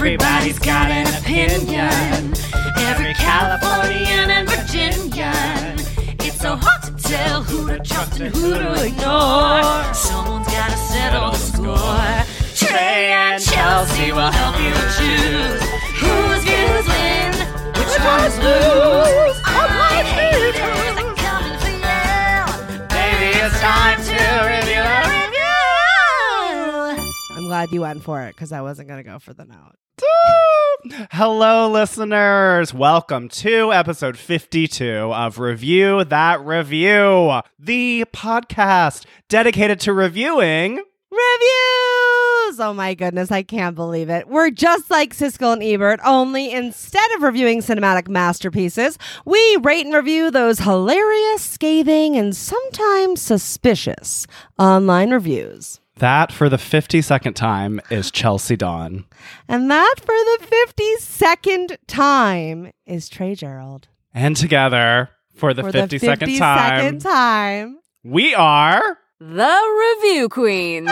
Everybody's 0.00 0.58
got 0.58 0.90
an 0.90 1.06
opinion. 1.20 2.32
Every 2.88 3.12
Californian 3.12 4.30
and 4.30 4.48
Virginian. 4.48 5.76
It's 6.24 6.40
so 6.40 6.56
hard 6.56 6.82
to 6.84 6.92
tell 7.06 7.42
who 7.42 7.68
to 7.68 7.78
trust 7.80 8.18
and 8.18 8.34
who 8.34 8.54
to 8.54 8.82
ignore. 8.82 9.92
Someone's 9.92 10.46
gotta 10.48 10.78
settle 10.88 11.32
the 11.32 11.36
score. 11.36 12.24
Trey 12.56 13.12
and 13.12 13.42
Chelsea 13.42 14.10
will 14.10 14.32
help 14.32 14.56
you 14.56 14.72
choose 14.96 15.60
whose 16.00 16.42
views 16.48 16.86
win, 16.88 17.36
which 17.76 17.94
ones 18.00 18.38
lose. 18.40 19.36
Online 19.52 20.06
haters 20.16 20.56
are 20.64 20.80
coming 20.80 21.12
for 21.60 21.76
you. 21.76 22.88
Baby, 22.88 23.36
it's 23.36 23.60
time 23.60 24.00
to 24.00 24.16
review. 24.48 24.80
I'm 27.36 27.46
glad 27.46 27.70
you 27.70 27.82
went 27.82 28.02
for 28.02 28.22
it 28.22 28.34
because 28.34 28.50
I 28.50 28.62
wasn't 28.62 28.88
going 28.88 29.04
to 29.04 29.08
go 29.08 29.18
for 29.18 29.34
the 29.34 29.44
note. 29.44 29.76
Hello, 31.12 31.70
listeners. 31.70 32.72
Welcome 32.72 33.28
to 33.28 33.72
episode 33.72 34.16
52 34.16 35.12
of 35.12 35.38
Review 35.38 36.04
That 36.04 36.44
Review, 36.44 37.40
the 37.58 38.04
podcast 38.12 39.04
dedicated 39.28 39.80
to 39.80 39.92
reviewing. 39.92 40.82
Reviews! 41.10 42.60
Oh 42.60 42.72
my 42.74 42.94
goodness, 42.94 43.30
I 43.30 43.42
can't 43.42 43.74
believe 43.74 44.08
it. 44.08 44.28
We're 44.28 44.50
just 44.50 44.90
like 44.90 45.14
Siskel 45.14 45.52
and 45.52 45.62
Ebert, 45.62 46.00
only 46.04 46.52
instead 46.52 47.10
of 47.16 47.22
reviewing 47.22 47.60
cinematic 47.60 48.08
masterpieces, 48.08 48.96
we 49.24 49.58
rate 49.62 49.86
and 49.86 49.94
review 49.94 50.30
those 50.30 50.60
hilarious, 50.60 51.42
scathing, 51.42 52.16
and 52.16 52.34
sometimes 52.36 53.20
suspicious 53.20 54.26
online 54.58 55.10
reviews. 55.10 55.79
That, 56.00 56.32
for 56.32 56.48
the 56.48 56.56
52nd 56.56 57.34
time, 57.34 57.78
is 57.90 58.10
Chelsea 58.10 58.56
Dawn. 58.56 59.04
And 59.46 59.70
that 59.70 59.96
for 59.98 60.06
the 60.06 60.46
52nd 60.88 61.76
time 61.86 62.72
is 62.86 63.10
Trey 63.10 63.34
Gerald. 63.34 63.88
And 64.14 64.34
together, 64.34 65.10
for 65.34 65.52
the 65.52 65.62
For 65.62 65.72
52nd 65.72 65.90
the 65.90 65.98
52nd 65.98 66.38
time, 66.38 66.98
time. 67.00 67.78
we 68.02 68.34
are. 68.34 68.98
The 69.20 69.98
Review 70.02 70.30
Queens. 70.30 70.90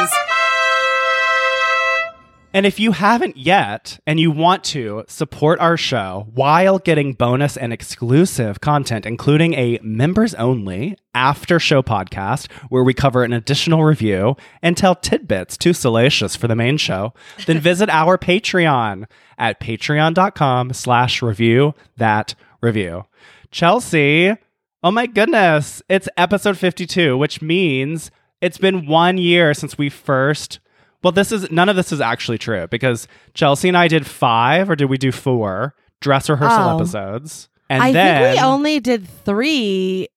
And 2.54 2.64
if 2.64 2.80
you 2.80 2.92
haven't 2.92 3.36
yet 3.36 4.00
and 4.06 4.18
you 4.18 4.30
want 4.30 4.64
to 4.64 5.04
support 5.06 5.60
our 5.60 5.76
show 5.76 6.28
while 6.32 6.78
getting 6.78 7.12
bonus 7.12 7.58
and 7.58 7.74
exclusive 7.74 8.62
content, 8.62 9.04
including 9.04 9.52
a 9.52 9.78
members 9.82 10.32
only 10.34 10.96
after 11.14 11.60
show 11.60 11.82
podcast 11.82 12.50
where 12.70 12.82
we 12.82 12.94
cover 12.94 13.22
an 13.22 13.34
additional 13.34 13.84
review 13.84 14.34
and 14.62 14.78
tell 14.78 14.94
tidbits 14.94 15.58
too 15.58 15.74
salacious 15.74 16.36
for 16.36 16.48
the 16.48 16.56
main 16.56 16.78
show, 16.78 17.12
then 17.44 17.58
visit 17.60 17.90
our 17.90 18.16
Patreon 18.16 19.04
at 19.36 19.60
patreon.com 19.60 20.72
slash 20.72 21.20
review 21.20 21.74
that 21.98 22.34
review. 22.62 23.04
Chelsea, 23.50 24.34
oh 24.82 24.90
my 24.90 25.06
goodness, 25.06 25.82
it's 25.90 26.08
episode 26.16 26.56
52, 26.56 27.16
which 27.18 27.42
means 27.42 28.10
it's 28.40 28.58
been 28.58 28.86
one 28.86 29.18
year 29.18 29.52
since 29.52 29.76
we 29.76 29.90
first 29.90 30.60
well, 31.02 31.12
this 31.12 31.32
is 31.32 31.50
none 31.50 31.68
of 31.68 31.76
this 31.76 31.92
is 31.92 32.00
actually 32.00 32.38
true 32.38 32.66
because 32.68 33.06
Chelsea 33.34 33.68
and 33.68 33.76
I 33.76 33.88
did 33.88 34.06
five, 34.06 34.68
or 34.70 34.76
did 34.76 34.86
we 34.86 34.98
do 34.98 35.12
four 35.12 35.74
dress 36.00 36.28
rehearsal 36.28 36.70
Oh. 36.70 36.76
episodes? 36.76 37.48
And 37.70 37.82
I 37.82 37.92
then 37.92 38.22
think 38.32 38.40
we 38.40 38.46
only 38.46 38.80
did 38.80 39.06
three. 39.24 40.08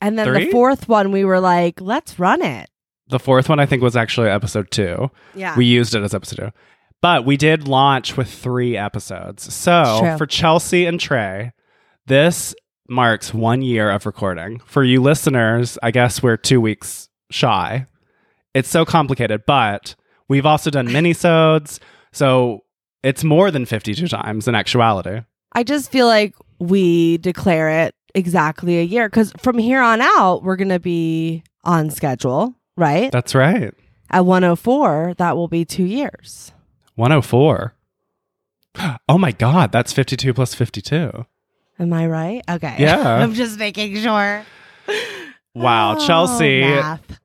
And 0.00 0.18
then 0.18 0.26
Three? 0.26 0.46
the 0.46 0.50
fourth 0.50 0.88
one, 0.88 1.12
we 1.12 1.24
were 1.24 1.40
like, 1.40 1.80
let's 1.80 2.18
run 2.18 2.42
it. 2.42 2.68
the 3.08 3.18
fourth 3.18 3.48
one 3.48 3.60
I 3.60 3.66
think 3.66 3.82
was 3.82 3.96
actually 3.96 4.28
episode 4.28 4.70
two. 4.70 5.10
Yeah. 5.34 5.56
We 5.56 5.66
used 5.66 5.94
it 5.94 6.02
as 6.02 6.14
episode 6.14 6.36
two, 6.36 6.50
but 7.02 7.24
we 7.24 7.36
did 7.36 7.68
launch 7.68 8.16
with 8.16 8.28
three 8.30 8.76
episodes. 8.76 9.52
So 9.54 10.14
for 10.18 10.26
Chelsea 10.26 10.84
and 10.86 10.98
Trey, 10.98 11.52
this 12.06 12.54
marks 12.88 13.32
one 13.34 13.62
year 13.62 13.90
of 13.90 14.04
recording. 14.06 14.60
For 14.66 14.82
you 14.84 15.00
listeners, 15.02 15.78
I 15.82 15.90
guess 15.90 16.22
we're 16.22 16.36
two 16.38 16.60
weeks 16.60 17.08
shy. 17.30 17.86
It's 18.54 18.68
so 18.68 18.84
complicated, 18.84 19.42
but 19.46 19.94
we've 20.28 20.46
also 20.46 20.70
done 20.70 20.88
minisodes, 20.88 21.78
so 22.12 22.64
it's 23.02 23.24
more 23.24 23.50
than 23.50 23.66
fifty-two 23.66 24.08
times 24.08 24.48
in 24.48 24.54
actuality. 24.54 25.20
I 25.52 25.62
just 25.62 25.90
feel 25.92 26.06
like 26.06 26.34
we 26.58 27.18
declare 27.18 27.68
it 27.86 27.94
exactly 28.14 28.78
a 28.78 28.82
year 28.82 29.08
because 29.08 29.32
from 29.38 29.58
here 29.58 29.80
on 29.80 30.00
out, 30.00 30.42
we're 30.42 30.56
going 30.56 30.68
to 30.68 30.80
be 30.80 31.42
on 31.64 31.90
schedule, 31.90 32.54
right? 32.76 33.10
That's 33.12 33.34
right. 33.34 33.72
At 34.10 34.24
104, 34.26 35.14
that 35.18 35.36
will 35.36 35.48
be 35.48 35.64
two 35.64 35.84
years. 35.84 36.52
104. 36.96 37.74
Oh 39.08 39.18
my 39.18 39.30
God, 39.32 39.70
that's 39.70 39.92
52 39.92 40.34
plus 40.34 40.54
52. 40.54 41.24
Am 41.78 41.92
I 41.92 42.06
right? 42.06 42.42
Okay. 42.50 42.74
Yeah. 42.78 43.14
I'm 43.22 43.34
just 43.34 43.56
making 43.58 43.96
sure. 43.96 44.44
Wow, 45.54 45.96
Oh, 45.96 46.06
Chelsea, 46.06 46.60
math. 46.62 47.20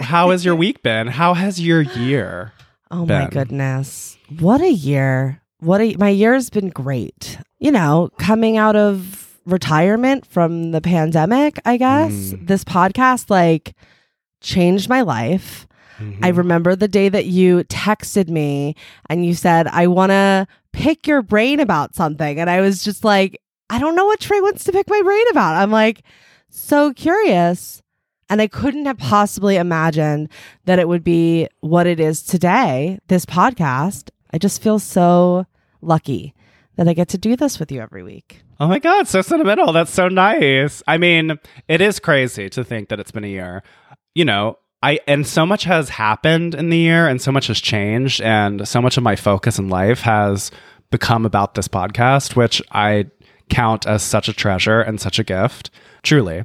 How 0.00 0.30
has 0.30 0.44
your 0.44 0.54
week 0.54 0.82
been? 0.82 1.06
How 1.08 1.34
has 1.34 1.60
your 1.60 1.82
year? 1.82 2.52
Oh 2.90 3.06
my 3.06 3.26
goodness. 3.28 4.16
What 4.38 4.60
a 4.60 4.70
year. 4.70 5.40
What 5.58 5.80
a 5.80 5.96
my 5.96 6.10
year's 6.10 6.48
been 6.48 6.68
great. 6.68 7.38
You 7.58 7.72
know, 7.72 8.10
coming 8.20 8.56
out 8.56 8.76
of 8.76 9.40
retirement 9.46 10.24
from 10.26 10.70
the 10.70 10.80
pandemic, 10.80 11.58
I 11.64 11.76
guess. 11.76 12.12
Mm. 12.12 12.46
This 12.46 12.62
podcast 12.62 13.30
like 13.30 13.74
changed 14.40 14.88
my 14.88 15.00
life. 15.00 15.66
I 15.98 16.30
Mhm. 16.30 16.36
remember 16.36 16.76
the 16.76 16.86
day 16.86 17.08
that 17.08 17.26
you 17.26 17.64
texted 17.64 18.28
me 18.28 18.76
and 19.08 19.26
you 19.26 19.34
said, 19.34 19.66
I 19.66 19.86
want 19.88 20.10
to 20.10 20.46
pick 20.72 21.06
your 21.08 21.22
brain 21.22 21.58
about 21.58 21.96
something. 21.96 22.38
And 22.38 22.48
I 22.48 22.60
was 22.60 22.84
just 22.84 23.02
like, 23.02 23.40
I 23.70 23.80
don't 23.80 23.96
know 23.96 24.04
what 24.06 24.20
Trey 24.20 24.40
wants 24.40 24.62
to 24.64 24.72
pick 24.72 24.88
my 24.88 25.02
brain 25.02 25.24
about. 25.32 25.56
I'm 25.56 25.70
like, 25.72 26.02
so 26.48 26.92
curious. 26.92 27.80
And 28.34 28.42
I 28.42 28.48
couldn't 28.48 28.86
have 28.86 28.98
possibly 28.98 29.54
imagined 29.54 30.28
that 30.64 30.80
it 30.80 30.88
would 30.88 31.04
be 31.04 31.46
what 31.60 31.86
it 31.86 32.00
is 32.00 32.20
today, 32.20 32.98
this 33.06 33.24
podcast. 33.24 34.10
I 34.32 34.38
just 34.38 34.60
feel 34.60 34.80
so 34.80 35.46
lucky 35.80 36.34
that 36.74 36.88
I 36.88 36.94
get 36.94 37.06
to 37.10 37.16
do 37.16 37.36
this 37.36 37.60
with 37.60 37.70
you 37.70 37.80
every 37.80 38.02
week. 38.02 38.42
Oh 38.58 38.66
my 38.66 38.80
God, 38.80 39.06
so 39.06 39.22
sentimental. 39.22 39.72
That's 39.72 39.92
so 39.92 40.08
nice. 40.08 40.82
I 40.88 40.98
mean, 40.98 41.38
it 41.68 41.80
is 41.80 42.00
crazy 42.00 42.50
to 42.50 42.64
think 42.64 42.88
that 42.88 42.98
it's 42.98 43.12
been 43.12 43.22
a 43.22 43.28
year. 43.28 43.62
You 44.16 44.24
know, 44.24 44.58
I 44.82 44.98
and 45.06 45.24
so 45.24 45.46
much 45.46 45.62
has 45.62 45.90
happened 45.90 46.56
in 46.56 46.70
the 46.70 46.78
year 46.78 47.06
and 47.06 47.22
so 47.22 47.30
much 47.30 47.46
has 47.46 47.60
changed 47.60 48.20
and 48.20 48.66
so 48.66 48.82
much 48.82 48.96
of 48.96 49.04
my 49.04 49.14
focus 49.14 49.60
in 49.60 49.68
life 49.68 50.00
has 50.00 50.50
become 50.90 51.24
about 51.24 51.54
this 51.54 51.68
podcast, 51.68 52.34
which 52.34 52.60
I 52.72 53.12
count 53.48 53.86
as 53.86 54.02
such 54.02 54.28
a 54.28 54.32
treasure 54.32 54.80
and 54.80 55.00
such 55.00 55.20
a 55.20 55.24
gift, 55.24 55.70
truly. 56.02 56.42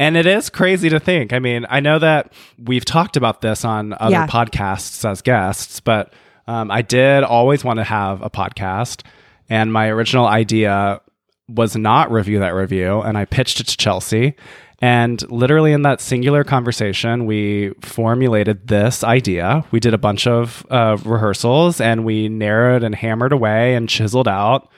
And 0.00 0.16
it 0.16 0.26
is 0.26 0.48
crazy 0.50 0.88
to 0.88 0.98
think. 0.98 1.32
I 1.32 1.38
mean, 1.38 1.66
I 1.68 1.78
know 1.80 1.98
that 1.98 2.32
we've 2.58 2.84
talked 2.84 3.16
about 3.16 3.42
this 3.42 3.64
on 3.64 3.94
other 4.00 4.12
Yeah. 4.12 4.26
podcasts 4.26 5.08
as 5.08 5.20
guests, 5.22 5.78
but 5.78 6.12
um, 6.48 6.70
I 6.70 6.82
did 6.82 7.22
always 7.22 7.62
want 7.62 7.76
to 7.78 7.84
have 7.84 8.22
a 8.22 8.30
podcast. 8.30 9.02
And 9.48 9.72
my 9.72 9.88
original 9.88 10.26
idea 10.26 11.00
was 11.48 11.76
not 11.76 12.10
review 12.10 12.38
that 12.38 12.54
review. 12.54 13.00
And 13.02 13.18
I 13.18 13.26
pitched 13.26 13.60
it 13.60 13.66
to 13.68 13.76
Chelsea. 13.76 14.34
And 14.80 15.20
literally 15.30 15.72
in 15.72 15.82
that 15.82 16.00
singular 16.00 16.44
conversation, 16.44 17.26
we 17.26 17.72
formulated 17.82 18.68
this 18.68 19.04
idea. 19.04 19.64
We 19.70 19.80
did 19.80 19.92
a 19.92 19.98
bunch 19.98 20.26
of 20.26 20.64
uh, 20.70 20.96
rehearsals 21.04 21.78
and 21.80 22.06
we 22.06 22.30
narrowed 22.30 22.82
and 22.82 22.94
hammered 22.94 23.32
away 23.32 23.74
and 23.74 23.86
chiseled 23.86 24.28
out. 24.28 24.70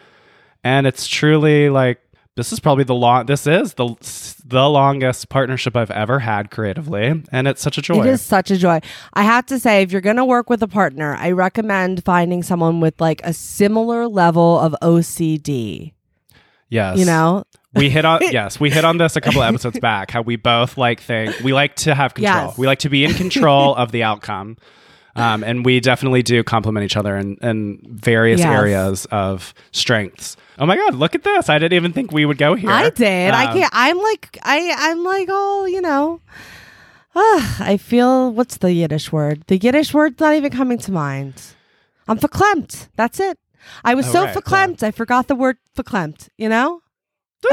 And 0.64 0.86
it's 0.86 1.06
truly 1.06 1.70
like 1.70 2.00
this 2.36 2.52
is 2.52 2.60
probably 2.60 2.84
the 2.84 2.94
long 2.94 3.26
this 3.26 3.46
is 3.46 3.74
the 3.74 3.94
the 4.44 4.68
longest 4.68 5.28
partnership 5.28 5.76
I've 5.76 5.90
ever 5.90 6.18
had 6.18 6.50
creatively, 6.50 7.22
and 7.30 7.46
it's 7.48 7.60
such 7.60 7.78
a 7.78 7.82
joy. 7.82 8.00
It 8.00 8.06
is 8.06 8.22
such 8.22 8.50
a 8.50 8.56
joy. 8.56 8.80
I 9.12 9.22
have 9.22 9.46
to 9.46 9.58
say, 9.58 9.82
if 9.82 9.92
you're 9.92 10.00
going 10.00 10.16
to 10.16 10.24
work 10.24 10.48
with 10.48 10.62
a 10.62 10.68
partner, 10.68 11.14
I 11.14 11.32
recommend 11.32 12.04
finding 12.04 12.42
someone 12.42 12.80
with 12.80 13.00
like 13.00 13.20
a 13.24 13.32
similar 13.32 14.08
level 14.08 14.58
of 14.58 14.74
OCD. 14.82 15.92
yes, 16.70 16.98
You 16.98 17.04
know, 17.04 17.44
we 17.74 17.90
hit 17.90 18.04
on 18.04 18.20
yes 18.30 18.58
we 18.58 18.70
hit 18.70 18.84
on 18.84 18.96
this 18.98 19.16
a 19.16 19.20
couple 19.20 19.42
of 19.42 19.48
episodes 19.48 19.78
back. 19.78 20.10
How 20.10 20.22
we 20.22 20.36
both 20.36 20.78
like 20.78 21.00
think 21.00 21.38
we 21.40 21.52
like 21.52 21.76
to 21.76 21.94
have 21.94 22.14
control. 22.14 22.46
Yes. 22.48 22.58
We 22.58 22.66
like 22.66 22.80
to 22.80 22.88
be 22.88 23.04
in 23.04 23.12
control 23.14 23.74
of 23.74 23.92
the 23.92 24.04
outcome. 24.04 24.56
Um, 25.14 25.44
and 25.44 25.64
we 25.64 25.78
definitely 25.80 26.22
do 26.22 26.42
complement 26.42 26.84
each 26.84 26.96
other 26.96 27.16
in, 27.16 27.36
in 27.42 27.80
various 27.86 28.38
Yes. 28.40 28.48
areas 28.48 29.06
of 29.10 29.52
strengths. 29.70 30.36
Oh 30.58 30.64
my 30.66 30.76
God, 30.76 30.94
look 30.94 31.14
at 31.14 31.22
this. 31.22 31.48
I 31.50 31.58
didn't 31.58 31.74
even 31.76 31.92
think 31.92 32.12
we 32.12 32.24
would 32.24 32.38
go 32.38 32.54
here. 32.54 32.70
I 32.70 32.88
did. 32.90 33.34
I 33.34 33.46
Um, 33.46 33.58
can't. 33.58 33.70
I'm 33.74 33.98
like, 33.98 34.38
I, 34.42 34.74
I'm 34.78 35.04
like, 35.04 35.28
oh, 35.30 35.66
you 35.66 35.80
know, 35.82 36.20
ah, 37.14 37.56
I 37.60 37.76
feel. 37.76 38.32
What's 38.32 38.56
the 38.58 38.72
Yiddish 38.72 39.12
word? 39.12 39.44
The 39.48 39.58
Yiddish 39.58 39.92
word's 39.92 40.18
not 40.20 40.34
even 40.34 40.50
coming 40.50 40.78
to 40.78 40.92
mind. 40.92 41.34
I'm 42.08 42.18
verklempt. 42.18 42.88
That's 42.96 43.20
it. 43.20 43.38
I 43.84 43.94
was 43.94 44.08
Oh, 44.08 44.12
so 44.12 44.24
right, 44.24 44.34
verklempt. 44.36 44.82
I 44.82 44.90
forgot 44.92 45.28
the 45.28 45.34
word 45.36 45.58
verklempt. 45.76 46.28
You 46.38 46.48
know. 46.48 46.80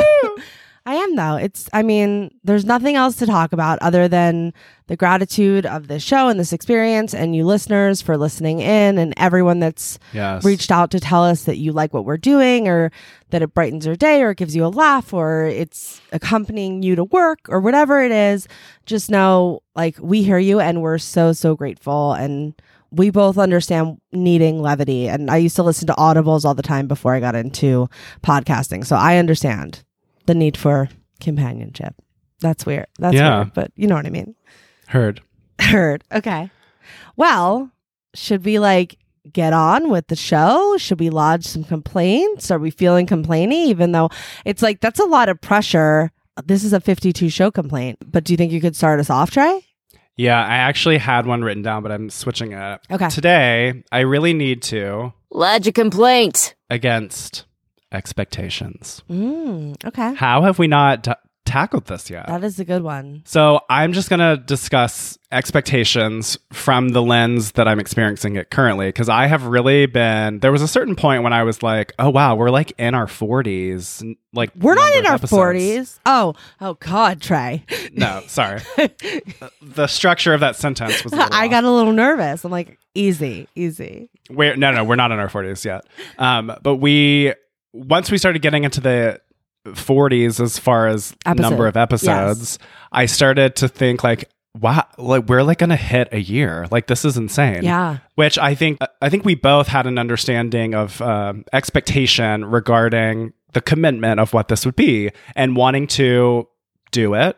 I 0.90 0.96
am 0.96 1.16
though. 1.16 1.36
It's 1.36 1.70
I 1.72 1.84
mean, 1.84 2.32
there's 2.44 2.66
nothing 2.66 2.96
else 2.96 3.16
to 3.18 3.28
talk 3.28 3.54
about 3.54 3.78
other 3.80 4.08
than 4.08 4.54
the 4.88 4.98
gratitude 4.98 5.68
of 5.68 5.88
this 5.88 6.02
show 6.02 6.30
and 6.30 6.40
this 6.40 6.52
experience 6.52 7.14
and 7.14 7.36
you 7.36 7.46
listeners 7.46 8.02
for 8.02 8.18
listening 8.18 8.60
in 8.60 8.98
and 8.98 9.14
everyone 9.16 9.60
that's 9.60 10.00
Yes. 10.14 10.44
reached 10.44 10.72
out 10.72 10.90
to 10.90 11.00
tell 11.00 11.24
us 11.24 11.44
that 11.44 11.58
you 11.58 11.74
like 11.74 11.94
what 11.94 12.06
we're 12.06 12.18
doing 12.18 12.68
or 12.68 12.92
that 13.30 13.44
it 13.44 13.54
brightens 13.54 13.86
your 13.86 13.96
day 13.96 14.24
or 14.24 14.32
it 14.32 14.38
gives 14.38 14.56
you 14.56 14.66
a 14.66 14.68
laugh 14.68 15.14
or 15.14 15.44
it's 15.46 16.02
accompanying 16.12 16.82
you 16.82 16.96
to 16.96 17.04
work 17.04 17.42
or 17.50 17.60
whatever 17.60 18.02
it 18.02 18.12
is. 18.12 18.48
Just 18.88 19.12
know 19.12 19.62
like 19.76 19.96
we 20.02 20.24
hear 20.24 20.40
you 20.40 20.60
and 20.60 20.82
we're 20.82 20.98
so 20.98 21.34
so 21.34 21.56
grateful 21.56 22.14
and 22.14 22.60
we 22.90 23.12
both 23.12 23.38
understand 23.38 24.02
needing 24.12 24.60
levity 24.60 25.08
and 25.08 25.30
I 25.30 25.38
used 25.38 25.56
to 25.58 25.62
listen 25.62 25.86
to 25.86 25.94
audibles 25.94 26.46
all 26.46 26.56
the 26.56 26.64
time 26.64 26.88
before 26.88 27.14
I 27.14 27.20
got 27.20 27.36
into 27.36 27.88
podcasting. 28.24 28.88
So 28.88 28.96
I 28.96 29.18
understand 29.18 29.84
the 30.30 30.36
need 30.36 30.56
for 30.56 30.88
companionship. 31.20 31.96
That's 32.40 32.66
weird. 32.66 32.86
That's 33.00 33.16
Yeah. 33.16 33.38
weird, 33.40 33.54
but 33.56 33.72
you 33.76 33.88
know 33.88 33.96
what 33.96 34.06
I 34.06 34.12
mean. 34.12 34.36
Heard. 34.88 35.22
Heard. 35.60 36.04
Okay. 36.12 36.52
Well, 37.18 37.72
should 38.14 38.46
we 38.46 38.60
like 38.60 38.98
get 39.34 39.54
on 39.54 39.90
with 39.90 40.08
the 40.08 40.16
show? 40.16 40.78
Should 40.78 41.00
we 41.00 41.10
lodge 41.10 41.46
some 41.46 41.64
complaints? 41.64 42.52
Are 42.52 42.60
we 42.60 42.70
feeling 42.72 43.06
complainy? 43.08 43.66
Even 43.68 43.92
though 43.92 44.10
it's 44.46 44.62
like 44.62 44.80
that's 44.82 45.00
a 45.00 45.06
lot 45.06 45.30
of 45.30 45.42
pressure. 45.42 46.12
This 46.46 46.64
is 46.64 46.72
a 46.74 46.80
52 46.80 47.30
show 47.30 47.52
complaint, 47.52 47.98
but 48.06 48.24
do 48.24 48.32
you 48.32 48.38
think 48.38 48.52
you 48.54 48.62
could 48.62 48.76
start 48.76 49.00
us 49.00 49.10
off, 49.10 49.32
Trey? 49.32 49.66
Yeah, 50.16 50.40
I 50.42 50.56
actually 50.58 50.98
had 51.00 51.26
one 51.26 51.42
written 51.44 51.64
down, 51.64 51.82
but 51.84 51.92
I'm 51.92 52.10
switching 52.10 52.52
it. 52.54 52.80
Okay. 52.92 53.10
Today, 53.10 53.84
I 53.92 54.00
really 54.02 54.34
need 54.34 54.62
to 54.64 55.14
Lodge 55.32 55.68
a 55.68 55.72
complaint. 55.72 56.56
against 56.70 57.46
expectations. 57.92 59.04
Mm, 59.10 59.84
okay. 59.86 60.14
How 60.16 60.42
have 60.44 60.60
we 60.60 60.68
not 60.68 61.04
t- 61.04 61.12
tackled 61.46 61.86
this 61.86 62.10
yet? 62.10 62.28
That 62.28 62.44
is 62.44 62.60
a 62.60 62.66
good 62.66 62.84
one. 62.84 63.24
So 63.26 63.62
I'm 63.70 63.94
just 63.94 64.10
going 64.10 64.20
to 64.20 64.42
discuss 64.44 65.18
expectations 65.32 66.38
from 66.54 66.90
the 66.90 67.02
lens 67.02 67.54
that 67.54 67.68
I'm 67.68 67.80
experiencing 67.80 68.36
it 68.36 68.50
currently 68.52 68.88
because 68.90 69.10
I 69.10 69.28
have 69.28 69.46
really 69.46 69.86
been. 69.86 70.40
There 70.40 70.52
was 70.52 70.62
a 70.62 70.68
certain 70.68 70.96
point 70.96 71.24
when 71.24 71.34
I 71.34 71.44
was 71.44 71.62
like, 71.64 71.94
"Oh 72.00 72.10
wow, 72.10 72.36
we're 72.36 72.50
like 72.50 72.74
in 72.78 72.94
our 72.96 73.08
40s." 73.08 74.16
Like 74.32 74.52
We're 74.56 74.76
not 74.76 74.94
in 74.94 75.08
our 75.08 75.16
episodes. 75.16 75.42
40s. 75.42 76.00
Oh, 76.06 76.36
oh 76.62 76.76
God, 76.76 77.20
Trey. 77.20 77.66
No, 77.94 78.22
sorry. 78.28 78.62
the 79.62 79.88
structure 79.88 80.36
of 80.36 80.42
that 80.42 80.56
sentence 80.56 81.04
was. 81.04 81.14
I 81.14 81.46
off. 81.46 81.50
got 81.50 81.64
a 81.64 81.72
little 81.72 81.94
nervous. 81.94 82.46
I'm 82.46 82.52
like, 82.52 82.78
easy, 82.94 83.48
easy. 83.56 84.12
We're 84.30 84.56
no, 84.56 84.72
no, 84.72 84.84
we're 84.84 84.98
not 84.98 85.12
in 85.12 85.18
our 85.18 85.30
40s 85.30 85.66
yet. 85.66 85.84
Um, 86.20 86.56
but 86.62 86.76
we 86.76 87.34
once 87.74 88.12
we 88.12 88.18
started 88.18 88.42
getting 88.42 88.64
into 88.64 88.82
the 88.82 89.20
40s 89.66 90.40
as 90.40 90.58
far 90.58 90.88
as 90.88 91.16
Episode. 91.26 91.50
number 91.50 91.68
of 91.68 91.78
episodes, 91.78 92.60
I 92.92 93.06
started 93.06 93.56
to 93.58 93.68
think 93.68 94.04
like, 94.04 94.30
wow, 94.60 94.86
like 94.98 95.28
we're 95.28 95.44
like 95.44 95.60
gonna 95.60 95.76
hit 95.76 96.10
a 96.12 96.20
year. 96.20 96.68
Like 96.72 96.88
this 96.88 97.06
is 97.06 97.18
insane. 97.18 97.64
Yeah. 97.64 98.00
Which 98.16 98.38
I 98.38 98.56
think 98.56 98.80
I 99.02 99.10
think 99.10 99.26
we 99.26 99.36
both 99.36 99.68
had 99.68 99.86
an 99.86 99.98
understanding 99.98 100.74
of 100.74 101.02
um, 101.02 101.46
expectation 101.54 102.46
regarding 102.46 103.34
the 103.54 103.62
commitment 103.62 104.20
of 104.20 104.34
what 104.34 104.48
this 104.48 104.66
would 104.66 104.76
be 104.76 105.12
and 105.36 105.56
wanting 105.56 105.88
to 105.88 106.48
do 106.92 107.14
it. 107.16 107.38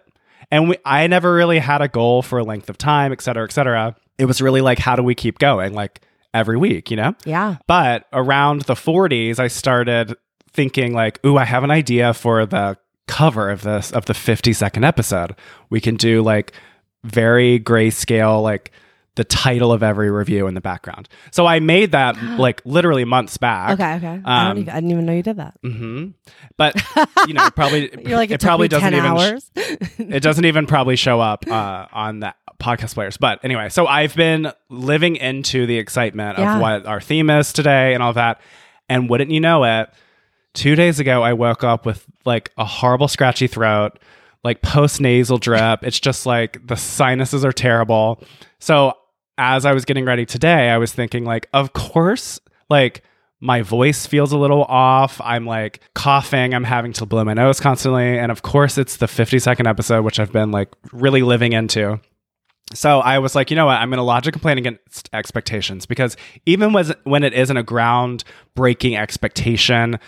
And 0.51 0.69
we, 0.69 0.77
I 0.85 1.07
never 1.07 1.33
really 1.33 1.59
had 1.59 1.81
a 1.81 1.87
goal 1.87 2.21
for 2.21 2.39
a 2.39 2.43
length 2.43 2.69
of 2.69 2.77
time, 2.77 3.13
et 3.13 3.21
cetera, 3.21 3.45
et 3.45 3.51
cetera. 3.51 3.95
It 4.17 4.25
was 4.25 4.41
really 4.41 4.59
like, 4.61 4.79
how 4.79 4.95
do 4.95 5.03
we 5.03 5.15
keep 5.15 5.39
going? 5.39 5.73
Like 5.73 6.01
every 6.33 6.57
week, 6.57 6.89
you 6.91 6.97
know? 6.97 7.15
Yeah. 7.25 7.57
But 7.67 8.05
around 8.13 8.61
the 8.63 8.73
40s, 8.75 9.39
I 9.39 9.47
started 9.47 10.15
thinking 10.51 10.93
like, 10.93 11.23
ooh, 11.25 11.37
I 11.37 11.45
have 11.45 11.63
an 11.63 11.71
idea 11.71 12.13
for 12.13 12.45
the 12.45 12.77
cover 13.07 13.49
of 13.49 13.61
this 13.63 13.91
of 13.91 14.05
the 14.05 14.13
50 14.13 14.53
second 14.53 14.83
episode. 14.85 15.35
We 15.69 15.81
can 15.81 15.95
do 15.95 16.21
like 16.21 16.53
very 17.03 17.59
grayscale, 17.59 18.41
like 18.41 18.71
the 19.15 19.23
title 19.25 19.73
of 19.73 19.83
every 19.83 20.09
review 20.09 20.47
in 20.47 20.53
the 20.53 20.61
background. 20.61 21.09
So 21.31 21.45
I 21.45 21.59
made 21.59 21.91
that 21.91 22.15
like 22.39 22.61
literally 22.63 23.03
months 23.03 23.35
back. 23.37 23.71
Okay. 23.71 23.95
Okay. 23.95 24.21
I, 24.23 24.41
Um, 24.41 24.47
don't 24.47 24.57
even, 24.59 24.69
I 24.69 24.75
didn't 24.75 24.91
even 24.91 25.05
know 25.05 25.13
you 25.13 25.23
did 25.23 25.37
that. 25.37 25.61
Mm-hmm. 25.61 26.09
But 26.55 26.81
you 27.27 27.33
know, 27.33 27.49
probably 27.55 27.91
You're 28.07 28.17
like, 28.17 28.31
it, 28.31 28.39
took 28.39 28.47
probably 28.47 28.69
doesn't 28.69 28.91
10 28.93 29.05
even 29.05 29.39
sh- 29.39 29.85
it 29.99 30.23
doesn't 30.23 30.45
even 30.45 30.65
probably 30.65 30.95
show 30.95 31.19
up 31.19 31.45
uh, 31.49 31.87
on 31.91 32.19
that 32.21 32.37
podcast 32.61 32.93
players. 32.93 33.17
But 33.17 33.39
anyway, 33.43 33.69
so 33.69 33.87
I've 33.87 34.15
been 34.15 34.51
living 34.69 35.15
into 35.17 35.65
the 35.65 35.77
excitement 35.77 36.37
Yeah. 36.37 36.55
of 36.55 36.61
what 36.61 36.85
our 36.85 37.01
theme 37.01 37.29
is 37.29 37.51
today 37.53 37.93
and 37.93 38.01
all 38.03 38.13
that. 38.13 38.39
And 38.87 39.09
wouldn't 39.09 39.31
you 39.31 39.39
know 39.39 39.63
it, 39.63 39.89
two 40.53 40.75
days 40.75 40.99
ago 40.99 41.23
I 41.23 41.33
woke 41.33 41.63
up 41.63 41.85
with 41.85 42.05
like 42.25 42.51
a 42.57 42.65
horrible 42.65 43.07
scratchy 43.07 43.47
throat, 43.47 43.99
like 44.43 44.61
post 44.61 44.99
nasal 45.01 45.37
drip. 45.37 45.83
it's 45.83 45.99
just 45.99 46.25
like 46.25 46.65
the 46.67 46.75
sinuses 46.75 47.43
are 47.45 47.51
terrible. 47.53 48.21
So 48.59 48.93
as 49.37 49.65
I 49.65 49.73
was 49.73 49.85
getting 49.85 50.05
ready 50.05 50.25
today, 50.25 50.69
I 50.69 50.77
was 50.77 50.91
thinking 50.93 51.23
like, 51.25 51.47
of 51.53 51.73
course, 51.73 52.39
like 52.69 53.03
my 53.39 53.61
voice 53.63 54.05
feels 54.05 54.31
a 54.31 54.37
little 54.37 54.63
off. 54.65 55.19
I'm 55.23 55.45
like 55.47 55.79
coughing. 55.95 56.53
I'm 56.53 56.63
having 56.63 56.93
to 56.93 57.05
blow 57.07 57.23
my 57.23 57.33
nose 57.33 57.59
constantly. 57.59 58.19
And 58.19 58.31
of 58.31 58.43
course, 58.43 58.77
it's 58.77 58.97
the 58.97 59.07
50 59.07 59.39
second 59.39 59.65
episode, 59.67 60.03
which 60.03 60.19
I've 60.19 60.31
been 60.31 60.51
like 60.51 60.69
really 60.91 61.23
living 61.23 61.53
into. 61.53 61.99
So 62.73 62.99
I 62.99 63.19
was 63.19 63.35
like, 63.35 63.49
you 63.49 63.55
know 63.55 63.65
what? 63.65 63.77
I'm 63.77 63.89
going 63.89 63.97
to 63.97 64.03
lodge 64.03 64.27
a 64.27 64.31
complaint 64.31 64.59
against 64.59 65.09
expectations 65.11 65.85
because 65.85 66.15
even 66.45 66.71
when 67.03 67.23
it 67.23 67.33
isn't 67.33 67.57
a 67.57 67.63
groundbreaking 67.63 68.97
expectation 68.97 69.99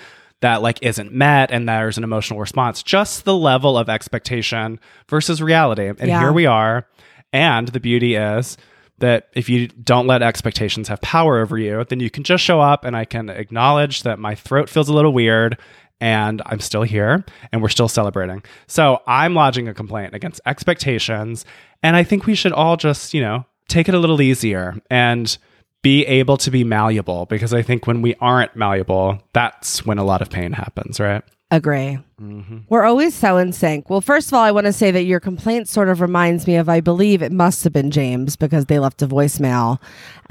that 0.42 0.62
like 0.62 0.80
isn't 0.82 1.14
met 1.14 1.52
and 1.52 1.68
there's 1.68 1.98
an 1.98 2.04
emotional 2.04 2.40
response, 2.40 2.82
just 2.84 3.26
the 3.26 3.36
level 3.36 3.78
of 3.78 3.90
expectation 3.90 4.80
versus 5.10 5.42
reality. 5.42 5.88
And 5.88 6.00
Yeah. 6.08 6.20
here 6.20 6.32
we 6.34 6.46
are. 6.46 6.88
And 7.32 7.68
the 7.70 7.80
beauty 7.80 8.16
is 8.16 8.58
that 9.00 9.28
if 9.34 9.50
you 9.50 9.68
don't 9.68 10.08
let 10.08 10.22
expectations 10.22 10.88
have 10.88 11.02
power 11.02 11.40
over 11.42 11.58
you, 11.58 11.84
then 11.90 12.00
you 12.00 12.10
can 12.10 12.24
just 12.24 12.44
show 12.44 12.62
up 12.62 12.86
and 12.86 12.96
I 12.96 13.06
can 13.06 13.30
acknowledge 13.30 14.04
that 14.04 14.20
my 14.20 14.36
throat 14.36 14.70
feels 14.70 14.88
a 14.88 14.94
little 14.94 15.12
weird 15.12 15.58
and 16.00 16.42
I'm 16.46 16.60
still 16.60 16.84
here 16.84 17.24
and 17.52 17.62
we're 17.62 17.70
still 17.70 17.88
celebrating. 17.88 18.44
So 18.68 19.02
I'm 19.08 19.34
lodging 19.34 19.68
a 19.68 19.74
complaint 19.74 20.14
against 20.14 20.42
expectations. 20.46 21.46
And 21.82 21.96
I 21.96 22.04
think 22.04 22.26
we 22.26 22.36
should 22.36 22.52
all 22.52 22.78
just, 22.78 23.14
you 23.14 23.22
know, 23.22 23.46
take 23.68 23.88
it 23.88 23.96
a 23.96 24.00
little 24.00 24.22
easier 24.22 24.76
and 24.90 25.38
be 25.82 26.06
able 26.06 26.38
to 26.38 26.50
be 26.50 26.64
malleable 26.64 27.26
because 27.26 27.54
I 27.54 27.62
think 27.62 27.88
when 27.88 28.02
we 28.02 28.16
aren't 28.16 28.56
malleable, 28.56 29.22
that's 29.34 29.86
when 29.86 29.98
a 29.98 30.04
lot 30.04 30.22
of 30.22 30.30
pain 30.30 30.54
happens, 30.54 31.00
right? 31.00 31.24
Agree. 31.52 32.00
Mm-hmm. 32.20 32.60
We're 32.68 32.84
always 32.84 33.14
so 33.14 33.38
in 33.38 33.54
sync. 33.54 33.88
Well, 33.90 34.02
first 34.02 34.30
of 34.30 34.34
all, 34.34 34.42
I 34.42 34.50
want 34.50 34.66
to 34.66 34.74
say 34.74 34.90
that 34.90 35.04
your 35.04 35.20
complaint 35.20 35.68
sort 35.68 35.88
of 35.88 36.02
reminds 36.02 36.48
me 36.48 36.56
of, 36.56 36.68
I 36.68 36.80
believe 36.80 37.22
it 37.22 37.32
must 37.32 37.64
have 37.64 37.72
been 37.72 37.92
James 37.92 38.36
because 38.36 38.66
they 38.66 38.80
left 38.80 39.04
a 39.04 39.08
voicemail. 39.08 39.80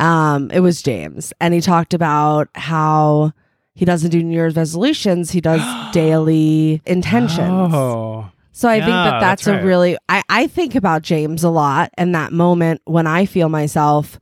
Um, 0.00 0.50
it 0.50 0.60
was 0.60 0.82
James. 0.82 1.32
And 1.40 1.54
he 1.54 1.60
talked 1.60 1.94
about 1.94 2.48
how 2.56 3.32
he 3.74 3.84
doesn't 3.84 4.10
do 4.10 4.22
New 4.22 4.34
Year's 4.34 4.56
resolutions, 4.56 5.30
he 5.30 5.40
does 5.40 5.60
daily 5.92 6.82
intentions. 6.86 7.72
Oh. 7.74 8.30
So 8.54 8.68
I 8.68 8.80
think 8.80 8.86
that 8.90 9.20
that's, 9.20 9.44
that's 9.44 9.46
right. 9.56 9.62
a 9.62 9.66
really 9.66 9.96
I, 10.10 10.22
I 10.28 10.46
think 10.46 10.74
about 10.74 11.00
James 11.02 11.42
a 11.42 11.48
lot 11.48 11.90
and 11.96 12.14
that 12.14 12.32
moment 12.32 12.82
when 12.84 13.06
I 13.06 13.24
feel 13.24 13.48
myself 13.48 14.20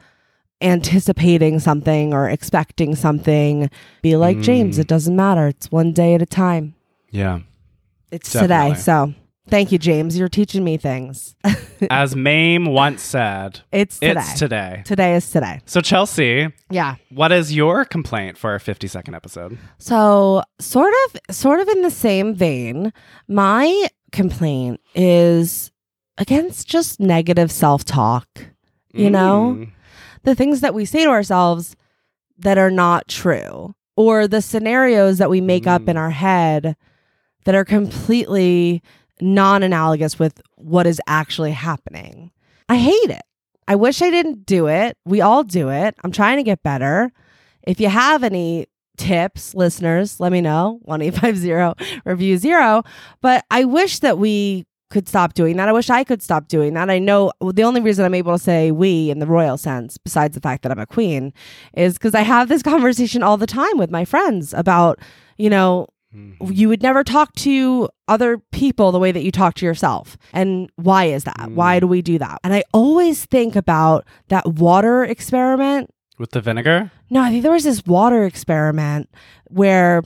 anticipating 0.62 1.58
something 1.58 2.12
or 2.14 2.28
expecting 2.28 2.94
something. 2.94 3.70
Be 4.02 4.16
like 4.16 4.36
Mm. 4.38 4.42
James, 4.42 4.78
it 4.78 4.86
doesn't 4.86 5.16
matter. 5.16 5.48
It's 5.48 5.70
one 5.72 5.92
day 5.92 6.14
at 6.14 6.22
a 6.22 6.26
time. 6.26 6.74
Yeah. 7.10 7.40
It's 8.12 8.32
Definitely. 8.32 8.70
today. 8.74 8.80
So 8.80 9.14
thank 9.48 9.72
you, 9.72 9.78
James. 9.78 10.18
You're 10.18 10.28
teaching 10.28 10.62
me 10.64 10.76
things. 10.76 11.34
As 11.90 12.14
Mame 12.14 12.66
once 12.66 13.02
said, 13.02 13.60
it's 13.72 13.98
today. 13.98 14.20
it's 14.20 14.38
today. 14.38 14.82
Today 14.84 15.14
is 15.14 15.30
today. 15.30 15.60
So, 15.66 15.80
Chelsea, 15.80 16.48
Yeah. 16.70 16.96
what 17.10 17.32
is 17.32 17.54
your 17.54 17.84
complaint 17.84 18.36
for 18.36 18.50
our 18.50 18.58
50 18.58 18.86
second 18.86 19.14
episode? 19.14 19.58
So 19.78 20.42
sort 20.60 20.92
of 21.06 21.34
sort 21.34 21.60
of 21.60 21.68
in 21.68 21.82
the 21.82 21.90
same 21.90 22.34
vein, 22.34 22.92
my 23.28 23.88
complaint 24.12 24.80
is 24.94 25.70
against 26.18 26.68
just 26.68 27.00
negative 27.00 27.50
self-talk. 27.50 28.26
You 28.92 29.08
know? 29.08 29.54
Mm. 29.58 29.70
the 30.24 30.34
things 30.34 30.60
that 30.62 30.74
we 30.74 30.84
say 30.84 31.04
to 31.04 31.10
ourselves 31.10 31.76
that 32.36 32.58
are 32.58 32.70
not 32.72 33.06
true 33.08 33.74
or 33.96 34.26
the 34.28 34.42
scenarios 34.42 35.16
that 35.18 35.30
we 35.30 35.40
make 35.40 35.66
up 35.66 35.88
in 35.88 35.96
Mm. 35.96 36.00
our 36.00 36.10
head 36.10 36.76
that 37.44 37.54
are 37.54 37.64
completely 37.64 38.82
non-analogous 39.22 40.18
with 40.18 40.40
what 40.56 40.86
is 40.86 41.00
actually 41.06 41.52
happening. 41.52 42.30
I 42.68 42.76
hate 42.76 43.10
it. 43.10 43.22
I 43.68 43.76
wish 43.76 44.02
I 44.02 44.10
didn't 44.10 44.46
do 44.46 44.66
it. 44.66 44.96
We 45.04 45.20
all 45.20 45.44
do 45.44 45.70
it. 45.70 45.94
I'm 46.02 46.12
trying 46.12 46.38
to 46.38 46.42
get 46.42 46.62
better. 46.62 47.12
If 47.62 47.80
you 47.80 47.88
have 47.88 48.24
any 48.24 48.66
tips, 48.96 49.54
listeners, 49.54 50.20
let 50.20 50.32
me 50.32 50.40
know. 50.40 50.80
1850 50.84 52.00
review 52.04 52.36
zero. 52.36 52.82
But 53.20 53.44
I 53.50 53.64
wish 53.64 54.00
that 54.00 54.18
we 54.18 54.66
could 54.90 55.08
stop 55.08 55.34
doing 55.34 55.56
that. 55.56 55.68
I 55.68 55.72
wish 55.72 55.88
I 55.88 56.02
could 56.02 56.22
stop 56.22 56.48
doing 56.48 56.74
that. 56.74 56.90
I 56.90 56.98
know 56.98 57.32
the 57.40 57.62
only 57.62 57.80
reason 57.80 58.04
I'm 58.04 58.14
able 58.14 58.36
to 58.36 58.42
say 58.42 58.72
we 58.72 59.08
in 59.08 59.20
the 59.20 59.26
royal 59.26 59.56
sense, 59.56 59.96
besides 59.98 60.34
the 60.34 60.40
fact 60.40 60.64
that 60.64 60.72
I'm 60.72 60.80
a 60.80 60.86
queen, 60.86 61.32
is 61.74 61.94
because 61.94 62.14
I 62.14 62.22
have 62.22 62.48
this 62.48 62.62
conversation 62.62 63.22
all 63.22 63.36
the 63.36 63.46
time 63.46 63.78
with 63.78 63.90
my 63.90 64.04
friends 64.04 64.52
about, 64.52 64.98
you 65.38 65.48
know, 65.48 65.86
Mhm. 66.14 66.56
you 66.56 66.68
would 66.68 66.82
never 66.82 67.04
talk 67.04 67.32
to 67.36 67.88
other 68.08 68.38
people 68.50 68.90
the 68.90 68.98
way 68.98 69.12
that 69.12 69.22
you 69.22 69.30
talk 69.30 69.54
to 69.54 69.66
yourself. 69.66 70.16
And 70.32 70.68
why 70.76 71.04
is 71.04 71.24
that? 71.24 71.36
Mm. 71.38 71.54
Why 71.54 71.78
do 71.78 71.86
we 71.86 72.02
do 72.02 72.18
that? 72.18 72.38
And 72.42 72.52
I 72.52 72.64
always 72.72 73.24
think 73.26 73.54
about 73.54 74.04
that 74.28 74.44
water 74.46 75.04
experiment. 75.04 75.90
With 76.18 76.32
the 76.32 76.40
vinegar? 76.40 76.90
No, 77.10 77.20
I 77.22 77.30
think 77.30 77.42
there 77.42 77.52
was 77.52 77.64
this 77.64 77.84
water 77.86 78.24
experiment 78.24 79.08
where 79.48 80.02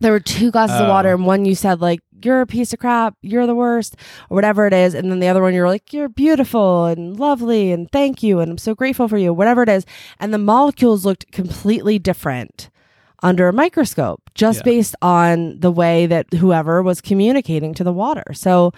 there 0.00 0.10
were 0.12 0.20
two 0.20 0.50
glasses 0.50 0.76
of 0.80 0.86
Oh. 0.86 0.90
water, 0.90 1.14
and 1.14 1.24
one 1.24 1.44
you 1.44 1.54
said, 1.54 1.80
like, 1.80 2.00
you're 2.24 2.40
a 2.40 2.46
piece 2.46 2.72
of 2.72 2.78
crap, 2.80 3.14
you're 3.22 3.46
the 3.46 3.54
worst, 3.54 3.96
or 4.28 4.34
whatever 4.34 4.66
it 4.66 4.72
is. 4.74 4.92
And 4.92 5.10
then 5.10 5.20
the 5.20 5.28
other 5.28 5.40
one, 5.40 5.54
you're 5.54 5.68
like, 5.68 5.92
you're 5.92 6.08
beautiful 6.08 6.86
and 6.86 7.18
lovely, 7.18 7.70
and 7.70 7.88
thank 7.92 8.22
you, 8.22 8.40
and 8.40 8.50
I'm 8.50 8.58
so 8.58 8.74
grateful 8.74 9.06
for 9.08 9.16
you, 9.18 9.32
whatever 9.32 9.62
it 9.62 9.68
is. 9.68 9.86
And 10.18 10.34
the 10.34 10.38
molecules 10.38 11.04
looked 11.06 11.30
completely 11.32 11.98
different 11.98 12.70
under 13.24 13.48
a 13.48 13.52
microscope 13.52 14.20
just 14.34 14.58
Yeah. 14.58 14.62
based 14.64 14.94
on 15.02 15.58
the 15.58 15.72
way 15.72 16.06
that 16.06 16.32
whoever 16.34 16.82
was 16.82 17.00
communicating 17.00 17.74
to 17.74 17.82
the 17.82 17.92
water. 17.92 18.22
So 18.34 18.70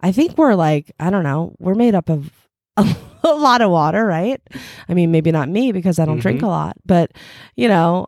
I 0.00 0.12
think 0.12 0.38
we're 0.38 0.54
like, 0.54 0.92
I 1.00 1.10
don't 1.10 1.24
know, 1.24 1.54
we're 1.58 1.74
made 1.74 1.94
up 1.94 2.08
of 2.08 2.30
a, 2.76 2.86
lot 3.28 3.60
of 3.60 3.70
water, 3.70 4.06
right? 4.06 4.40
I 4.88 4.94
mean, 4.94 5.10
maybe 5.10 5.32
not 5.32 5.48
me 5.48 5.72
because 5.72 5.98
I 5.98 6.04
don't 6.06 6.20
drink 6.20 6.40
Mhm. 6.40 6.44
a 6.44 6.48
lot, 6.48 6.76
but 6.86 7.10
you 7.56 7.68
know, 7.68 8.06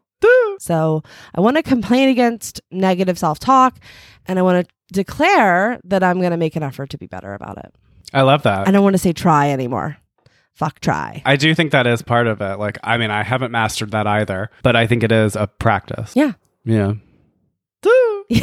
so 0.61 1.03
I 1.35 1.41
want 1.41 1.57
to 1.57 1.63
complain 1.63 2.09
against 2.09 2.61
negative 2.71 3.19
self 3.19 3.39
talk 3.41 3.77
and 4.27 4.39
I 4.39 4.43
want 4.43 4.65
to 4.67 4.73
declare 4.93 5.81
that 5.85 6.03
I'm 6.05 6.19
going 6.19 6.31
to 6.31 6.37
make 6.37 6.55
an 6.57 6.63
effort 6.63 6.91
to 6.91 6.99
be 6.99 7.07
better 7.07 7.35
about 7.35 7.59
it. 7.59 7.75
I 8.15 8.23
love 8.23 8.43
that. 8.45 8.69
I 8.69 8.71
don't 8.71 8.83
want 8.85 8.95
to 8.95 8.99
say 8.99 9.13
try 9.13 9.51
anymore. 9.51 9.97
Fuck 10.61 10.81
try. 10.81 11.23
I 11.25 11.37
do 11.37 11.55
think 11.55 11.73
that 11.73 11.87
is 11.87 12.03
part 12.03 12.27
of 12.27 12.43
it. 12.43 12.59
Like, 12.59 12.77
I 12.85 12.99
mean, 12.99 13.11
I 13.11 13.23
haven't 13.23 13.51
mastered 13.51 13.93
that 13.93 14.07
either, 14.07 14.51
but 14.63 14.77
I 14.77 14.87
think 14.87 15.03
it 15.03 15.11
is 15.11 15.35
a 15.35 15.47
practice. 15.47 16.13
Yeah. 16.15 16.33
Yeah. 16.67 16.93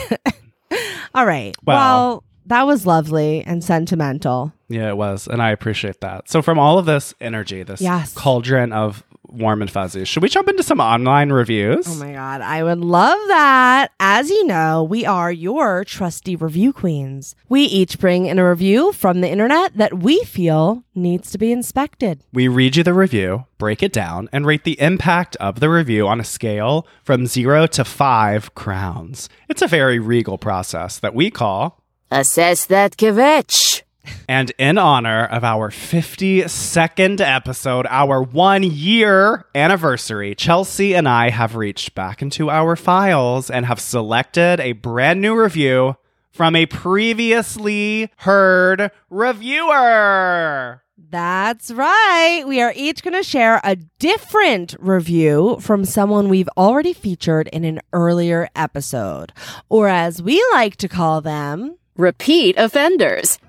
All 1.14 1.26
right. 1.28 1.56
Well- 1.64 1.78
well, 1.78 2.24
that 2.48 2.64
was 2.66 2.88
lovely 2.88 3.44
and 3.46 3.64
sentimental. 3.64 4.52
Yeah, 4.68 4.90
it 4.90 4.98
was. 4.98 5.28
And 5.28 5.42
I 5.44 5.52
appreciate 5.52 6.02
that. 6.02 6.28
So, 6.30 6.42
from 6.42 6.58
all 6.58 6.80
of 6.80 6.86
this 6.88 7.14
energy, 7.22 7.62
this 7.64 7.82
Yes. 7.82 8.14
cauldron 8.16 8.72
of 8.74 9.04
warm 9.28 9.62
and 9.62 9.70
fuzzy, 9.70 10.06
should 10.06 10.24
we 10.24 10.30
jump 10.30 10.48
into 10.48 10.64
some 10.64 10.80
online 10.80 11.32
reviews? 11.32 11.88
Oh 11.88 11.96
my 11.96 12.14
God. 12.14 12.42
I 12.42 12.64
would 12.64 12.80
love 12.80 13.20
that. 13.28 13.92
As 14.00 14.30
you 14.30 14.46
know, 14.46 14.84
we 14.84 15.06
are 15.06 15.32
your 15.32 15.84
trusty 15.84 16.36
review 16.36 16.74
queens. 16.74 17.36
We 17.50 17.62
each 17.64 18.00
bring 18.00 18.26
in 18.26 18.40
a 18.40 18.50
review 18.50 18.94
from 18.94 19.22
the 19.22 19.30
internet 19.30 19.76
that 19.76 20.00
we 20.00 20.24
feel 20.24 20.84
needs 20.96 21.32
to 21.32 21.38
be 21.38 21.52
inspected. 21.52 22.24
We 22.34 22.48
read 22.48 22.76
you 22.76 22.84
the 22.84 22.94
review, 22.94 23.46
break 23.58 23.84
it 23.84 23.94
down, 23.94 24.30
and 24.32 24.46
rate 24.46 24.64
the 24.64 24.80
impact 24.80 25.36
of 25.38 25.60
the 25.60 25.70
review 25.70 26.08
on 26.08 26.20
a 26.20 26.24
scale 26.24 26.88
from 27.04 27.28
zero 27.28 27.68
to 27.68 27.86
five 27.86 28.56
crowns. 28.56 29.30
It's 29.50 29.62
a 29.62 29.68
very 29.68 30.00
regal 30.00 30.38
process 30.38 31.00
that 31.00 31.14
we 31.14 31.30
call. 31.30 31.84
Assess 32.10 32.66
that 32.66 32.98
kvetch. 32.98 33.84
And 34.28 34.52
in 34.58 34.78
honor 34.78 35.26
of 35.26 35.44
our 35.44 35.70
52nd 35.70 37.22
episode, 37.22 37.88
our 37.90 38.22
one 38.22 38.64
year 38.64 39.46
anniversary, 39.56 40.36
Chelsea 40.36 40.94
and 40.94 41.08
I 41.08 41.30
have 41.30 41.56
reached 41.56 41.96
back 41.96 42.22
into 42.22 42.50
our 42.50 42.76
files 42.76 43.50
and 43.50 43.66
have 43.66 43.80
selected 43.80 44.60
a 44.60 44.74
brand 44.74 45.22
new 45.22 45.36
review 45.36 45.96
from 46.32 46.56
a 46.56 46.66
previously 46.68 48.12
heard 48.18 48.92
reviewer. 49.10 50.84
That's 51.10 51.72
right. 51.72 52.44
We 52.46 52.62
are 52.62 52.74
each 52.76 53.02
going 53.02 53.14
to 53.14 53.24
share 53.24 53.62
a 53.64 53.76
different 53.76 54.76
review 54.78 55.58
from 55.62 55.86
someone 55.86 56.28
we've 56.28 56.50
already 56.58 56.92
featured 56.94 57.48
in 57.50 57.64
an 57.64 57.80
earlier 57.94 58.50
episode, 58.56 59.32
or 59.70 59.88
as 59.88 60.22
we 60.22 60.46
like 60.52 60.76
to 60.78 60.88
call 60.88 61.22
them. 61.22 61.78
Repeat 61.96 62.58
offenders. 62.58 63.40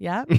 Yeah. 0.00 0.24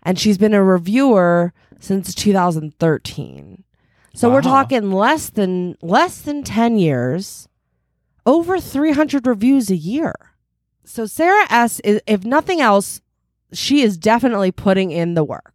and 0.03 0.19
she's 0.19 0.39
been 0.39 0.55
a 0.55 0.65
reviewer 0.65 1.53
since 1.79 2.13
2013. 2.15 3.63
So 4.17 4.31
we're 4.31 4.43
talking 4.43 4.91
less 4.93 5.29
than 5.31 5.77
less 5.83 6.21
than 6.23 6.43
10 6.43 6.79
years, 6.79 7.49
over 8.25 8.59
300 8.59 9.27
reviews 9.27 9.71
a 9.71 9.77
year. 9.77 10.15
So 10.85 11.07
Sarah 11.07 11.47
S 11.51 11.81
is 11.81 12.01
if 12.07 12.25
nothing 12.25 12.61
else, 12.61 13.01
she 13.53 13.83
is 13.83 13.97
definitely 13.99 14.53
putting 14.53 14.91
in 14.91 15.15
the 15.15 15.25
work. 15.25 15.53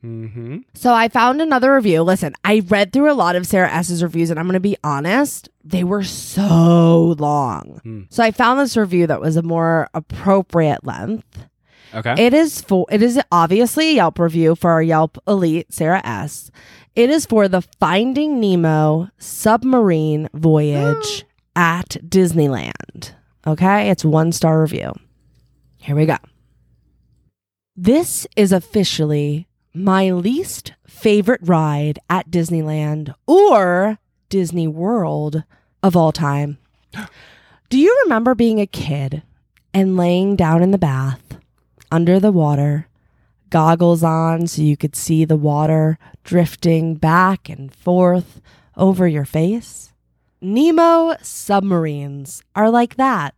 hmm 0.00 0.58
So 0.74 0.92
I 0.92 1.08
found 1.08 1.40
another 1.40 1.74
review. 1.74 2.02
Listen, 2.02 2.34
I 2.44 2.62
read 2.66 2.92
through 2.92 3.10
a 3.10 3.14
lot 3.14 3.36
of 3.36 3.46
Sarah 3.46 3.70
S's 3.70 4.02
reviews, 4.02 4.30
and 4.30 4.38
I'm 4.40 4.46
going 4.46 4.54
to 4.54 4.60
be 4.60 4.76
honest, 4.82 5.48
they 5.62 5.84
were 5.84 6.02
so 6.02 7.14
long. 7.18 7.80
Hmm. 7.84 8.02
So 8.10 8.22
I 8.24 8.30
found 8.32 8.58
this 8.58 8.76
review 8.76 9.06
that 9.06 9.20
was 9.20 9.36
a 9.36 9.42
more 9.42 9.88
appropriate 9.94 10.84
length. 10.84 11.46
okay. 11.94 12.14
It 12.26 12.34
is 12.34 12.60
for 12.62 12.86
it 12.90 13.00
is 13.02 13.20
obviously 13.30 13.90
a 13.90 13.94
Yelp 13.94 14.18
review 14.18 14.54
for 14.56 14.70
our 14.72 14.82
Yelp 14.82 15.18
elite 15.28 15.72
Sarah 15.72 16.02
S. 16.04 16.50
It 16.94 17.08
is 17.08 17.24
for 17.24 17.48
the 17.48 17.62
Finding 17.80 18.38
Nemo 18.38 19.08
submarine 19.16 20.28
voyage 20.34 21.24
at 21.56 21.96
Disneyland. 22.06 23.12
Okay, 23.46 23.88
it's 23.88 24.04
one 24.04 24.30
star 24.30 24.60
review. 24.60 24.92
Here 25.78 25.96
we 25.96 26.04
go. 26.04 26.18
This 27.74 28.26
is 28.36 28.52
officially 28.52 29.48
my 29.72 30.10
least 30.10 30.74
favorite 30.86 31.40
ride 31.42 31.98
at 32.10 32.30
Disneyland 32.30 33.14
or 33.26 33.98
Disney 34.28 34.68
World 34.68 35.44
of 35.82 35.96
all 35.96 36.12
time. 36.12 36.58
Do 37.70 37.78
you 37.78 38.02
remember 38.04 38.34
being 38.34 38.60
a 38.60 38.66
kid 38.66 39.22
and 39.72 39.96
laying 39.96 40.36
down 40.36 40.62
in 40.62 40.72
the 40.72 40.78
bath 40.78 41.38
under 41.90 42.20
the 42.20 42.32
water, 42.32 42.86
goggles 43.52 44.02
on 44.02 44.46
so 44.46 44.62
you 44.62 44.76
could 44.76 44.96
see 44.96 45.24
the 45.24 45.36
water 45.36 45.98
drifting 46.24 46.94
back 46.94 47.48
and 47.48 47.72
forth 47.72 48.40
over 48.76 49.06
your 49.06 49.26
face? 49.26 49.92
Nemo 50.40 51.14
submarines 51.22 52.42
are 52.56 52.70
like 52.70 52.96
that, 52.96 53.34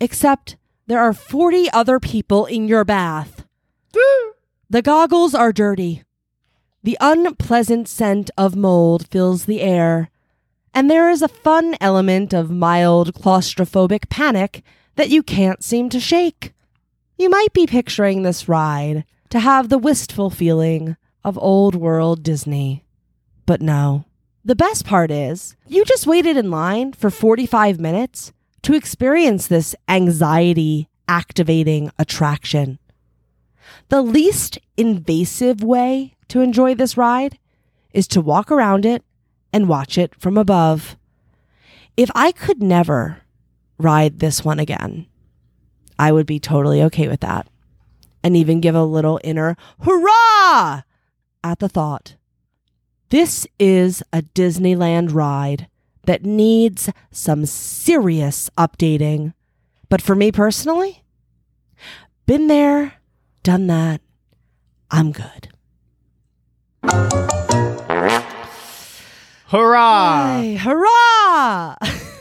except 0.00 0.56
there 0.86 1.00
are 1.00 1.12
40 1.12 1.70
other 1.70 1.98
people 1.98 2.46
in 2.46 2.68
your 2.68 2.84
bath. 2.84 3.44
the 4.70 4.82
goggles 4.82 5.34
are 5.34 5.52
dirty. 5.52 6.04
The 6.82 6.98
unpleasant 7.00 7.88
scent 7.88 8.30
of 8.38 8.54
mold 8.54 9.08
fills 9.08 9.46
the 9.46 9.62
air, 9.62 10.10
and 10.74 10.90
there 10.90 11.10
is 11.10 11.22
a 11.22 11.28
fun 11.28 11.74
element 11.80 12.32
of 12.32 12.50
mild 12.50 13.14
claustrophobic 13.14 14.10
panic 14.10 14.62
that 14.96 15.10
you 15.10 15.22
can't 15.22 15.64
seem 15.64 15.88
to 15.88 15.98
shake. 15.98 16.52
You 17.16 17.30
might 17.30 17.52
be 17.52 17.66
picturing 17.66 18.22
this 18.22 18.48
ride 18.48 19.04
to 19.30 19.40
have 19.40 19.68
the 19.68 19.78
wistful 19.78 20.30
feeling 20.30 20.96
of 21.24 21.38
old 21.38 21.74
world 21.74 22.22
Disney. 22.22 22.84
But 23.46 23.60
no. 23.60 24.04
The 24.44 24.56
best 24.56 24.86
part 24.86 25.10
is, 25.10 25.56
you 25.66 25.84
just 25.84 26.06
waited 26.06 26.36
in 26.36 26.50
line 26.50 26.92
for 26.92 27.10
45 27.10 27.78
minutes 27.78 28.32
to 28.62 28.74
experience 28.74 29.46
this 29.46 29.74
anxiety 29.88 30.88
activating 31.06 31.90
attraction. 31.98 32.78
The 33.88 34.02
least 34.02 34.58
invasive 34.76 35.62
way 35.62 36.14
to 36.28 36.40
enjoy 36.40 36.74
this 36.74 36.96
ride 36.96 37.38
is 37.92 38.08
to 38.08 38.20
walk 38.20 38.50
around 38.50 38.86
it 38.86 39.02
and 39.52 39.68
watch 39.68 39.98
it 39.98 40.14
from 40.14 40.36
above. 40.38 40.96
If 41.96 42.10
I 42.14 42.32
could 42.32 42.62
never 42.62 43.22
ride 43.78 44.18
this 44.18 44.44
one 44.44 44.58
again, 44.58 45.06
I 45.98 46.12
would 46.12 46.26
be 46.26 46.38
totally 46.38 46.82
okay 46.84 47.08
with 47.08 47.20
that 47.20 47.48
and 48.22 48.36
even 48.36 48.60
give 48.60 48.74
a 48.74 48.84
little 48.84 49.20
inner 49.24 49.56
hurrah 49.80 50.82
at 51.44 51.58
the 51.58 51.68
thought. 51.68 52.16
This 53.10 53.46
is 53.58 54.02
a 54.12 54.22
Disneyland 54.22 55.14
ride 55.14 55.68
that 56.04 56.24
needs 56.24 56.90
some 57.10 57.46
serious 57.46 58.50
updating. 58.58 59.32
But 59.88 60.02
for 60.02 60.14
me 60.14 60.30
personally, 60.32 61.02
been 62.26 62.48
there, 62.48 62.94
done 63.42 63.66
that. 63.68 64.00
I'm 64.90 65.12
good. 65.12 65.48
Hurrah! 69.48 70.40
Hey, 70.40 70.56
hurrah! 70.56 71.76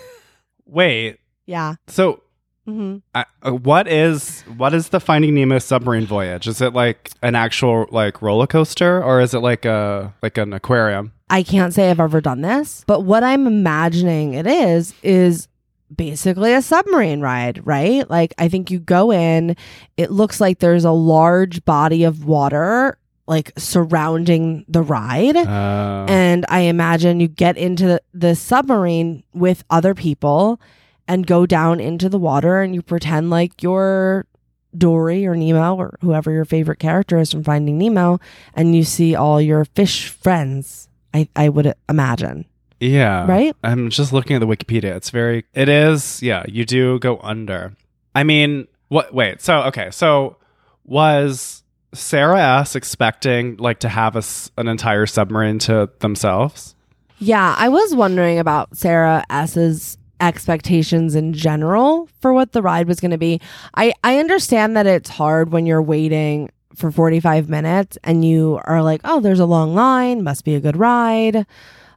Wait. 0.66 1.20
yeah. 1.46 1.76
So, 1.88 2.24
hmm 2.68 2.98
uh, 3.16 3.24
uh, 3.44 3.52
what 3.52 3.88
is 3.88 4.42
what 4.58 4.74
is 4.74 4.90
the 4.90 5.00
Finding 5.00 5.34
Nemo 5.34 5.58
submarine 5.58 6.06
voyage? 6.06 6.48
Is 6.48 6.62
it 6.62 6.74
like 6.74 7.12
an 7.24 7.34
actual 7.34 7.88
like 7.92 8.22
roller 8.22 8.46
coaster, 8.48 9.02
or 9.02 9.22
is 9.22 9.34
it 9.34 9.40
like 9.40 9.64
a 9.66 10.14
like 10.22 10.38
an 10.38 10.52
aquarium? 10.52 11.14
I 11.30 11.44
can't 11.44 11.74
say 11.74 11.90
I've 11.90 12.00
ever 12.00 12.22
done 12.22 12.42
this, 12.42 12.84
but 12.88 13.02
what 13.02 13.24
I'm 13.24 13.48
imagining 13.48 14.34
it 14.34 14.48
is 14.48 14.94
is 15.02 15.48
basically 15.96 16.54
a 16.54 16.62
submarine 16.62 17.22
ride, 17.22 17.66
right? 17.66 18.10
Like 18.10 18.34
I 18.38 18.50
think 18.50 18.70
you 18.70 18.80
go 18.80 19.12
in, 19.12 19.56
it 19.96 20.12
looks 20.12 20.42
like 20.42 20.60
there's 20.60 20.86
a 20.86 20.92
large 20.92 21.64
body 21.64 22.04
of 22.04 22.26
water 22.26 22.98
like 23.28 23.52
surrounding 23.58 24.66
the 24.68 24.82
ride. 24.82 25.36
Uh, 25.36 26.06
And 26.08 26.46
I 26.50 26.62
imagine 26.62 27.20
you 27.20 27.28
get 27.28 27.58
into 27.58 27.86
the, 27.88 28.02
the 28.14 28.36
submarine 28.36 29.24
with 29.34 29.64
other 29.70 29.94
people 29.94 30.60
and 31.08 31.26
go 31.28 31.46
down 31.46 31.80
into 31.80 32.10
the 32.10 32.20
water 32.20 32.62
and 32.62 32.76
you 32.76 32.82
pretend 32.82 33.30
like 33.30 33.64
you're 33.64 34.26
Dory 34.78 35.26
or 35.26 35.36
Nemo 35.36 35.76
or 35.76 35.98
whoever 36.02 36.32
your 36.32 36.46
favorite 36.46 36.80
character 36.80 37.18
is 37.18 37.32
from 37.32 37.44
Finding 37.44 37.78
Nemo 37.78 38.20
and 38.54 38.76
you 38.76 38.84
see 38.84 39.16
all 39.16 39.42
your 39.42 39.66
fish 39.66 40.10
friends. 40.10 40.90
I, 41.14 41.28
I 41.36 41.50
would 41.50 41.74
imagine. 41.90 42.46
yeah. 42.80 43.26
Right? 43.26 43.56
I'm 43.64 43.90
just 43.90 44.14
looking 44.14 44.36
at 44.36 44.40
the 44.40 44.46
Wikipedia. 44.48 44.96
It's 44.96 45.10
very. 45.10 45.46
It 45.54 45.70
is. 45.70 46.22
Yeah. 46.22 46.44
You 46.48 46.66
do 46.66 47.00
go 47.00 47.18
under. 47.24 47.74
I 48.14 48.24
mean, 48.24 48.68
what? 48.90 49.14
Wait. 49.14 49.42
So 49.42 49.62
okay. 49.64 49.90
So 49.92 50.36
was 50.84 51.64
Sarah 51.94 52.60
S 52.60 52.76
expecting 52.76 53.58
like 53.58 53.80
to 53.80 53.90
have 53.90 54.16
a 54.16 54.24
an 54.60 54.68
entire 54.68 55.06
submarine 55.06 55.60
to 55.60 55.90
themselves? 56.00 56.76
Yeah, 57.20 57.56
I 57.58 57.70
was 57.70 57.96
wondering 57.96 58.38
about 58.38 58.78
Sarah 58.78 59.24
S's 59.30 59.98
expectations 60.20 61.16
in 61.16 61.34
general 61.34 62.10
for 62.20 62.34
what 62.34 62.52
the 62.52 62.62
ride 62.62 62.88
was 62.88 63.00
going 63.00 63.12
to 63.12 63.18
be. 63.18 63.40
I 63.76 63.94
I 64.04 64.20
understand 64.20 64.76
that 64.78 64.88
it's 64.88 65.10
hard 65.10 65.52
when 65.52 65.66
you're 65.66 65.82
waiting 65.82 66.50
for 66.76 66.92
45 66.92 67.50
minutes 67.50 67.98
and 68.04 68.24
you 68.24 68.60
are 68.66 68.82
like, 68.84 69.02
"Oh, 69.04 69.20
there's 69.20 69.40
a 69.40 69.46
long 69.46 69.74
line, 69.74 70.24
must 70.24 70.46
be 70.46 70.56
a 70.56 70.60
good 70.60 70.78
ride." 70.78 71.46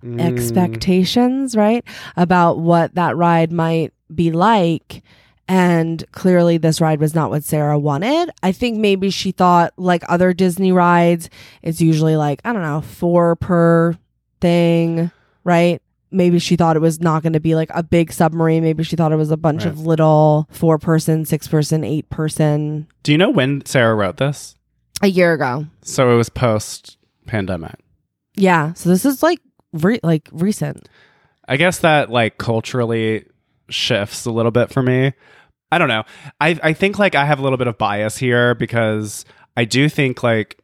Mm, 0.04 0.20
Expectations, 0.20 1.54
right? 1.56 1.85
About 2.16 2.59
what 2.59 2.94
that 2.94 3.16
ride 3.16 3.52
might 3.52 3.92
be 4.14 4.33
like. 4.33 5.02
And 5.46 6.04
clearly, 6.12 6.59
this 6.59 6.80
ride 6.80 7.00
was 7.00 7.14
not 7.14 7.28
what 7.28 7.42
Sarah 7.44 7.78
wanted. 7.78 8.30
I 8.42 8.52
think 8.52 8.78
maybe 8.78 9.11
she 9.11 9.33
thought, 9.33 9.72
like 9.76 10.02
other 10.09 10.33
Disney 10.33 10.70
rides, 10.72 11.28
it's 11.61 11.80
usually 11.80 12.16
like, 12.16 12.40
I 12.44 12.52
don't 12.52 12.62
know, 12.62 12.80
four 12.80 13.35
per 13.37 13.98
thing, 14.40 15.11
right? 15.44 15.83
Maybe 16.12 16.38
she 16.38 16.56
thought 16.56 16.76
it 16.76 16.80
was 16.80 17.00
not 17.00 17.22
going 17.22 17.34
to 17.34 17.40
be 17.40 17.54
like 17.54 17.70
a 17.72 17.82
big 17.82 18.12
submarine. 18.12 18.62
Maybe 18.62 18.82
she 18.82 18.96
thought 18.96 19.12
it 19.12 19.16
was 19.16 19.30
a 19.30 19.36
bunch 19.36 19.64
Right. 19.64 19.72
of 19.72 19.80
little 19.80 20.48
four 20.50 20.78
person, 20.78 21.24
six 21.24 21.46
person, 21.48 21.84
eight 21.84 22.08
person 22.10 22.88
Do 23.02 23.12
you 23.12 23.18
know 23.18 23.30
when 23.30 23.64
Sarah 23.64 23.94
wrote 23.94 24.16
this? 24.16 24.54
a 25.02 25.06
year 25.08 25.32
ago. 25.32 25.66
So 25.82 26.10
it 26.10 26.16
was 26.16 26.28
post 26.28 26.98
pandemic. 27.26 27.76
Yeah. 28.36 28.72
So 28.74 28.88
this 28.90 29.04
is 29.06 29.22
like, 29.22 29.40
re- 29.72 30.00
like 30.02 30.28
recent. 30.32 30.88
I 31.48 31.56
guess 31.56 31.78
that 31.78 32.10
like 32.10 32.38
culturally 32.38 33.24
shifts 33.70 34.26
a 34.26 34.30
little 34.30 34.50
bit 34.52 34.70
for 34.72 34.82
me. 34.82 35.12
I 35.72 35.78
don't 35.78 35.88
know. 35.88 36.02
I 36.40 36.58
I 36.62 36.72
think 36.72 36.98
like 36.98 37.14
I 37.14 37.24
have 37.24 37.38
a 37.38 37.42
little 37.42 37.56
bit 37.58 37.66
of 37.68 37.78
bias 37.78 38.16
here 38.16 38.54
because 38.56 39.24
I 39.56 39.64
do 39.64 39.88
think 39.88 40.22
like 40.22 40.58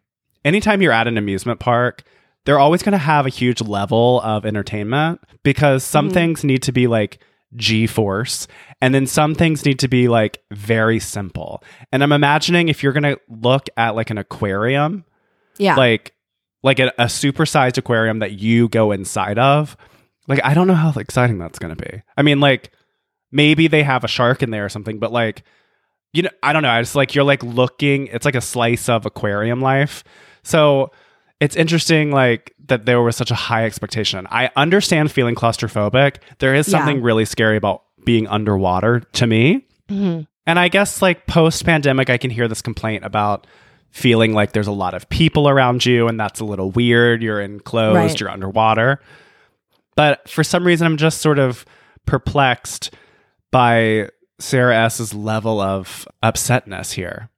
anytime 0.44 0.82
you're 0.82 0.92
at 0.92 1.06
an 1.09 1.16
amusement 1.16 1.61
park, 1.61 2.02
they're 2.46 2.59
always 2.59 2.82
going 2.82 2.92
to 2.92 2.98
have 2.98 3.26
a 3.26 3.28
huge 3.28 3.61
level 3.61 4.20
of 4.22 4.46
entertainment 4.46 5.20
because 5.42 5.85
some 5.85 6.09
Mhm. 6.09 6.14
things 6.14 6.44
need 6.44 6.62
to 6.62 6.72
be 6.72 6.87
like 6.87 7.18
G 7.54 7.87
force 7.87 8.48
and 8.80 8.94
then 8.94 9.06
some 9.06 9.35
things 9.35 9.64
need 9.66 9.78
to 9.80 9.88
be 9.88 10.09
like 10.09 10.38
very 10.50 10.98
simple. 10.98 11.62
And 11.92 12.02
I'm 12.02 12.12
imagining 12.12 12.68
if 12.68 12.82
you're 12.82 12.92
going 12.92 13.02
to 13.14 13.20
look 13.28 13.68
at 13.76 13.94
like 13.94 14.11
an 14.11 14.18
aquarium, 14.18 15.04
Yeah. 15.59 15.76
like 15.76 16.12
like 16.62 16.78
a, 16.80 16.88
a 16.98 17.04
supersized 17.04 17.78
aquarium 17.78 18.18
that 18.20 18.32
you 18.32 18.68
go 18.68 18.90
inside 18.90 19.38
of 19.38 19.76
like 20.26 20.40
i 20.44 20.52
don't 20.54 20.66
know 20.66 20.74
how 20.74 20.90
exciting 20.98 21.38
that's 21.38 21.61
going 21.61 21.72
to 21.74 21.80
be 21.80 22.02
i 22.16 22.22
mean 22.22 22.40
like 22.40 22.72
maybe 23.30 23.68
they 23.68 23.85
have 23.85 24.02
a 24.02 24.09
shark 24.09 24.42
in 24.42 24.50
there 24.50 24.64
or 24.64 24.68
something 24.68 24.98
but 24.98 25.12
like 25.12 25.44
you 26.12 26.22
know 26.22 26.30
i 26.42 26.52
don't 26.52 26.62
know 26.64 26.80
it's 26.80 26.96
like 26.96 27.14
you're 27.14 27.22
like 27.24 27.42
looking 27.44 28.09
it's 28.09 28.24
like 28.24 28.35
a 28.35 28.40
slice 28.40 28.88
of 28.88 29.06
aquarium 29.06 29.61
life 29.61 30.02
so 30.42 30.90
it's 31.40 31.57
interesting 31.57 32.11
like 32.11 32.55
that 32.66 32.87
there 32.87 33.01
was 33.03 33.14
such 33.16 33.31
a 33.31 33.35
high 33.35 33.64
expectation 33.64 34.27
i 34.31 34.51
understand 34.57 35.11
feeling 35.12 35.35
claustrophobic 35.35 36.16
there 36.38 36.55
is 36.55 36.66
Yeah. 36.68 36.79
something 36.79 37.03
really 37.03 37.25
scary 37.25 37.57
about 37.57 37.83
being 38.05 38.27
underwater 38.29 39.01
to 39.01 39.27
me 39.27 39.66
Mhm. 39.90 40.27
and 40.46 40.59
I 40.59 40.66
guess 40.68 41.01
like 41.03 41.27
post 41.29 41.64
pandemic, 41.64 42.11
I 42.11 42.18
can 42.18 42.31
hear 42.31 42.49
this 42.49 42.61
complaint 42.62 43.05
about 43.05 43.46
feeling 43.90 44.33
like 44.35 44.53
there's 44.53 44.66
a 44.66 44.72
lot 44.72 44.94
of 44.94 45.09
people 45.09 45.49
around 45.49 45.87
you 45.87 46.09
and 46.09 46.18
that's 46.18 46.40
a 46.40 46.44
little 46.44 46.70
weird. 46.72 47.22
You're 47.22 47.40
enclosed, 47.40 47.96
Right. 47.96 48.20
you're 48.20 48.31
underwater. 48.31 49.01
But 49.96 50.29
for 50.29 50.42
some 50.44 50.64
reason, 50.66 50.87
I'm 50.87 50.96
just 50.96 51.20
sort 51.20 51.38
of 51.38 51.64
perplexed 52.05 52.94
by 53.53 54.09
Sarah 54.38 54.77
S's 54.87 55.14
level 55.14 55.61
of 55.61 56.07
upsetness 56.22 56.92
here. 56.92 57.29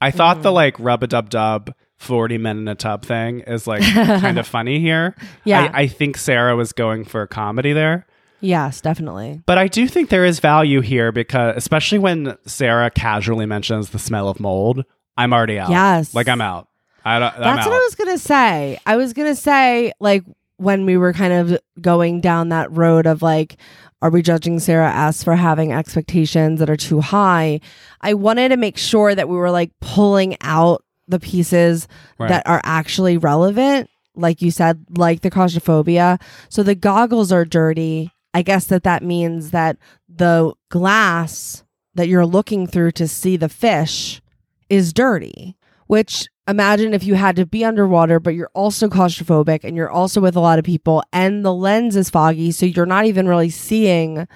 I 0.00 0.10
thought 0.10 0.42
the 0.42 0.52
like 0.52 0.78
rub 0.78 1.02
a 1.02 1.06
dub 1.06 1.28
dub 1.30 1.72
40 1.98 2.38
men 2.38 2.58
in 2.58 2.68
a 2.68 2.74
tub 2.74 3.04
thing 3.04 3.40
is 3.40 3.66
like 3.66 3.82
kind 3.94 4.38
of 4.38 4.46
funny 4.46 4.80
here. 4.80 5.14
Yeah. 5.44 5.70
I, 5.72 5.82
I 5.82 5.86
think 5.86 6.16
Sarah 6.16 6.56
was 6.56 6.72
going 6.72 7.04
for 7.04 7.26
comedy 7.26 7.72
there. 7.72 8.06
Yes, 8.40 8.80
definitely. 8.80 9.40
But 9.46 9.58
I 9.58 9.66
do 9.66 9.88
think 9.88 10.10
there 10.10 10.24
is 10.24 10.40
value 10.40 10.82
here 10.82 11.10
because, 11.10 11.56
especially 11.56 11.98
when 11.98 12.36
Sarah 12.46 12.90
casually 12.90 13.46
mentions 13.46 13.90
the 13.90 13.98
smell 13.98 14.28
of 14.28 14.38
mold, 14.38 14.84
I'm 15.16 15.32
already 15.32 15.58
out. 15.58 15.70
Yes. 15.70 16.14
like 16.14 16.28
I'm 16.28 16.42
out. 16.42 16.68
I 17.04 17.18
don't. 17.18 17.34
I'm 17.34 17.40
That's 17.40 17.66
out. 17.66 17.70
what 17.70 17.76
I 17.76 17.84
was 17.84 17.94
gonna 17.94 18.18
say. 18.18 18.78
I 18.84 18.96
was 18.96 19.12
gonna 19.12 19.36
say 19.36 19.92
like 20.00 20.24
when 20.56 20.86
we 20.86 20.96
were 20.96 21.12
kind 21.12 21.32
of 21.32 21.58
going 21.80 22.20
down 22.20 22.48
that 22.48 22.70
road 22.72 23.06
of 23.06 23.22
like, 23.22 23.56
are 24.02 24.10
we 24.10 24.22
judging 24.22 24.58
Sarah 24.58 24.92
S 24.92 25.22
for 25.22 25.36
having 25.36 25.72
expectations 25.72 26.60
that 26.60 26.68
are 26.68 26.76
too 26.76 27.00
high? 27.00 27.60
I 28.00 28.14
wanted 28.14 28.50
to 28.50 28.56
make 28.56 28.76
sure 28.76 29.14
that 29.14 29.28
we 29.28 29.36
were 29.36 29.50
like 29.50 29.70
pulling 29.80 30.36
out 30.40 30.84
the 31.08 31.20
pieces 31.20 31.86
Right. 32.18 32.28
that 32.28 32.46
are 32.46 32.60
actually 32.64 33.16
relevant. 33.18 33.88
Like 34.14 34.40
you 34.40 34.50
said, 34.50 34.84
like 34.96 35.20
the 35.20 35.30
claustrophobia. 35.30 36.18
So 36.48 36.62
the 36.62 36.74
goggles 36.74 37.30
are 37.32 37.44
dirty. 37.44 38.10
I 38.32 38.42
guess 38.42 38.64
that 38.66 38.82
that 38.84 39.02
means 39.02 39.50
that 39.50 39.76
the 40.08 40.52
glass 40.70 41.64
that 41.94 42.08
you're 42.08 42.26
looking 42.26 42.66
through 42.66 42.92
to 42.92 43.08
see 43.08 43.36
the 43.36 43.48
fish 43.48 44.20
is 44.68 44.92
dirty, 44.92 45.56
which 45.86 46.28
imagine 46.48 46.92
if 46.94 47.04
you 47.04 47.14
had 47.14 47.36
to 47.36 47.46
be 47.46 47.64
underwater, 47.64 48.20
but 48.20 48.34
you're 48.34 48.50
also 48.54 48.88
claustrophobic 48.88 49.64
and 49.64 49.76
you're 49.76 49.90
also 49.90 50.20
with 50.20 50.36
a 50.36 50.40
lot 50.40 50.58
of 50.58 50.64
people, 50.64 51.02
and 51.12 51.44
the 51.44 51.52
lens 51.54 51.96
is 51.96 52.10
foggy, 52.10 52.52
so 52.52 52.66
you're 52.66 52.86
not 52.86 53.06
even 53.06 53.26
really 53.28 53.50
seeing 53.50 54.28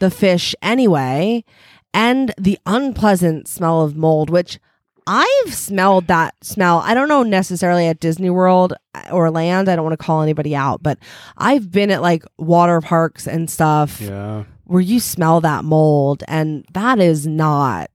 the 0.00 0.10
fish 0.10 0.54
anyway, 0.60 1.44
and 1.92 2.34
the 2.36 2.58
unpleasant 2.66 3.46
smell 3.48 3.82
of 3.82 3.94
mold, 3.96 4.28
which 4.30 4.58
I've 5.06 5.54
smelled 5.54 6.06
that 6.06 6.34
smell. 6.42 6.78
I 6.78 6.94
don't 6.94 7.08
know 7.08 7.22
necessarily 7.22 7.86
at 7.86 8.00
Disney 8.00 8.30
World 8.30 8.72
or 9.12 9.30
land. 9.30 9.68
I 9.68 9.76
don't 9.76 9.84
want 9.84 9.98
to 9.98 10.04
call 10.04 10.22
anybody 10.22 10.56
out, 10.56 10.82
but 10.82 10.98
I've 11.36 11.70
been 11.70 11.90
at 11.90 12.00
like 12.02 12.24
water 12.38 12.80
parks 12.80 13.26
and 13.26 13.50
stuff 13.50 14.00
Yeah. 14.00 14.44
where 14.64 14.80
you 14.80 15.00
smell 15.00 15.40
that 15.42 15.64
mold, 15.64 16.22
and 16.26 16.64
that 16.72 16.98
is 17.00 17.26
not 17.26 17.90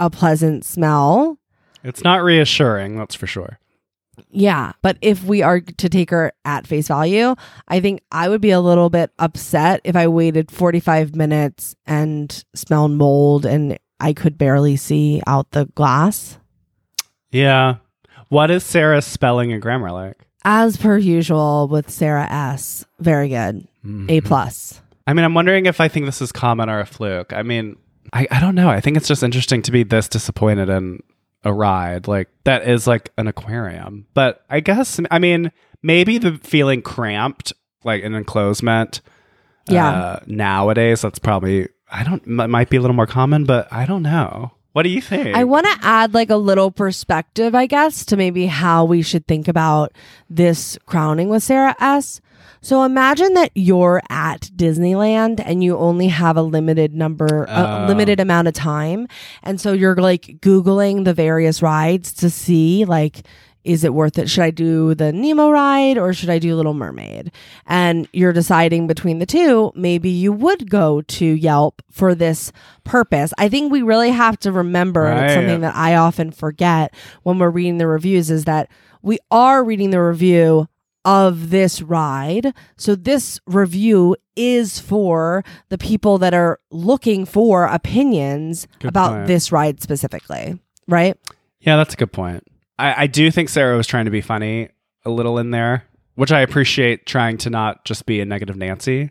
a 0.00 0.08
pleasant 0.10 0.64
smell. 0.64 1.38
It's 1.82 2.02
not 2.02 2.22
reassuring, 2.22 2.96
that's 2.96 3.14
for 3.14 3.26
sure. 3.26 3.58
Yeah. 4.30 4.72
But 4.80 4.96
if 5.02 5.22
we 5.24 5.42
are 5.42 5.60
to 5.60 5.88
take 5.88 6.10
her 6.10 6.32
at 6.44 6.66
face 6.66 6.88
value, 6.88 7.34
I 7.68 7.80
think 7.80 8.00
I 8.10 8.28
would 8.28 8.40
be 8.40 8.52
a 8.52 8.60
little 8.60 8.88
bit 8.88 9.10
upset 9.18 9.80
if 9.84 9.96
I 9.96 10.06
waited 10.06 10.50
45 10.50 11.14
minutes 11.14 11.74
and 11.84 12.44
smelled 12.54 12.92
mold 12.92 13.44
and 13.44 13.76
I 14.00 14.12
could 14.12 14.38
barely 14.38 14.76
see 14.76 15.20
out 15.26 15.50
the 15.50 15.66
glass. 15.74 16.38
Yeah. 17.34 17.76
What 18.28 18.50
is 18.50 18.64
Sarah's 18.64 19.04
spelling 19.04 19.52
and 19.52 19.60
grammar 19.60 19.90
like? 19.92 20.16
As 20.44 20.76
per 20.76 20.96
usual 20.96 21.68
with 21.68 21.90
Sarah 21.90 22.28
S. 22.30 22.84
Very 23.00 23.28
good. 23.28 23.66
A 24.08 24.20
plus. 24.22 24.80
I 25.06 25.12
mean, 25.12 25.24
I'm 25.24 25.34
wondering 25.34 25.66
if 25.66 25.80
I 25.80 25.88
think 25.88 26.06
this 26.06 26.22
is 26.22 26.32
common 26.32 26.70
or 26.70 26.80
a 26.80 26.86
fluke. 26.86 27.32
I 27.34 27.42
mean, 27.42 27.76
I, 28.12 28.26
I 28.30 28.40
don't 28.40 28.54
know. 28.54 28.68
I 28.70 28.80
think 28.80 28.96
it's 28.96 29.08
just 29.08 29.22
interesting 29.22 29.60
to 29.62 29.72
be 29.72 29.82
this 29.82 30.08
disappointed 30.08 30.68
in 30.70 31.02
a 31.44 31.52
ride 31.52 32.08
like 32.08 32.28
that 32.44 32.66
is 32.66 32.86
like 32.86 33.10
an 33.18 33.26
aquarium. 33.26 34.06
But 34.14 34.42
I 34.48 34.60
guess, 34.60 34.98
I 35.10 35.18
mean, 35.18 35.52
maybe 35.82 36.16
the 36.16 36.38
feeling 36.38 36.80
cramped, 36.80 37.52
like 37.84 38.02
an 38.02 38.14
enclosement. 38.14 39.02
Yeah. 39.68 39.90
Uh, 39.90 40.20
nowadays, 40.26 41.02
that's 41.02 41.18
probably, 41.18 41.68
I 41.90 42.04
don't, 42.04 42.22
m- 42.26 42.50
might 42.50 42.70
be 42.70 42.76
a 42.78 42.80
little 42.80 42.96
more 42.96 43.06
common, 43.06 43.44
but 43.44 43.70
I 43.72 43.84
don't 43.86 44.02
know. 44.02 44.52
What 44.74 44.82
do 44.82 44.88
you 44.88 45.00
think? 45.00 45.36
I 45.36 45.44
want 45.44 45.66
to 45.66 45.78
add 45.86 46.14
like 46.14 46.30
a 46.30 46.36
little 46.36 46.72
perspective, 46.72 47.54
I 47.54 47.66
guess, 47.66 48.04
to 48.06 48.16
maybe 48.16 48.46
how 48.46 48.84
we 48.84 49.02
should 49.02 49.24
think 49.28 49.46
about 49.46 49.92
this 50.28 50.76
crowning 50.84 51.28
with 51.28 51.44
Sarah 51.44 51.76
S. 51.78 52.20
So 52.60 52.82
imagine 52.82 53.34
that 53.34 53.52
you're 53.54 54.02
at 54.10 54.50
Disneyland 54.56 55.40
and 55.44 55.62
you 55.62 55.76
only 55.78 56.08
have 56.08 56.36
a 56.36 56.42
limited 56.42 56.92
number, 56.92 57.44
a 57.48 57.84
Oh. 57.84 57.86
limited 57.86 58.18
amount 58.18 58.48
of 58.48 58.54
time. 58.54 59.06
And 59.44 59.60
so 59.60 59.72
you're 59.72 59.94
like 59.94 60.38
Googling 60.40 61.04
the 61.04 61.14
various 61.14 61.62
rides 61.62 62.12
to 62.14 62.28
see 62.28 62.84
like, 62.84 63.22
is 63.64 63.82
it 63.84 63.94
worth 63.94 64.18
it? 64.18 64.28
Should 64.28 64.44
I 64.44 64.50
do 64.50 64.94
the 64.94 65.12
Nemo 65.12 65.50
ride 65.50 65.96
or 65.98 66.12
should 66.12 66.30
I 66.30 66.38
do 66.38 66.54
Little 66.54 66.74
Mermaid? 66.74 67.32
And 67.66 68.06
you're 68.12 68.32
deciding 68.32 68.86
between 68.86 69.18
the 69.18 69.26
two. 69.26 69.72
Maybe 69.74 70.10
you 70.10 70.32
would 70.32 70.70
go 70.70 71.00
to 71.02 71.24
Yelp 71.24 71.82
for 71.90 72.14
this 72.14 72.52
purpose. 72.84 73.32
I 73.38 73.48
think 73.48 73.72
we 73.72 73.82
really 73.82 74.10
have 74.10 74.38
to 74.40 74.52
remember, 74.52 75.06
it's 75.08 75.20
Right. 75.20 75.34
something 75.34 75.60
that 75.62 75.74
I 75.74 75.94
often 75.96 76.30
forget 76.30 76.94
when 77.22 77.38
we're 77.38 77.50
reading 77.50 77.78
the 77.78 77.86
reviews, 77.86 78.30
is 78.30 78.44
that 78.44 78.68
we 79.02 79.18
are 79.30 79.64
reading 79.64 79.90
the 79.90 80.02
review 80.02 80.68
of 81.06 81.50
this 81.50 81.82
ride. 81.82 82.54
So 82.76 82.94
this 82.94 83.38
review 83.46 84.16
is 84.36 84.78
for 84.78 85.44
the 85.68 85.76
people 85.78 86.16
that 86.18 86.32
are 86.34 86.58
looking 86.70 87.24
for 87.26 87.64
opinions 87.66 88.66
Good 88.78 88.88
about 88.88 89.12
point. 89.12 89.26
this 89.26 89.52
ride 89.52 89.82
specifically, 89.82 90.58
right? 90.88 91.16
Yeah, 91.60 91.76
that's 91.76 91.94
a 91.94 91.96
good 91.98 92.12
point. 92.12 92.42
I, 92.78 93.04
I 93.04 93.06
do 93.06 93.30
think 93.30 93.48
Sarah 93.48 93.76
was 93.76 93.86
trying 93.86 94.04
to 94.06 94.10
be 94.10 94.20
funny 94.20 94.68
a 95.04 95.10
little 95.10 95.38
in 95.38 95.50
there, 95.50 95.84
which 96.14 96.32
I 96.32 96.40
appreciate 96.40 97.06
trying 97.06 97.38
to 97.38 97.50
not 97.50 97.84
just 97.84 98.06
be 98.06 98.20
a 98.20 98.24
negative 98.24 98.56
Nancy. 98.56 99.10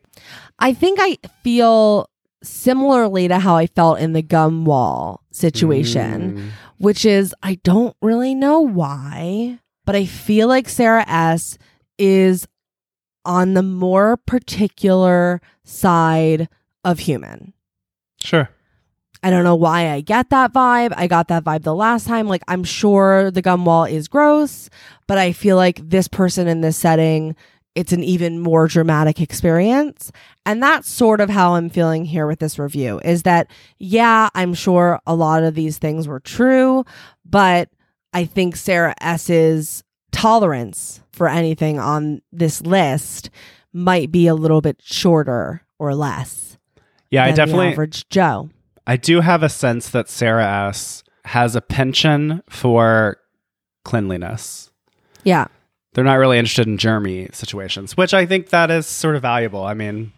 I 0.59 0.73
think 0.73 0.99
I 1.01 1.17
feel 1.43 2.09
similarly 2.43 3.27
to 3.27 3.39
how 3.39 3.55
I 3.55 3.67
felt 3.67 3.99
in 3.99 4.13
the 4.13 4.21
gum 4.21 4.65
wall 4.65 5.23
situation, 5.31 6.37
Mm. 6.37 6.49
which 6.77 7.05
is 7.05 7.33
I 7.41 7.55
don't 7.63 7.95
really 8.01 8.35
know 8.35 8.59
why, 8.59 9.59
but 9.85 9.95
I 9.95 10.05
feel 10.05 10.47
like 10.47 10.67
Sarah 10.67 11.05
S 11.07 11.57
is 11.97 12.47
on 13.25 13.53
the 13.53 13.63
more 13.63 14.17
particular 14.17 15.41
side 15.63 16.49
of 16.83 16.99
human. 16.99 17.53
Sure. 18.21 18.49
I 19.23 19.29
don't 19.29 19.45
know 19.45 19.55
why 19.55 19.89
I 19.89 20.01
get 20.01 20.29
that 20.31 20.53
vibe. 20.53 20.93
I 20.97 21.07
got 21.07 21.29
that 21.29 21.45
vibe 21.45 21.63
the 21.63 21.73
last 21.73 22.05
time. 22.05 22.27
Like, 22.27 22.43
I'm 22.47 22.65
sure 22.65 23.31
the 23.31 23.41
gum 23.41 23.63
wall 23.63 23.85
is 23.85 24.09
gross, 24.09 24.69
but 25.07 25.17
I 25.17 25.31
feel 25.31 25.55
like 25.55 25.79
this 25.89 26.09
person 26.09 26.47
in 26.47 26.59
this 26.59 26.75
setting, 26.75 27.35
it's 27.73 27.93
an 27.93 28.03
even 28.03 28.39
more 28.39 28.67
dramatic 28.67 29.21
experience. 29.21 30.11
And 30.45 30.61
that's 30.61 30.89
sort 30.89 31.21
of 31.21 31.29
how 31.29 31.55
I'm 31.55 31.69
feeling 31.69 32.03
here 32.03 32.27
with 32.27 32.39
this 32.39 32.59
review 32.59 32.99
is 33.05 33.23
that, 33.23 33.47
yeah, 33.79 34.27
I'm 34.35 34.53
sure 34.53 34.99
a 35.07 35.15
lot 35.15 35.43
of 35.43 35.55
these 35.55 35.77
things 35.77 36.05
were 36.05 36.19
true, 36.19 36.83
but 37.23 37.69
I 38.13 38.25
think 38.25 38.57
Sarah 38.57 38.93
S's 38.99 39.83
tolerance 40.11 41.01
for 41.13 41.29
anything 41.29 41.79
on 41.79 42.21
this 42.31 42.61
list 42.61 43.29
might 43.71 44.11
be 44.11 44.27
a 44.27 44.35
little 44.35 44.61
bit 44.61 44.81
shorter 44.83 45.63
or 45.79 45.95
less. 45.95 46.57
Yeah, 47.09 47.23
I 47.23 47.31
definitely 47.31 47.67
average 47.69 48.07
Joe. 48.09 48.49
I 48.85 48.97
do 48.97 49.21
have 49.21 49.43
a 49.43 49.49
sense 49.49 49.89
that 49.89 50.09
Sarah 50.09 50.67
S 50.69 51.03
has 51.25 51.55
a 51.55 51.61
penchant 51.61 52.43
for 52.49 53.17
cleanliness. 53.85 54.71
Yeah. 55.23 55.47
They're 55.93 56.03
not 56.03 56.15
really 56.15 56.37
interested 56.39 56.67
in 56.67 56.77
germy 56.77 57.33
situations, 57.33 57.95
which 57.95 58.13
I 58.13 58.25
think 58.25 58.49
that 58.49 58.71
is 58.71 58.85
sort 58.87 59.15
of 59.15 59.21
valuable. 59.21 59.63
I 59.63 59.73
mean, 59.73 60.11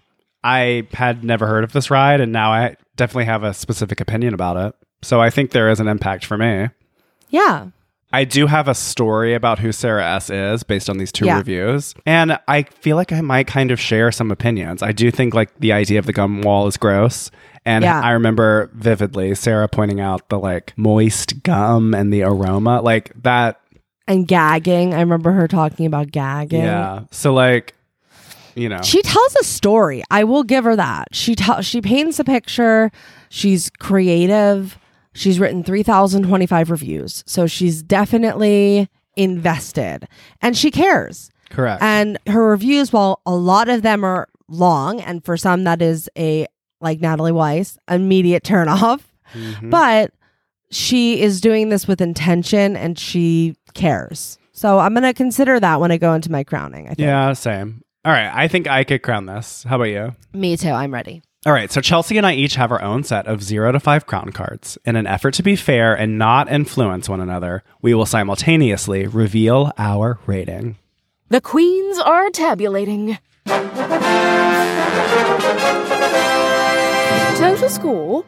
I 0.43 0.87
had 0.93 1.23
never 1.23 1.47
heard 1.47 1.63
of 1.63 1.73
this 1.73 1.91
ride 1.91 2.21
and 2.21 2.31
now 2.31 2.51
I 2.51 2.75
definitely 2.95 3.25
have 3.25 3.43
a 3.43 3.53
specific 3.53 3.99
opinion 3.99 4.33
about 4.33 4.57
it. 4.57 4.75
So 5.01 5.21
I 5.21 5.29
think 5.29 5.51
there 5.51 5.69
is 5.69 5.79
an 5.79 5.87
impact 5.87 6.25
for 6.25 6.37
me. 6.37 6.69
Yeah. 7.29 7.67
I 8.13 8.23
do 8.23 8.47
have 8.47 8.67
a 8.69 8.75
story 8.75 9.33
about 9.33 9.59
who 9.59 9.71
Sarah 9.73 10.05
S 10.15 10.29
is 10.29 10.63
based 10.63 10.89
on 10.89 10.97
these 10.97 11.11
two 11.11 11.25
Yeah. 11.25 11.37
reviews. 11.37 11.93
And 12.05 12.39
I 12.47 12.63
feel 12.63 12.95
like 12.95 13.11
I 13.11 13.19
might 13.21 13.45
kind 13.47 13.71
of 13.71 13.79
share 13.79 14.11
some 14.11 14.31
opinions. 14.31 14.81
I 14.81 14.93
do 14.93 15.11
think 15.11 15.33
like 15.33 15.49
the 15.59 15.73
idea 15.73 15.99
of 15.99 16.05
the 16.05 16.13
gum 16.13 16.41
wall 16.41 16.67
is 16.67 16.77
gross. 16.77 17.29
And 17.65 17.83
Yeah. 17.83 17.99
I 18.01 18.11
remember 18.11 18.69
vividly 18.73 19.33
Sarah 19.35 19.67
pointing 19.67 19.99
out 19.99 20.29
the 20.29 20.37
like 20.37 20.73
moist 20.77 21.41
gum 21.43 21.93
and 21.93 22.13
the 22.13 22.23
aroma. 22.23 22.81
Like 22.81 23.11
that 23.23 23.59
And 24.07 24.27
gagging. 24.27 24.93
I 24.93 24.99
remember 24.99 25.31
her 25.31 25.47
talking 25.47 25.85
about 25.85 26.11
gagging. 26.11 26.61
yeah. 26.61 27.05
So 27.11 27.33
like 27.33 27.73
you 28.55 28.69
know. 28.69 28.81
She 28.83 29.01
tells 29.01 29.35
a 29.35 29.43
story. 29.43 30.01
I 30.09 30.23
will 30.23 30.43
give 30.43 30.63
her 30.63 30.75
that. 30.77 31.09
She 31.13 31.35
tell 31.35 31.61
she 31.61 31.81
paints 31.81 32.19
a 32.19 32.23
picture. 32.23 32.89
She's 33.29 33.69
creative. 33.79 34.77
She's 35.13 35.39
written 35.39 35.63
3025 35.63 36.69
reviews. 36.71 37.23
So 37.25 37.47
she's 37.47 37.81
definitely 37.83 38.89
invested 39.17 40.07
and 40.41 40.55
she 40.57 40.71
cares. 40.71 41.31
correct. 41.49 41.81
And 41.81 42.17
her 42.27 42.45
reviews, 42.49 42.91
while 42.93 43.21
a 43.25 43.33
lot 43.35 43.69
of 43.69 43.81
them 43.81 44.03
are 44.03 44.27
long, 44.49 44.99
and 45.01 45.23
for 45.23 45.37
some 45.37 45.63
that 45.63 45.81
is 45.81 46.09
a 46.17 46.47
like 46.81 46.99
Natalie 47.01 47.31
Weiss, 47.31 47.77
immediate 47.89 48.43
turn 48.43 48.67
off. 48.69 49.11
Mhm. 49.33 49.69
But 49.71 50.11
she 50.71 51.21
is 51.21 51.41
doing 51.41 51.69
this 51.69 51.87
with 51.87 52.01
intention 52.01 52.75
and 52.75 52.97
she 52.97 53.55
cares. 53.73 54.37
So 54.51 54.79
I'm 54.79 54.93
gonna 54.93 55.13
consider 55.13 55.59
that 55.59 55.79
when 55.79 55.91
I 55.91 55.97
go 55.97 56.13
into 56.13 56.31
my 56.31 56.43
crowning. 56.43 56.85
I 56.85 56.89
think. 56.89 56.99
yeah, 56.99 57.33
same. 57.33 57.81
All 58.05 58.11
right, 58.11 58.31
I 58.33 58.47
think 58.47 58.67
I 58.67 58.83
could 58.83 59.01
crown 59.01 59.25
this. 59.25 59.63
How 59.67 59.75
about 59.77 59.85
you? 59.85 60.15
Me 60.33 60.55
too. 60.57 60.69
I'm 60.69 60.93
ready. 60.93 61.21
All 61.45 61.53
right, 61.53 61.71
so 61.71 61.79
Chelsea 61.81 62.17
and 62.17 62.25
I 62.25 62.33
each 62.33 62.55
have 62.55 62.71
our 62.71 62.81
own 62.81 63.03
set 63.03 63.27
of 63.27 63.43
zero 63.43 63.71
to 63.71 63.79
five 63.79 64.05
crown 64.07 64.31
cards. 64.31 64.77
In 64.85 64.95
an 64.95 65.05
effort 65.05 65.33
to 65.35 65.43
be 65.43 65.55
fair 65.55 65.93
and 65.93 66.17
not 66.17 66.51
influence 66.51 67.07
one 67.09 67.21
another, 67.21 67.63
we 67.81 67.93
will 67.93 68.05
simultaneously 68.07 69.05
reveal 69.07 69.71
our 69.77 70.17
rating. 70.25 70.77
The 71.29 71.41
queens 71.41 71.99
are 71.99 72.29
tabulating. 72.31 73.17
Total 77.35 77.69
score 77.69 78.25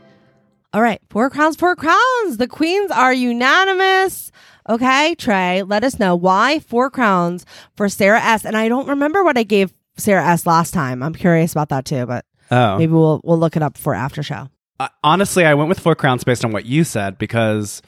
All 0.74 0.82
right, 0.82 1.02
four 1.10 1.30
crowns, 1.30 1.56
four 1.56 1.76
crowns. 1.76 2.38
The 2.38 2.48
queens 2.48 2.92
are 2.92 3.14
unanimous. 3.14 4.32
Okay, 4.70 5.16
Trey, 5.16 5.64
let 5.64 5.84
us 5.86 5.98
know 5.98 6.16
why 6.16 6.60
four 6.60 6.90
crowns 6.90 7.46
for 7.78 7.88
Sarah 7.90 8.22
S. 8.22 8.46
And 8.46 8.58
I 8.58 8.68
don't 8.68 8.88
remember 8.90 9.24
what 9.24 9.38
I 9.38 9.44
gave 9.44 9.74
Sarah 9.98 10.26
S. 10.28 10.46
last 10.46 10.74
time. 10.74 11.02
I'm 11.02 11.14
curious 11.14 11.52
about 11.54 11.70
that 11.70 11.86
too, 11.86 12.06
but 12.06 12.26
Oh. 12.52 12.78
maybe 12.78 12.92
we'll 12.94 13.22
we'll 13.24 13.40
look 13.40 13.56
it 13.56 13.64
up 13.64 13.78
for 13.78 13.94
after 13.94 14.22
show. 14.24 14.50
Uh, 14.80 14.90
honestly, 15.04 15.46
I 15.46 15.54
went 15.54 15.70
with 15.70 15.80
four 15.80 15.96
crowns 15.96 16.24
based 16.24 16.44
on 16.46 16.52
what 16.52 16.66
you 16.66 16.84
said 16.84 17.18
because 17.18 17.82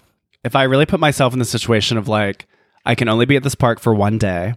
if 0.43 0.55
I 0.55 0.63
really 0.63 0.85
put 0.85 0.99
myself 0.99 1.33
in 1.33 1.39
the 1.39 1.45
situation 1.45 1.97
of 1.97 2.07
like, 2.07 2.47
I 2.85 2.95
can 2.95 3.09
only 3.09 3.25
be 3.25 3.35
at 3.35 3.43
this 3.43 3.55
park 3.55 3.79
for 3.79 3.93
one 3.93 4.17
day, 4.17 4.53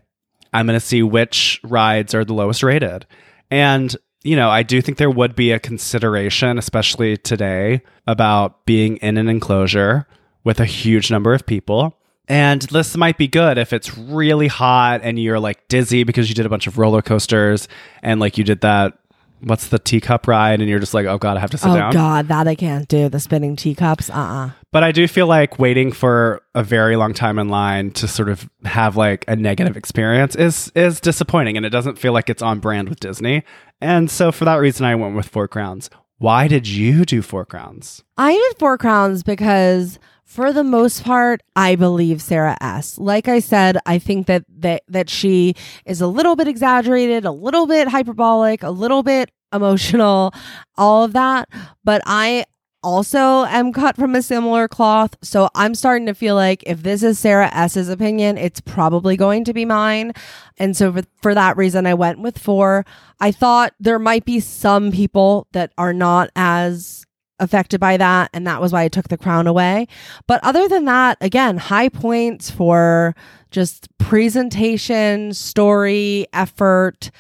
I'm 0.53 0.67
going 0.67 0.79
to 0.79 0.85
see 0.87 1.03
which 1.03 1.61
rides 1.65 2.15
are 2.15 2.25
the 2.25 2.35
lowest 2.35 2.63
rated. 2.63 3.05
And, 3.51 3.95
you 4.25 4.37
know, 4.37 4.51
I 4.51 4.63
do 4.63 4.81
think 4.81 4.99
there 4.99 5.11
would 5.11 5.35
be 5.35 5.51
a 5.51 5.59
consideration, 5.59 6.59
especially 6.59 7.17
today, 7.17 7.83
about 8.07 8.65
being 8.67 8.97
in 8.99 9.17
an 9.17 9.29
enclosure 9.29 10.07
with 10.45 10.61
a 10.61 10.65
huge 10.65 11.11
number 11.11 11.35
of 11.35 11.47
people. 11.47 11.99
And 12.29 12.63
this 12.63 12.97
might 12.97 13.19
be 13.19 13.27
good 13.27 13.59
if 13.59 13.73
it's 13.73 13.97
really 13.99 14.47
hot 14.47 15.01
and 15.03 15.19
you're 15.19 15.41
like 15.41 15.67
dizzy 15.69 16.05
because 16.05 16.29
you 16.29 16.35
did 16.35 16.47
a 16.47 16.49
bunch 16.49 16.67
of 16.67 16.79
roller 16.79 17.03
coasters 17.03 17.69
and 18.03 18.21
like 18.21 18.39
you 18.39 18.45
did 18.45 18.61
that. 18.61 18.97
What's 19.45 19.69
the 19.69 19.79
teacup 19.79 20.27
ride? 20.29 20.61
And 20.61 20.69
you're 20.69 20.79
just 20.79 20.95
like, 20.95 21.07
oh 21.07 21.19
God, 21.19 21.37
I 21.37 21.41
have 21.41 21.51
to 21.51 21.59
sit 21.59 21.67
down. 21.69 21.77
oh 21.77 21.81
down. 21.81 21.93
God, 21.93 22.29
that 22.29 22.49
I 22.49 22.55
can't 22.55 22.87
do. 22.89 23.09
The 23.09 23.21
spinning 23.21 23.57
teacups. 23.57 24.09
Uh 24.11 24.15
uh 24.15 24.51
But 24.71 24.85
I 24.85 24.93
do 24.93 25.07
feel 25.09 25.27
like 25.27 25.59
waiting 25.59 25.93
for 25.93 26.43
a 26.55 26.63
very 26.63 26.97
long 26.97 27.13
time 27.15 27.39
in 27.39 27.49
line 27.49 27.91
to 27.93 28.07
sort 28.09 28.29
of 28.29 28.49
have 28.65 28.97
like 28.97 29.25
a 29.29 29.37
negative 29.37 29.77
experience 29.77 30.37
is 30.37 30.71
is 30.75 31.01
disappointing 31.01 31.57
and 31.57 31.67
it 31.67 31.71
doesn't 31.71 31.99
feel 31.99 32.13
like 32.13 32.31
it's 32.31 32.43
on 32.43 32.61
brand 32.61 32.89
with 32.89 33.01
Disney. 33.01 33.43
And 33.81 34.11
so 34.11 34.31
for 34.33 34.45
that 34.45 34.57
reason 34.57 34.87
I 34.87 34.95
went 34.95 35.17
with 35.17 35.29
Four 35.29 35.49
Crowns. 35.49 35.91
Why 36.19 36.47
did 36.47 36.69
you 36.69 37.05
do 37.05 37.21
Four 37.21 37.45
Crowns? 37.45 38.05
I 38.17 38.33
did 38.33 38.59
Four 38.61 38.79
Crowns 38.79 39.25
because, 39.25 39.99
for 40.25 40.53
the 40.53 40.65
most 40.65 41.05
part, 41.05 41.43
I 41.55 41.77
believe 41.77 42.23
Sarah 42.23 42.57
S. 42.61 42.99
Like 42.99 43.29
I 43.29 43.39
said, 43.39 43.79
I 43.85 43.99
think 43.99 44.27
that 44.29 44.45
that 44.61 44.83
that 44.89 45.11
she 45.11 45.55
is 45.85 46.01
a 46.01 46.07
little 46.07 46.37
bit 46.37 46.49
exaggerated, 46.49 47.25
a 47.25 47.33
little 47.33 47.67
bit 47.67 47.89
hyperbolic, 47.89 48.63
a 48.63 48.71
little 48.71 49.03
bit 49.03 49.31
emotional, 49.53 50.33
all 50.77 51.05
of 51.05 51.13
that. 51.13 51.49
But 51.85 52.03
I 52.07 52.47
also 52.83 53.45
am 53.45 53.73
cut 53.73 53.97
from 53.97 54.15
a 54.15 54.23
similar 54.23 54.67
cloth, 54.69 55.17
so 55.23 55.49
I'm 55.55 55.75
starting 55.75 56.07
to 56.07 56.15
feel 56.15 56.35
like 56.35 56.63
if 56.67 56.83
this 56.83 57.03
is 57.03 57.19
Sarah 57.19 57.51
S.'s 57.53 57.89
opinion, 57.89 58.39
it's 58.39 58.61
probably 58.61 59.17
going 59.17 59.45
to 59.45 59.53
be 59.53 59.65
mine. 59.65 60.13
And 60.59 60.77
so 60.77 60.93
for, 60.93 61.03
for 61.21 61.35
that 61.35 61.57
reason, 61.57 61.87
I 61.87 61.95
went 61.95 62.19
with 62.21 62.39
four. 62.39 62.85
I 63.21 63.31
thought 63.31 63.75
there 63.79 63.99
might 63.99 64.25
be 64.25 64.41
some 64.41 64.91
people 64.91 65.47
that 65.53 65.73
are 65.79 65.93
not 65.93 66.31
as 66.35 67.05
affected 67.39 67.81
by 67.81 67.97
that 67.97 68.31
and 68.33 68.47
that 68.47 68.61
was 68.61 68.73
why 68.73 68.83
I 68.83 68.89
took 68.89 69.09
the 69.09 69.19
crown 69.19 69.47
away. 69.47 69.89
But 70.27 70.41
other 70.45 70.69
than 70.69 70.85
that, 70.85 71.19
again, 71.21 71.57
high 71.57 71.89
points 71.89 72.51
for 72.51 73.15
just 73.51 73.89
presentation, 73.99 75.35
story, 75.35 76.27
effort, 76.33 77.11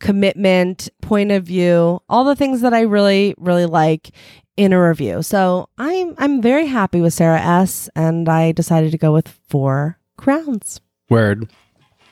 commitment, 0.00 0.88
point 1.00 1.30
of 1.30 1.44
view, 1.44 2.00
all 2.08 2.24
the 2.24 2.36
things 2.36 2.60
that 2.60 2.74
I 2.74 2.82
really 2.82 3.34
really 3.38 3.66
like 3.66 4.10
in 4.56 4.72
a 4.72 4.88
review. 4.88 5.22
So, 5.22 5.68
I'm 5.78 6.14
I'm 6.18 6.42
very 6.42 6.66
happy 6.66 7.00
with 7.00 7.14
Sarah 7.14 7.40
S 7.40 7.88
and 7.96 8.28
I 8.28 8.52
decided 8.52 8.92
to 8.92 8.98
go 8.98 9.12
with 9.12 9.28
4 9.48 9.98
crowns. 10.16 10.80
Word. 11.08 11.50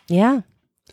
Yeah. 0.08 0.40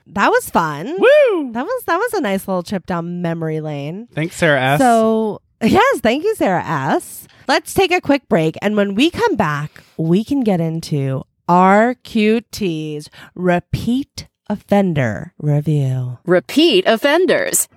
That 0.08 0.30
was 0.30 0.50
fun. 0.50 0.88
Woo! 0.88 1.52
That 1.52 1.66
was 1.66 1.84
that 1.86 1.98
was 1.98 2.14
a 2.14 2.22
nice 2.22 2.48
little 2.48 2.64
trip 2.64 2.86
down 2.86 3.22
memory 3.22 3.60
lane. 3.60 4.08
Thanks, 4.14 4.36
Sarah 4.36 4.62
S. 4.62 4.80
So, 4.80 5.42
yes, 5.62 6.00
thank 6.02 6.24
you, 6.24 6.36
Sarah 6.36 6.64
S. 6.66 7.28
Let's 7.48 7.74
take 7.74 7.92
a 7.92 8.02
quick 8.02 8.28
break. 8.30 8.58
And 8.62 8.76
when 8.76 8.96
we 8.96 9.10
come 9.10 9.36
back, 9.36 9.84
we 9.98 10.24
can 10.24 10.42
get 10.42 10.60
into 10.60 11.24
RQT's 11.50 13.10
repeat 13.36 14.28
offender 14.50 15.34
review. 15.38 16.20
Repeat 16.26 16.86
offenders. 16.86 17.68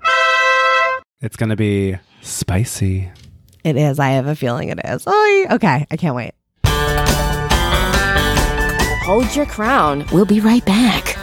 it's 1.20 1.36
gonna 1.36 1.56
be 1.56 1.96
spicy. 2.20 3.10
It 3.62 3.76
is. 3.76 3.98
I 3.98 4.10
have 4.10 4.26
a 4.26 4.34
feeling 4.34 4.70
it 4.70 4.80
is. 4.84 5.04
Oh, 5.06 5.46
okay. 5.52 5.86
I 5.90 5.96
can't 5.96 6.16
wait. 6.16 6.32
Hold 9.04 9.34
your 9.34 9.46
crown. 9.46 10.06
We'll 10.12 10.24
be 10.24 10.40
right 10.40 10.64
back. 10.64 11.16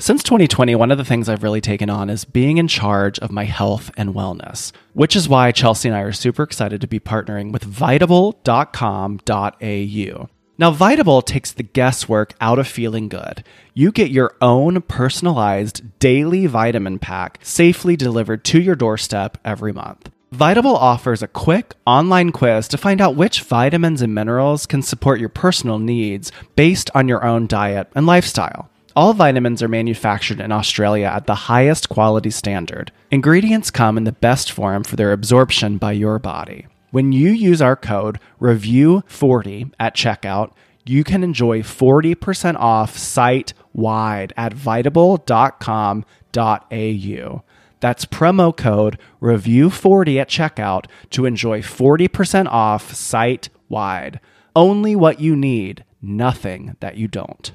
Since 0.00 0.22
2020, 0.22 0.74
one 0.76 0.90
of 0.90 0.96
the 0.96 1.04
things 1.04 1.28
I've 1.28 1.42
really 1.42 1.60
taken 1.60 1.90
on 1.90 2.08
is 2.08 2.24
being 2.24 2.56
in 2.56 2.68
charge 2.68 3.18
of 3.18 3.30
my 3.30 3.44
health 3.44 3.90
and 3.98 4.14
wellness, 4.14 4.72
which 4.94 5.14
is 5.14 5.28
why 5.28 5.52
Chelsea 5.52 5.90
and 5.90 5.96
I 5.96 6.00
are 6.00 6.10
super 6.10 6.42
excited 6.42 6.80
to 6.80 6.86
be 6.86 6.98
partnering 6.98 7.52
with 7.52 7.64
Vitable.com.au. 7.64 10.28
Now, 10.56 10.70
Vitable 10.70 11.22
takes 11.22 11.52
the 11.52 11.62
guesswork 11.62 12.32
out 12.40 12.58
of 12.58 12.66
feeling 12.66 13.10
good. 13.10 13.44
You 13.74 13.92
get 13.92 14.10
your 14.10 14.34
own 14.40 14.80
personalized 14.80 15.98
daily 15.98 16.46
vitamin 16.46 16.98
pack 16.98 17.38
safely 17.42 17.94
delivered 17.94 18.42
to 18.44 18.58
your 18.58 18.76
doorstep 18.76 19.36
every 19.44 19.74
month. 19.74 20.10
Vitable 20.32 20.76
offers 20.76 21.22
a 21.22 21.28
quick 21.28 21.74
online 21.86 22.32
quiz 22.32 22.68
to 22.68 22.78
find 22.78 23.02
out 23.02 23.16
which 23.16 23.42
vitamins 23.42 24.00
and 24.00 24.14
minerals 24.14 24.64
can 24.64 24.80
support 24.80 25.20
your 25.20 25.28
personal 25.28 25.78
needs 25.78 26.32
based 26.56 26.90
on 26.94 27.06
your 27.06 27.22
own 27.22 27.46
diet 27.46 27.92
and 27.94 28.06
lifestyle. 28.06 28.69
All 28.96 29.14
vitamins 29.14 29.62
are 29.62 29.68
manufactured 29.68 30.40
in 30.40 30.50
Australia 30.50 31.06
at 31.06 31.26
the 31.26 31.34
highest 31.34 31.88
quality 31.88 32.30
standard. 32.30 32.90
Ingredients 33.10 33.70
come 33.70 33.96
in 33.96 34.04
the 34.04 34.12
best 34.12 34.50
form 34.50 34.82
for 34.82 34.96
their 34.96 35.12
absorption 35.12 35.78
by 35.78 35.92
your 35.92 36.18
body. 36.18 36.66
When 36.90 37.12
you 37.12 37.30
use 37.30 37.62
our 37.62 37.76
code 37.76 38.18
REVIEW40 38.40 39.72
at 39.78 39.94
checkout, 39.94 40.52
you 40.84 41.04
can 41.04 41.22
enjoy 41.22 41.62
40% 41.62 42.56
off 42.56 42.98
site 42.98 43.54
wide 43.72 44.32
at 44.36 44.52
vitable.com.au. 44.52 47.42
That's 47.78 48.04
promo 48.04 48.56
code 48.56 48.98
REVIEW40 49.22 50.20
at 50.20 50.28
checkout 50.28 50.86
to 51.10 51.26
enjoy 51.26 51.62
40% 51.62 52.46
off 52.48 52.92
site 52.92 53.50
wide. 53.68 54.18
Only 54.56 54.96
what 54.96 55.20
you 55.20 55.36
need, 55.36 55.84
nothing 56.02 56.76
that 56.80 56.96
you 56.96 57.06
don't. 57.06 57.52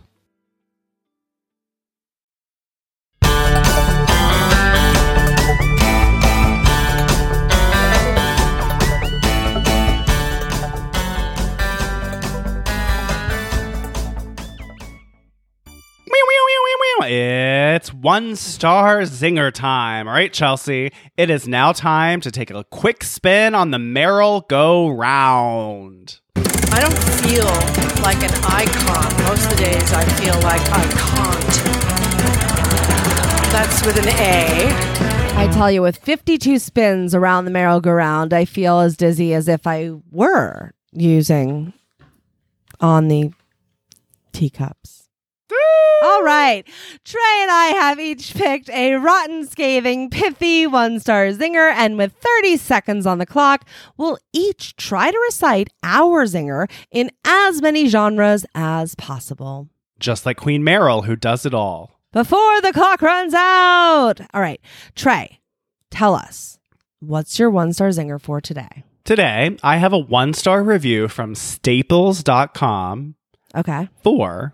It's 17.02 17.94
one 17.94 18.36
star 18.36 19.02
zinger 19.02 19.52
time. 19.52 20.08
All 20.08 20.14
right, 20.14 20.32
Chelsea. 20.32 20.92
It 21.18 21.30
is 21.30 21.48
now 21.48 21.72
time 21.72 22.22
to 22.22 22.32
take 22.32 22.50
a 22.50 22.64
quick 22.64 23.04
spin 23.04 23.54
on 23.54 23.72
the 23.72 23.78
Meryl 23.78 24.48
Go 24.48 24.90
Round. 24.90 26.20
I 26.36 26.80
don't 26.80 26.98
feel 27.22 27.46
like 28.02 28.24
an 28.24 28.34
icon. 28.44 29.24
Most 29.28 29.52
of 29.52 29.58
the 29.58 29.64
days 29.64 29.94
I 29.94 30.06
feel 30.20 30.40
like 30.42 30.62
I 30.72 30.84
can't. 30.92 31.56
That's 33.52 33.86
with 33.86 33.98
an 33.98 34.10
A. 34.10 34.70
I 35.38 35.48
tell 35.54 35.70
you, 35.70 35.82
with 35.82 35.98
52 35.98 36.60
spins 36.60 37.14
around 37.14 37.46
the 37.46 37.52
merry-go-round, 37.52 38.34
I 38.34 38.46
feel 38.46 38.80
as 38.80 38.96
dizzy 38.96 39.34
as 39.34 39.48
if 39.48 39.68
I 39.68 39.92
were 40.12 40.74
using 40.92 41.74
on 42.80 43.10
the 43.10 43.32
teacups. 44.32 45.05
All 46.04 46.24
right. 46.24 46.64
Trey 47.04 47.22
and 47.42 47.52
I 47.52 47.66
have 47.80 48.00
each 48.00 48.34
picked 48.36 48.70
a 48.70 48.96
rotten, 48.96 49.46
scathing, 49.48 50.10
pithy 50.10 50.68
one 50.68 51.00
star 51.00 51.28
zinger, 51.28 51.72
and 51.74 51.98
with 51.98 52.14
30 52.14 52.58
seconds 52.58 53.06
on 53.06 53.18
the 53.18 53.26
clock, 53.26 53.66
we'll 53.98 54.18
each 54.34 54.76
try 54.76 55.12
to 55.12 55.20
recite 55.26 55.70
our 55.84 56.26
zinger 56.26 56.70
in 56.92 57.12
as 57.26 57.62
many 57.62 57.88
genres 57.88 58.46
as 58.56 58.96
possible 58.96 59.70
Just 60.00 60.26
like 60.26 60.38
Queen 60.38 60.64
Meryl, 60.64 61.06
who 61.06 61.16
does 61.16 61.46
it 61.46 61.54
all. 61.54 62.00
before 62.12 62.62
the 62.62 62.74
clock 62.74 63.02
runs 63.02 63.34
out. 63.34 64.20
All 64.34 64.42
right. 64.42 64.60
Trey, 64.96 65.40
tell 65.92 66.16
us 66.16 66.60
what's 67.00 67.38
your 67.40 67.50
one 67.50 67.72
star 67.74 67.90
zinger 67.90 68.20
for 68.20 68.42
today? 68.42 68.84
Today, 69.04 69.56
I 69.64 69.78
have 69.78 69.94
a 69.94 70.00
one 70.00 70.34
star 70.34 70.64
review 70.64 71.08
from 71.08 71.36
staples.com 71.36 73.16
Okay. 73.56 73.88
for 74.04 74.54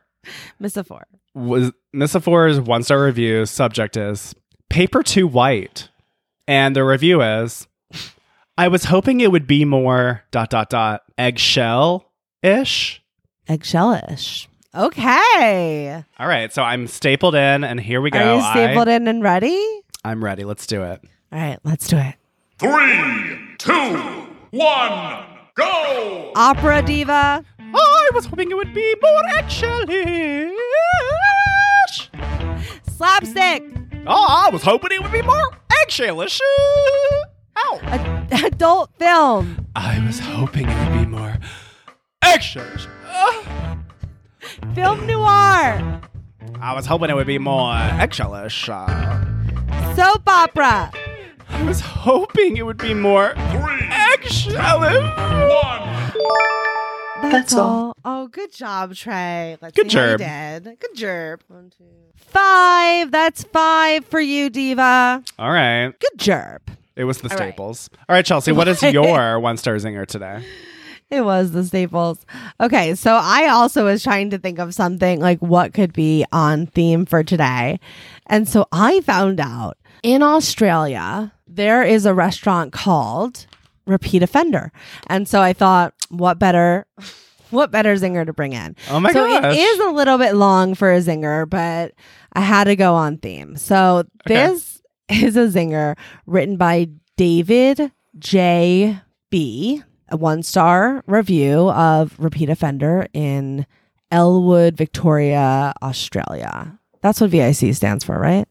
Miss 0.61 0.77
a 0.77 0.85
four. 0.85 1.07
was 1.35 1.73
Missa 1.93 2.21
Four's 2.21 2.61
one 2.61 2.83
star 2.83 3.03
review. 3.05 3.47
Subject 3.47 3.97
is 3.97 4.35
paper 4.69 5.03
too 5.03 5.27
white, 5.27 5.89
and 6.47 6.77
the 6.77 6.85
review 6.85 7.23
is 7.23 7.67
I 8.57 8.69
was 8.69 8.85
hoping 8.85 9.21
it 9.21 9.33
would 9.33 9.47
be 9.47 9.65
more 9.65 10.25
dot 10.31 10.51
dot 10.51 10.69
dot 10.69 11.03
eggshell 11.17 12.11
ish. 12.43 13.03
Eggshellish. 13.49 14.47
Okay. 14.75 16.05
All 16.19 16.29
right, 16.29 16.53
so 16.53 16.63
I'm 16.63 16.87
stapled 16.87 17.35
in, 17.35 17.65
and 17.65 17.81
here 17.81 18.01
we 18.01 18.11
go. 18.11 18.19
Are 18.19 18.37
you 18.37 18.43
stapled 18.43 18.89
I, 18.89 18.95
in 18.95 19.09
and 19.09 19.23
ready? 19.23 19.81
I'm 20.05 20.23
ready. 20.23 20.45
Let's 20.45 20.67
do 20.67 20.83
it. 20.83 21.03
All 21.33 21.39
right, 21.39 21.59
let's 21.65 21.89
do 21.89 21.97
it. 21.97 22.15
Three, 22.59 23.57
two, 23.59 24.27
one, 24.51 25.25
go! 25.55 26.33
Opera 26.35 26.83
diva. 26.83 27.45
I 27.59 28.11
was 28.13 28.27
hoping 28.27 28.51
it 28.51 28.57
would 28.57 28.75
be 28.75 28.95
more 29.01 29.23
eggshellish. 29.35 30.53
Slapstick. 32.99 33.63
Oh, 34.09 34.27
I 34.29 34.51
was 34.53 34.63
hoping 34.63 34.91
it 34.93 35.01
would 35.03 35.13
be 35.13 35.23
more 35.23 35.51
eggshellish. 35.85 36.41
Ow. 37.57 37.81
A- 37.85 38.47
adult 38.47 38.91
film. 38.99 39.67
I 39.77 40.05
was 40.05 40.19
hoping 40.19 40.69
it 40.69 40.89
would 40.91 40.99
be 40.99 41.07
more 41.07 41.37
eggshellish. 42.25 42.89
Film 44.75 45.07
noir. 45.07 46.01
I 46.61 46.75
was 46.75 46.87
hoping 46.87 47.11
it 47.11 47.15
would 47.15 47.27
be 47.29 47.39
more 47.39 47.73
eggshellish. 47.73 48.69
Uh, 48.69 49.95
Soap 49.95 50.29
opera. 50.29 50.91
I 51.51 51.63
was 51.63 51.81
hoping 51.81 52.57
it 52.57 52.67
would 52.67 52.79
be 52.79 52.95
more 52.95 53.33
Three, 53.35 53.89
eggshellish. 53.89 55.17
one. 57.23 57.31
That's, 57.31 57.53
all. 57.55 57.95
Oh, 58.05 58.27
good 58.29 58.53
job, 58.53 58.95
Trey. 58.95 59.57
Let's 59.61 59.77
Good 59.77 59.91
see 59.91 59.99
how 59.99 60.05
you 60.13 60.19
job. 60.19 60.63
did. 60.65 60.81
Good 60.81 60.95
job. 60.95 61.41
One, 61.49 61.71
two, 61.77 61.85
five. 62.29 63.11
That's 63.11 63.45
five 63.45 64.05
for 64.07 64.21
you, 64.21 64.51
Diva. 64.51 65.23
All 65.39 65.51
right. 65.51 65.93
Good 65.99 66.19
job. 66.19 66.61
It 66.97 67.05
was 67.05 67.19
the 67.19 67.31
All 67.31 67.37
right. 67.37 67.49
staples. 67.49 67.91
All 68.09 68.15
right, 68.15 68.25
Chelsea, 68.27 68.53
what 68.53 68.69
is 68.69 68.83
your 68.93 69.39
one 69.39 69.57
star 69.57 69.75
zinger 69.77 70.07
today? 70.07 70.45
It 71.11 71.23
was 71.23 71.53
the 71.53 71.65
staples. 71.65 72.27
Okay, 72.61 72.95
so 72.95 73.19
I 73.21 73.49
also 73.49 73.85
was 73.85 74.03
trying 74.03 74.31
to 74.31 74.39
think 74.39 74.59
of 74.59 74.75
something 74.75 75.21
like 75.21 75.39
what 75.41 75.73
could 75.73 75.93
be 75.93 76.25
on 76.33 76.67
theme 76.67 77.07
for 77.07 77.23
today. 77.23 77.81
And 78.27 78.47
so 78.49 78.67
I 78.73 79.01
found 79.01 79.41
out 79.41 79.79
in 80.03 80.23
Australia, 80.23 81.33
there 81.47 81.83
is 81.83 82.05
a 82.05 82.13
restaurant 82.13 82.73
called 82.73 83.47
Repeat 83.87 84.23
Offender. 84.23 84.71
And 85.07 85.27
so 85.27 85.41
I 85.41 85.53
thought, 85.55 85.95
what 86.11 86.39
better 86.39 86.85
what 87.51 87.71
better 87.71 87.95
zinger 87.95 88.27
to 88.27 88.33
bring 88.35 88.53
in? 88.53 88.77
Oh 88.91 89.01
my 89.01 89.13
god. 89.13 89.19
so 89.35 89.41
gosh. 89.41 89.57
it 89.57 89.59
is 89.61 89.81
a 89.81 89.91
little 89.91 90.19
bit 90.19 90.35
long 90.35 90.75
for 90.75 90.93
a 90.93 90.99
zinger, 91.01 91.49
but 91.49 91.95
I 92.39 92.43
had 92.43 92.65
to 92.65 92.77
go 92.77 92.95
on 92.95 93.19
theme. 93.19 93.57
So 93.57 94.05
Okay. 94.27 94.35
this 94.47 94.81
is 95.09 95.37
a 95.37 95.49
zinger 95.49 95.97
written 96.27 96.57
by 96.57 96.89
David 97.17 97.91
J. 98.19 99.01
B. 99.31 99.83
A 100.11 100.17
one 100.17 100.43
star 100.43 101.03
review 101.07 101.71
of 101.71 102.15
Repeat 102.19 102.49
Offender 102.49 103.07
in 103.13 103.67
Elwood, 104.11 104.75
Victoria, 104.77 105.75
Australia. 105.83 106.79
That's 107.03 107.21
what 107.21 107.31
VIC 107.31 107.75
stands 107.75 108.05
for, 108.05 108.19
right? 108.19 108.49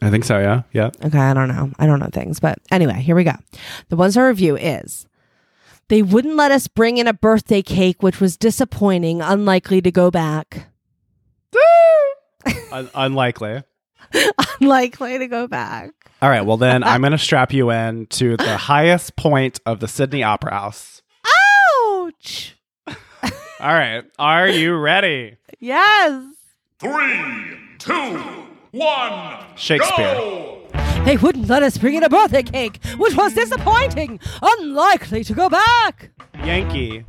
I 0.00 0.10
think 0.10 0.24
so, 0.24 0.38
yeah. 0.38 0.62
Yeah. 0.72 0.90
Okay, 1.04 1.18
I 1.18 1.34
don't 1.34 1.48
know. 1.48 1.70
I 1.78 1.86
don't 1.86 2.00
know 2.00 2.08
things. 2.12 2.40
But 2.40 2.58
anyway, 2.70 2.94
here 3.02 3.14
we 3.14 3.22
go. 3.24 3.34
The 3.90 3.96
one 3.96 4.10
star 4.12 4.28
review 4.28 4.56
is 4.56 5.06
They 5.88 6.00
wouldn't 6.02 6.36
let 6.36 6.50
us 6.50 6.68
bring 6.68 6.96
in 6.96 7.06
a 7.06 7.12
birthday 7.12 7.60
cake, 7.62 8.02
which 8.02 8.18
was 8.20 8.36
disappointing, 8.38 9.20
unlikely 9.20 9.82
to 9.82 9.90
go 9.92 10.10
back. 10.10 10.68
Un- 12.72 12.90
unlikely. 12.94 13.62
unlikely 14.60 15.18
to 15.18 15.26
go 15.26 15.46
back. 15.46 15.90
All 16.20 16.28
right, 16.30 16.42
well, 16.42 16.56
then 16.56 16.84
I'm 16.84 17.00
going 17.02 17.12
to 17.12 17.18
strap 17.18 17.52
you 17.52 17.70
in 17.70 18.06
to 18.06 18.36
the 18.36 18.56
highest 18.72 19.16
point 19.16 19.60
of 19.66 19.80
the 19.80 19.88
Sydney 19.88 20.22
Opera 20.22 20.52
House. 20.52 21.02
Ouch. 21.88 22.56
All 22.86 22.92
right, 23.60 24.04
are 24.18 24.48
you 24.48 24.74
ready? 24.76 25.36
Yes. 25.60 26.24
Three, 26.78 27.56
two, 27.78 28.18
one, 28.72 29.38
Shakespeare. 29.56 30.14
go! 30.14 30.58
They 31.04 31.16
wouldn't 31.16 31.48
let 31.48 31.62
us 31.62 31.78
bring 31.78 31.94
in 31.94 32.02
a 32.04 32.08
birthday 32.08 32.42
cake, 32.42 32.78
which 32.96 33.16
was 33.16 33.34
disappointing, 33.34 34.20
unlikely 34.40 35.24
to 35.24 35.34
go 35.34 35.48
back. 35.48 36.10
Yankee. 36.44 37.04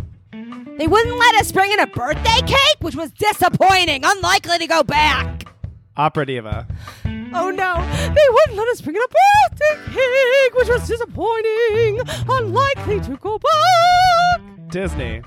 They 0.78 0.88
wouldn't 0.88 1.18
let 1.18 1.36
us 1.36 1.52
bring 1.52 1.72
in 1.72 1.80
a 1.80 1.88
birthday 1.88 2.42
cake, 2.46 2.78
which 2.80 2.96
was 2.96 3.12
disappointing, 3.12 4.02
unlikely 4.04 4.58
to 4.60 4.68
go 4.68 4.84
back. 4.84 5.46
Opera 5.98 6.26
Diva. 6.26 6.68
Oh 7.36 7.52
no, 7.52 7.76
they 7.96 8.28
wouldn't 8.30 8.58
let 8.58 8.68
us 8.70 8.82
bring 8.82 8.96
in 8.96 9.02
a 9.02 9.08
birthday 9.08 9.94
cake, 9.94 10.54
which 10.56 10.68
was 10.68 10.88
disappointing, 10.88 12.00
unlikely 12.28 13.00
to 13.02 13.18
go 13.18 13.40
back. 13.40 14.42
Disney. 14.70 15.22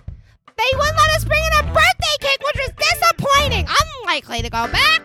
They 0.56 0.76
wouldn't 0.76 0.96
let 0.96 1.10
us 1.16 1.24
bring 1.24 1.42
in 1.44 1.64
a 1.64 1.72
birthday 1.72 2.16
cake, 2.20 2.40
which 2.44 2.66
was 2.66 2.72
disappointing, 2.90 3.68
unlikely 4.02 4.42
to 4.42 4.50
go 4.50 4.66
back. 4.68 5.02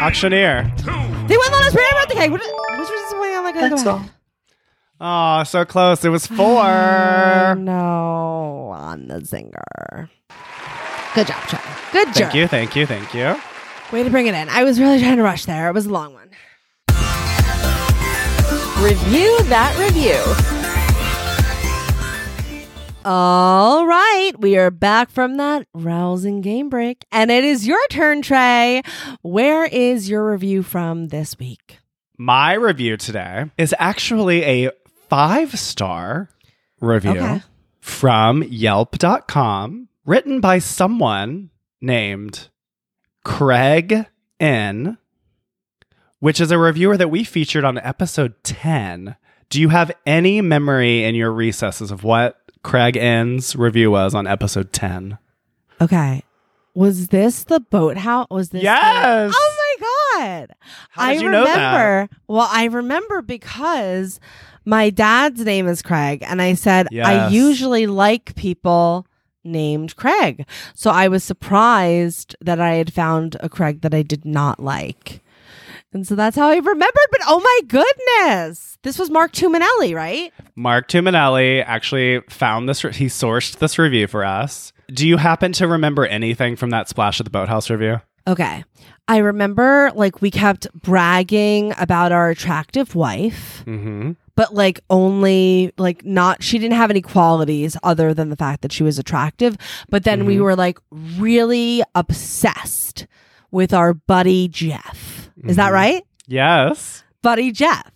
Auctioneer. 0.00 0.70
They 0.76 1.36
wouldn't 1.36 1.52
let 1.52 1.64
us 1.64 1.72
bring 1.72 1.86
in 1.86 1.96
a 1.96 2.00
birthday 2.00 2.14
cake, 2.14 2.30
which 2.30 2.42
which 2.42 2.88
was 2.88 2.90
disappointing, 2.90 3.38
unlikely 3.38 3.70
to 3.70 3.84
go 3.84 3.98
back. 4.02 4.19
Oh, 5.00 5.42
so 5.44 5.64
close. 5.64 6.04
It 6.04 6.10
was 6.10 6.26
four. 6.36 7.54
No, 7.56 8.72
on 8.74 9.08
the 9.08 9.20
zinger. 9.20 10.08
Good 11.14 11.26
job, 11.26 11.42
Trey. 11.48 11.60
Good 11.92 12.06
job. 12.08 12.14
Thank 12.14 12.34
you, 12.34 12.46
thank 12.46 12.76
you, 12.76 12.86
thank 12.86 13.14
you. 13.14 13.36
Way 13.92 14.04
to 14.04 14.10
bring 14.10 14.26
it 14.26 14.34
in. 14.34 14.48
I 14.48 14.62
was 14.62 14.78
really 14.78 15.00
trying 15.00 15.16
to 15.16 15.22
rush 15.22 15.44
there. 15.46 15.68
It 15.68 15.74
was 15.74 15.86
a 15.86 15.90
long 15.90 16.14
one. 16.14 16.28
Review 18.80 19.42
that 19.44 19.76
review. 19.78 20.16
All 23.04 23.86
right, 23.86 24.32
we 24.38 24.58
are 24.58 24.70
back 24.70 25.10
from 25.10 25.38
that 25.38 25.66
rousing 25.74 26.42
game 26.42 26.68
break, 26.68 27.04
and 27.10 27.30
it 27.30 27.44
is 27.44 27.66
your 27.66 27.80
turn, 27.88 28.20
Trey. 28.22 28.82
Where 29.22 29.64
is 29.64 30.08
your 30.10 30.30
review 30.30 30.62
from 30.62 31.08
this 31.08 31.38
week? 31.38 31.78
My 32.18 32.52
review 32.52 32.98
today 32.98 33.46
is 33.56 33.74
actually 33.78 34.44
a 34.44 34.70
five 35.10 35.58
star 35.58 36.30
review 36.80 37.10
Okay. 37.10 37.42
from 37.80 38.42
Yelp.com, 38.44 39.88
written 40.06 40.40
by 40.40 40.58
someone 40.60 41.50
named 41.80 42.48
Craig 43.24 44.06
N, 44.38 44.96
which 46.20 46.40
is 46.40 46.50
a 46.50 46.58
reviewer 46.58 46.96
that 46.96 47.08
we 47.10 47.24
featured 47.24 47.64
on 47.64 47.78
episode 47.78 48.34
10. 48.44 49.16
Do 49.50 49.60
you 49.60 49.70
have 49.70 49.90
any 50.06 50.40
memory 50.40 51.04
in 51.04 51.14
your 51.14 51.32
recesses 51.32 51.90
of 51.90 52.04
what 52.04 52.38
Craig 52.62 52.96
N's 52.96 53.56
review 53.56 53.90
was 53.90 54.14
on 54.14 54.26
episode 54.26 54.72
10? 54.72 55.18
Okay, 55.80 56.22
was 56.74 57.08
this 57.08 57.42
the 57.44 57.58
boathouse? 57.58 58.28
Was 58.30 58.50
this? 58.50 58.60
the- 58.60 58.64
Yes! 58.64 59.32
oh 59.34 59.56
my 59.80 59.86
god! 60.20 60.54
How 60.90 61.04
I 61.04 61.14
did 61.14 61.22
you 61.22 61.30
know 61.30 61.44
that? 61.44 61.56
remember. 61.56 62.16
Well, 62.28 62.48
I 62.50 62.66
remember 62.66 63.22
because 63.22 64.20
my 64.64 64.90
dad's 64.90 65.44
name 65.44 65.66
is 65.68 65.82
Craig, 65.82 66.22
and 66.26 66.40
I 66.42 66.54
said 66.54 66.88
I 66.92 67.28
usually 67.28 67.86
like 67.86 68.34
people 68.36 69.06
named 69.42 69.96
Craig. 69.96 70.46
So 70.74 70.90
I 70.90 71.08
was 71.08 71.24
surprised 71.24 72.36
that 72.40 72.60
I 72.60 72.74
had 72.74 72.92
found 72.92 73.36
a 73.40 73.48
Craig 73.48 73.80
that 73.82 73.94
I 73.94 74.02
did 74.02 74.24
not 74.24 74.60
like. 74.60 75.22
And 75.92 76.06
so 76.06 76.14
that's 76.14 76.36
how 76.36 76.48
I 76.48 76.56
remembered. 76.56 77.06
But 77.10 77.20
oh 77.26 77.40
my 77.40 77.60
goodness, 77.66 78.78
this 78.82 78.98
was 78.98 79.10
Mark 79.10 79.32
Tuminelli, 79.32 79.94
right? 79.94 80.32
Mark 80.54 80.88
Tuminelli 80.88 81.64
actually 81.66 82.20
found 82.28 82.68
this, 82.68 82.82
he 82.82 83.06
sourced 83.06 83.58
this 83.58 83.78
review 83.78 84.06
for 84.06 84.24
us. 84.24 84.72
Do 84.92 85.08
you 85.08 85.16
happen 85.16 85.52
to 85.52 85.66
remember 85.66 86.06
anything 86.06 86.54
from 86.54 86.70
that 86.70 86.88
Splash 86.88 87.18
at 87.20 87.24
the 87.24 87.30
Boathouse 87.30 87.70
review? 87.70 88.00
Okay. 88.28 88.62
I 89.08 89.16
remember 89.16 89.90
like 89.94 90.20
we 90.22 90.30
kept 90.30 90.72
bragging 90.74 91.72
about 91.78 92.12
our 92.12 92.30
attractive 92.30 92.94
wife, 92.94 93.64
Mm-hmm. 93.66 94.12
But 94.40 94.54
like 94.54 94.80
only 94.88 95.70
like 95.76 96.02
not 96.02 96.42
she 96.42 96.56
didn't 96.58 96.78
have 96.78 96.88
any 96.88 97.02
qualities 97.02 97.76
other 97.82 98.14
than 98.14 98.30
the 98.30 98.36
fact 98.36 98.62
that 98.62 98.72
she 98.72 98.82
was 98.82 98.98
attractive. 98.98 99.54
But 99.90 100.04
then 100.04 100.24
we 100.24 100.36
Mhm. 100.36 100.42
were 100.44 100.56
like 100.56 100.78
really 101.18 101.82
obsessed 101.94 103.06
with 103.50 103.74
our 103.74 103.92
buddy 103.92 104.48
Jeff. 104.48 105.28
Is 105.44 105.56
that 105.56 105.70
Mhm. 105.72 105.74
right? 105.74 106.02
Yes. 106.26 107.04
Buddy 107.22 107.52
Jeff. 107.52 107.90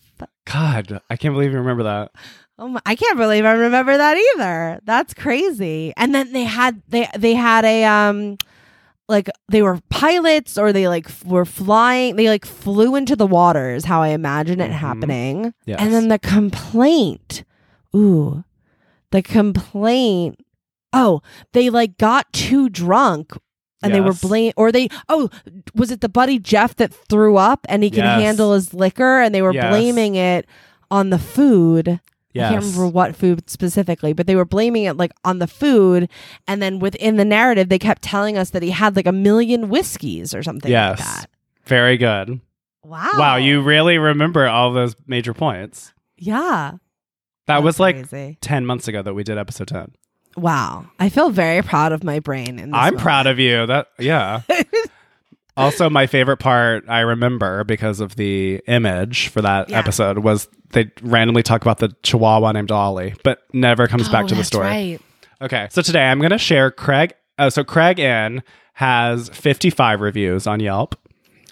God, 0.45 1.01
I 1.09 1.17
can't 1.17 1.33
believe 1.35 1.53
you 1.53 1.59
remember 1.59 1.85
that. 1.85 2.11
Oh 2.59 2.69
my, 2.69 2.81
I 2.85 2.95
can't 2.95 3.17
believe 3.17 3.47
I 3.47 3.53
remember 3.53 3.97
that 3.97 4.19
either. 4.35 4.81
That's 4.85 5.15
crazy. 5.15 5.95
And 5.97 6.15
then 6.15 6.35
they 6.35 6.45
had 6.45 6.83
they 6.91 7.09
they 7.17 7.33
had 7.35 7.65
a 7.65 7.85
um 7.85 8.37
like 9.09 9.29
they 9.51 9.61
were 9.63 9.79
pilots 9.91 10.57
or 10.57 10.73
they 10.73 10.89
like 10.89 11.07
f- 11.07 11.25
were 11.27 11.45
flying 11.45 12.17
they 12.17 12.29
like 12.29 12.45
flew 12.47 12.97
into 12.97 13.15
the 13.17 13.27
water 13.27 13.71
is 13.75 13.85
how 13.85 14.01
I 14.03 14.09
imagine 14.09 14.61
it 14.61 14.71
Mhm. 14.71 14.75
happening. 14.75 15.55
Yes. 15.67 15.79
And 15.81 15.93
then 15.93 16.09
the 16.09 16.19
complaint. 16.19 17.45
Ooh. 17.95 18.45
The 19.11 19.23
complaint. 19.23 20.39
Oh, 20.93 21.21
they 21.53 21.71
like 21.71 21.99
got 21.99 22.33
too 22.33 22.69
drunk 22.69 23.33
and 23.83 23.93
they 23.95 24.01
were 24.01 24.13
Yes. 24.13 24.21
blame 24.23 24.53
or 24.57 24.73
they 24.73 24.89
oh 25.09 25.29
was 25.75 25.91
it 25.91 26.01
the 26.01 26.09
buddy 26.09 26.39
Jeff 26.39 26.75
that 26.77 26.93
threw 26.95 27.37
up 27.37 27.67
and 27.69 27.83
he 27.83 27.91
can 27.91 28.05
Yes. 28.05 28.21
handle 28.23 28.55
his 28.55 28.73
liquor 28.73 29.21
and 29.21 29.35
they 29.35 29.43
were 29.43 29.53
Yes. 29.53 29.69
blaming 29.71 30.15
it 30.15 30.47
on 30.91 31.11
the 31.11 31.19
food. 31.19 32.01
Yes. 32.35 32.51
I 32.51 32.53
can't 32.55 32.65
remember 32.65 32.89
what 32.89 33.17
food 33.17 33.49
specifically, 33.49 34.13
but 34.13 34.27
they 34.27 34.37
were 34.37 34.45
blaming 34.45 34.85
it 34.85 34.97
like 34.99 35.13
on 35.25 35.39
the 35.39 35.47
food. 35.47 36.09
And 36.47 36.61
then 36.61 36.79
within 36.79 37.17
the 37.17 37.25
narrative, 37.25 37.69
they 37.71 37.79
kept 37.79 38.03
telling 38.03 38.37
us 38.37 38.51
that 38.51 38.63
he 38.63 38.71
had 38.71 38.97
like 38.97 39.07
a 39.07 39.13
million 39.13 39.69
whiskeys 39.71 40.35
or 40.35 40.43
something 40.43 40.71
Yes. 40.71 40.99
like 41.01 41.09
that. 41.09 41.31
Very 41.65 41.97
good. 41.97 42.41
Wow. 42.85 43.11
Wow, 43.17 43.37
you 43.37 43.63
really 43.63 43.97
remember 43.97 44.47
all 44.47 44.73
those 44.73 44.95
major 45.07 45.33
points. 45.33 45.95
Yeah. 46.19 46.73
That 47.47 47.63
was 47.63 47.81
like 47.81 48.09
crazy. 48.09 48.37
10 48.43 48.67
months 48.67 48.89
ago 48.89 49.01
that 49.03 49.15
we 49.15 49.23
did 49.25 49.39
episode 49.39 49.69
10. 49.69 49.93
Wow. 50.37 50.87
I 50.99 51.09
feel 51.09 51.31
very 51.31 51.63
proud 51.63 51.93
of 51.93 52.03
my 52.05 52.19
brain. 52.21 52.59
In 52.59 52.71
this 52.71 52.79
I'm 52.79 52.97
proud 52.97 53.27
of 53.27 53.39
you. 53.39 53.67
That 53.67 53.87
yeah. 53.99 54.43
also 55.57 55.89
my 55.91 56.07
favorite 56.07 56.39
part 56.39 56.85
I 56.89 57.01
remember 57.01 57.65
because 57.65 58.01
of 58.01 58.17
the 58.17 58.61
image 58.67 59.29
for 59.29 59.41
that 59.43 59.71
Yeah. 59.71 59.79
episode 59.79 60.19
was 60.19 60.49
they 60.73 60.91
randomly 61.03 61.43
talk 61.43 61.63
about 61.63 61.79
the 61.79 61.95
chihuahua 62.03 62.53
named 62.53 62.73
Ollie, 62.73 63.15
but 63.23 63.41
never 63.53 63.87
comes 63.87 64.09
back 64.09 64.27
to 64.27 64.35
the 64.35 64.45
story. 64.45 64.67
Oh, 64.67 64.71
Right. 64.71 65.01
Okay. 65.43 65.69
So 65.71 65.83
today 65.83 66.05
I'm 66.07 66.19
going 66.19 66.31
to 66.31 66.39
share 66.39 66.71
Craig 66.71 67.13
uh, 67.39 67.51
so 67.51 67.65
Craig 67.65 67.99
N 68.01 68.43
has 68.75 69.29
55 69.31 70.01
reviews 70.01 70.47
on 70.47 70.61
Yelp 70.61 70.95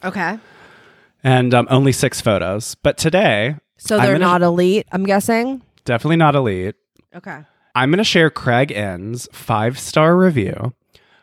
Okay. 0.05 0.39
and 1.25 1.55
um, 1.55 1.67
only 1.71 1.93
6 1.93 2.21
photos. 2.21 2.75
But 2.77 2.97
today, 2.99 3.57
So 3.79 3.99
they're 3.99 4.19
not 4.19 4.43
elite, 4.43 4.87
I'm 4.93 5.05
guessing. 5.05 5.63
definitely 5.85 6.17
not 6.17 6.35
elite. 6.35 6.75
Okay. 7.15 7.41
I'm 7.75 7.91
going 7.91 7.99
to 7.99 8.05
share 8.05 8.31
Craig 8.31 8.71
N's 8.73 9.29
five 9.33 9.79
star 9.79 10.17
review 10.17 10.73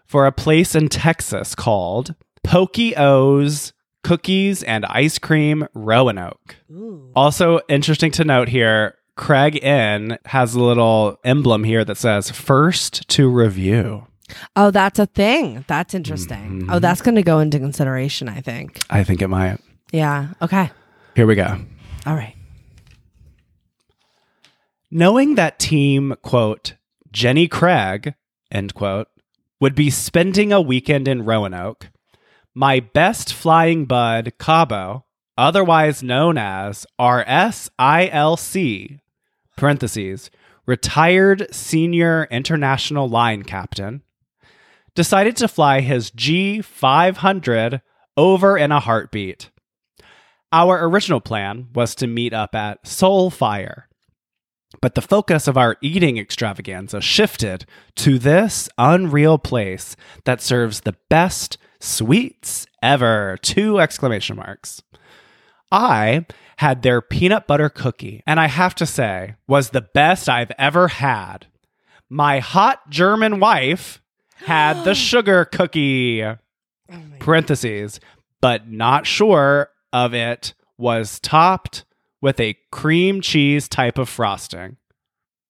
for 0.05 0.25
a 0.25 0.31
place 0.31 0.73
in 0.75 0.89
Texas 0.89 1.53
called 1.55 2.15
Pokey 2.43 2.95
O's 2.95 3.73
Cookies 4.03 4.63
and 4.63 4.85
Ice 4.85 5.19
Cream 5.19 5.67
Roanoke. 5.73 6.55
Ooh. 6.71 7.11
Also, 7.15 7.59
interesting 7.69 8.11
to 8.11 8.23
note 8.23 8.49
here, 8.49 8.95
Craig 9.15 9.59
N 9.61 10.17
has 10.25 10.55
a 10.55 10.61
little 10.61 11.19
emblem 11.23 11.63
here 11.63 11.83
that 11.83 11.97
says 11.97 12.31
first 12.31 13.07
to 13.09 13.29
review. 13.29 14.07
Oh, 14.55 14.71
that's 14.71 14.99
a 14.99 15.05
thing. 15.07 15.65
That's 15.67 15.93
interesting. 15.93 16.61
Mm-hmm. 16.61 16.69
Oh, 16.69 16.79
that's 16.79 17.01
going 17.01 17.15
to 17.15 17.23
go 17.23 17.39
into 17.39 17.59
consideration, 17.59 18.29
I 18.29 18.41
think. 18.41 18.79
I 18.89 19.03
think 19.03 19.21
it 19.21 19.27
might. 19.27 19.59
Yeah. 19.91 20.29
Okay. 20.41 20.71
Here 21.15 21.25
we 21.25 21.35
go. 21.35 21.57
All 22.05 22.15
right. 22.15 22.35
Knowing 24.91 25.35
that 25.35 25.59
team, 25.59 26.15
quote, 26.21 26.75
Jenny 27.11 27.47
Craig, 27.47 28.13
end 28.51 28.73
quote, 28.73 29.07
would 29.59 29.75
be 29.75 29.89
spending 29.89 30.53
a 30.53 30.61
weekend 30.61 31.07
in 31.07 31.25
Roanoke, 31.25 31.89
my 32.59 32.81
best 32.81 33.33
flying 33.33 33.85
bud, 33.85 34.33
Cabo, 34.37 35.05
otherwise 35.37 36.03
known 36.03 36.37
as 36.37 36.85
RSILC, 36.99 38.99
parentheses, 39.55 40.29
retired 40.65 41.47
senior 41.55 42.27
international 42.29 43.07
line 43.07 43.43
captain, 43.43 44.01
decided 44.93 45.37
to 45.37 45.47
fly 45.47 45.79
his 45.79 46.11
G500 46.11 47.81
over 48.17 48.57
in 48.57 48.73
a 48.73 48.81
heartbeat. 48.81 49.51
Our 50.51 50.85
original 50.85 51.21
plan 51.21 51.69
was 51.73 51.95
to 51.95 52.07
meet 52.07 52.33
up 52.33 52.55
at 52.55 52.83
Soulfire, 52.83 53.83
but 54.81 54.95
the 54.95 55.01
focus 55.01 55.47
of 55.47 55.57
our 55.57 55.77
eating 55.79 56.17
extravaganza 56.17 56.99
shifted 56.99 57.65
to 57.95 58.19
this 58.19 58.67
unreal 58.77 59.37
place 59.37 59.95
that 60.25 60.41
serves 60.41 60.81
the 60.81 60.97
best 61.09 61.57
sweets 61.79 62.67
ever. 62.81 63.37
Two 63.41 63.79
exclamation 63.79 64.35
marks. 64.35 64.81
I 65.71 66.25
had 66.57 66.81
their 66.81 67.01
peanut 67.01 67.47
butter 67.47 67.69
cookie, 67.69 68.23
and 68.27 68.39
I 68.39 68.47
have 68.47 68.75
to 68.75 68.85
say, 68.85 69.35
was 69.47 69.69
the 69.69 69.81
best 69.81 70.27
I've 70.27 70.51
ever 70.57 70.87
had. 70.87 71.47
My 72.09 72.39
hot 72.39 72.89
German 72.89 73.39
wife 73.39 74.01
had 74.35 74.83
the 74.83 74.95
sugar 74.95 75.45
cookie. 75.45 76.23
Oh 76.23 76.37
Parentheses, 77.19 77.99
but 78.41 78.67
not 78.69 79.05
sure 79.05 79.69
of 79.93 80.13
it 80.13 80.53
was 80.77 81.19
topped 81.19 81.85
with 82.21 82.39
a 82.39 82.57
cream 82.71 83.21
cheese 83.21 83.67
type 83.67 83.97
of 83.97 84.09
frosting. 84.09 84.77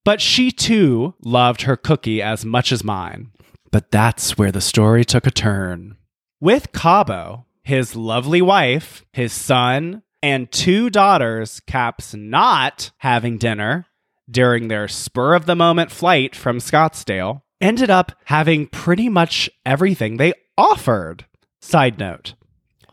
But 0.04 0.20
she 0.20 0.50
too 0.50 1.14
loved 1.22 1.62
her 1.62 1.76
cookie 1.76 2.22
as 2.22 2.44
much 2.44 2.72
as 2.72 2.84
mine. 2.84 3.32
But 3.70 3.90
that's 3.90 4.36
where 4.36 4.52
the 4.52 4.60
story 4.60 5.04
took 5.04 5.26
a 5.26 5.30
turn. 5.30 5.96
With 6.42 6.72
Cabo, 6.72 7.44
his 7.62 7.94
lovely 7.94 8.40
wife, 8.40 9.04
his 9.12 9.30
son, 9.30 10.02
and 10.22 10.50
two 10.50 10.88
daughters, 10.88 11.60
Caps 11.60 12.14
not 12.14 12.92
having 12.96 13.36
dinner 13.36 13.86
during 14.30 14.68
their 14.68 14.88
spur 14.88 15.34
of 15.34 15.44
the 15.44 15.54
moment 15.54 15.90
flight 15.90 16.34
from 16.34 16.56
Scottsdale, 16.56 17.42
ended 17.60 17.90
up 17.90 18.12
having 18.24 18.68
pretty 18.68 19.10
much 19.10 19.50
everything 19.66 20.16
they 20.16 20.32
offered. 20.56 21.26
Side 21.60 21.98
note 21.98 22.32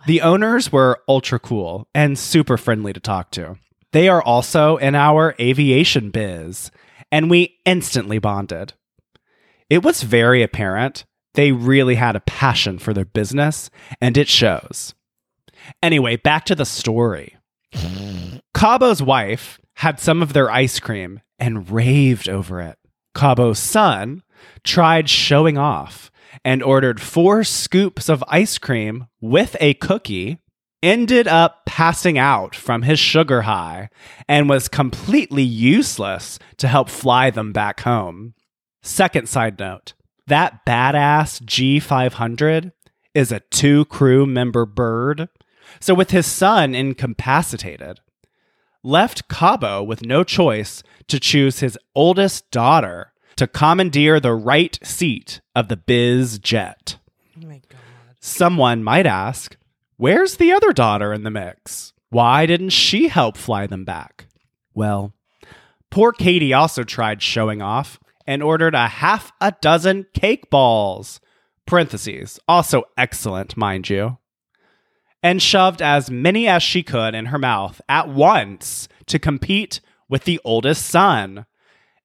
the 0.07 0.21
owners 0.21 0.69
were 0.71 1.01
ultra 1.07 1.39
cool 1.39 1.87
and 1.95 2.19
super 2.19 2.57
friendly 2.57 2.91
to 2.91 2.99
talk 2.99 3.31
to. 3.31 3.55
They 3.93 4.09
are 4.09 4.21
also 4.21 4.75
in 4.75 4.93
our 4.93 5.35
aviation 5.39 6.09
biz, 6.11 6.69
and 7.13 7.29
we 7.29 7.59
instantly 7.65 8.19
bonded. 8.19 8.73
It 9.69 9.83
was 9.83 10.03
very 10.03 10.43
apparent 10.43 11.05
they 11.37 11.51
really 11.51 11.93
had 11.93 12.15
a 12.15 12.21
passion 12.21 12.79
for 12.79 12.95
their 12.95 13.05
business, 13.05 13.69
and 14.01 14.17
it 14.17 14.27
shows. 14.27 14.95
Anyway, 15.83 16.15
back 16.15 16.45
to 16.45 16.55
the 16.55 16.65
story. 16.65 17.37
Cabo's 18.55 19.03
wife 19.03 19.59
had 19.75 19.99
some 19.99 20.23
of 20.23 20.33
their 20.33 20.49
ice 20.49 20.79
cream 20.79 21.21
and 21.37 21.69
raved 21.69 22.27
over 22.27 22.59
it. 22.59 22.79
Cabo's 23.13 23.59
son 23.59 24.23
tried 24.63 25.11
showing 25.11 25.59
off 25.59 26.09
and 26.43 26.63
ordered 26.63 26.99
four 26.99 27.43
scoops 27.43 28.09
of 28.09 28.23
ice 28.27 28.57
cream 28.57 29.05
with 29.21 29.55
a 29.59 29.75
cookie, 29.75 30.39
ended 30.81 31.27
up 31.27 31.67
passing 31.67 32.17
out 32.17 32.55
from 32.55 32.81
his 32.81 32.97
sugar 32.97 33.43
high, 33.43 33.89
and 34.27 34.49
was 34.49 34.67
completely 34.67 35.43
useless 35.43 36.39
to 36.57 36.67
help 36.67 36.89
fly 36.89 37.29
them 37.29 37.53
back 37.53 37.81
home. 37.81 38.33
Second 38.81 39.29
side 39.29 39.59
note 39.59 39.93
that 40.27 40.65
badass 40.65 41.41
G500 41.43 42.71
is 43.13 43.31
a 43.31 43.39
two 43.39 43.85
crew 43.85 44.25
member 44.25 44.65
bird. 44.65 45.29
So, 45.79 45.93
with 45.93 46.11
his 46.11 46.25
son 46.25 46.75
incapacitated, 46.75 47.99
left 48.83 49.27
Cabo 49.27 49.83
with 49.83 50.05
no 50.05 50.23
choice 50.23 50.83
to 51.07 51.19
choose 51.19 51.59
his 51.59 51.77
oldest 51.95 52.49
daughter 52.51 53.11
to 53.35 53.47
commandeer 53.47 54.19
the 54.19 54.33
right 54.33 54.77
seat 54.83 55.41
of 55.55 55.67
the 55.67 55.77
biz 55.77 56.39
jet. 56.39 56.97
Oh 57.37 57.47
my 57.47 57.61
God. 57.69 57.81
Someone 58.19 58.83
might 58.83 59.05
ask, 59.05 59.57
where's 59.97 60.37
the 60.37 60.51
other 60.51 60.73
daughter 60.73 61.13
in 61.13 61.23
the 61.23 61.31
mix? 61.31 61.93
Why 62.09 62.45
didn't 62.45 62.69
she 62.69 63.09
help 63.09 63.37
fly 63.37 63.67
them 63.67 63.83
back? 63.83 64.27
Well, 64.73 65.13
poor 65.91 66.11
Katie 66.11 66.53
also 66.53 66.83
tried 66.83 67.21
showing 67.21 67.61
off 67.61 67.99
and 68.27 68.43
ordered 68.43 68.75
a 68.75 68.87
half 68.87 69.31
a 69.39 69.53
dozen 69.61 70.05
cake 70.13 70.49
balls. 70.49 71.19
Parentheses, 71.65 72.39
also 72.47 72.83
excellent, 72.97 73.57
mind 73.57 73.89
you. 73.89 74.17
And 75.23 75.41
shoved 75.41 75.81
as 75.81 76.11
many 76.11 76.47
as 76.47 76.61
she 76.61 76.83
could 76.83 77.15
in 77.15 77.27
her 77.27 77.39
mouth 77.39 77.81
at 77.89 78.09
once 78.09 78.87
to 79.07 79.17
compete 79.17 79.79
with 80.07 80.25
the 80.25 80.39
oldest 80.43 80.85
son. 80.85 81.45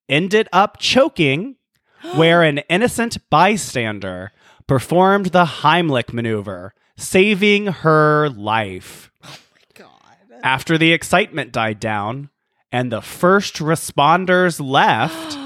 Ended 0.09 0.49
up 0.53 0.79
choking 0.79 1.57
where 2.15 2.43
an 2.43 2.59
innocent 2.69 3.19
bystander 3.29 4.33
performed 4.67 5.27
the 5.27 5.45
Heimlich 5.45 6.13
maneuver, 6.13 6.75
saving 6.97 7.67
her 7.67 8.29
life. 8.29 9.11
Oh 9.25 9.37
After 10.43 10.79
the 10.79 10.93
excitement 10.93 11.53
died 11.53 11.79
down 11.79 12.31
and 12.71 12.91
the 12.91 13.03
first 13.03 13.57
responders 13.57 14.61
left, 14.65 15.37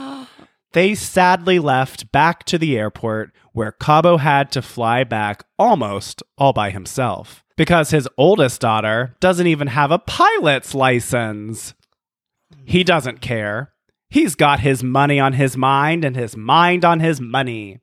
they 0.76 0.94
sadly 0.94 1.58
left 1.58 2.12
back 2.12 2.44
to 2.44 2.58
the 2.58 2.76
airport 2.76 3.32
where 3.52 3.72
Cabo 3.72 4.18
had 4.18 4.52
to 4.52 4.60
fly 4.60 5.04
back 5.04 5.42
almost 5.58 6.22
all 6.36 6.52
by 6.52 6.68
himself 6.68 7.42
because 7.56 7.88
his 7.88 8.06
oldest 8.18 8.60
daughter 8.60 9.16
doesn't 9.18 9.46
even 9.46 9.68
have 9.68 9.90
a 9.90 9.98
pilot's 9.98 10.74
license. 10.74 11.72
He 12.66 12.84
doesn't 12.84 13.22
care. 13.22 13.72
He's 14.10 14.34
got 14.34 14.60
his 14.60 14.82
money 14.84 15.18
on 15.18 15.32
his 15.32 15.56
mind 15.56 16.04
and 16.04 16.14
his 16.14 16.36
mind 16.36 16.84
on 16.84 17.00
his 17.00 17.22
money. 17.22 17.80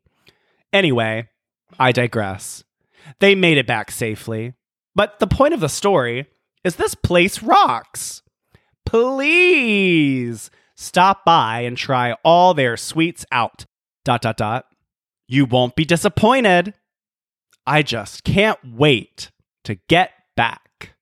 Anyway, 0.72 1.30
I 1.80 1.94
digress. 1.94 2.64
They 3.18 3.34
made 3.34 3.58
it 3.58 3.66
back 3.66 3.90
safely. 3.90 4.54
But 4.94 5.18
the 5.18 5.26
point 5.26 5.56
of 5.56 5.62
the 5.62 5.68
story 5.68 6.28
is 6.64 6.76
this 6.76 6.94
place 6.94 7.42
rocks. 7.42 8.22
Please 8.86 10.52
stop 10.84 11.26
by 11.26 11.62
and 11.62 11.78
try 11.78 12.16
all 12.24 12.54
their 12.54 12.78
sweets 12.78 13.26
out. 13.32 13.66
Dot 14.06 14.22
dot 14.22 14.38
dot. 14.38 14.66
You 15.28 15.46
won't 15.46 15.76
be 15.76 15.86
disappointed. 15.86 16.74
I 17.66 17.82
just 17.82 18.24
can't 18.24 18.60
wait 18.76 19.32
to 19.64 19.76
get 19.88 20.12
back. 20.36 20.96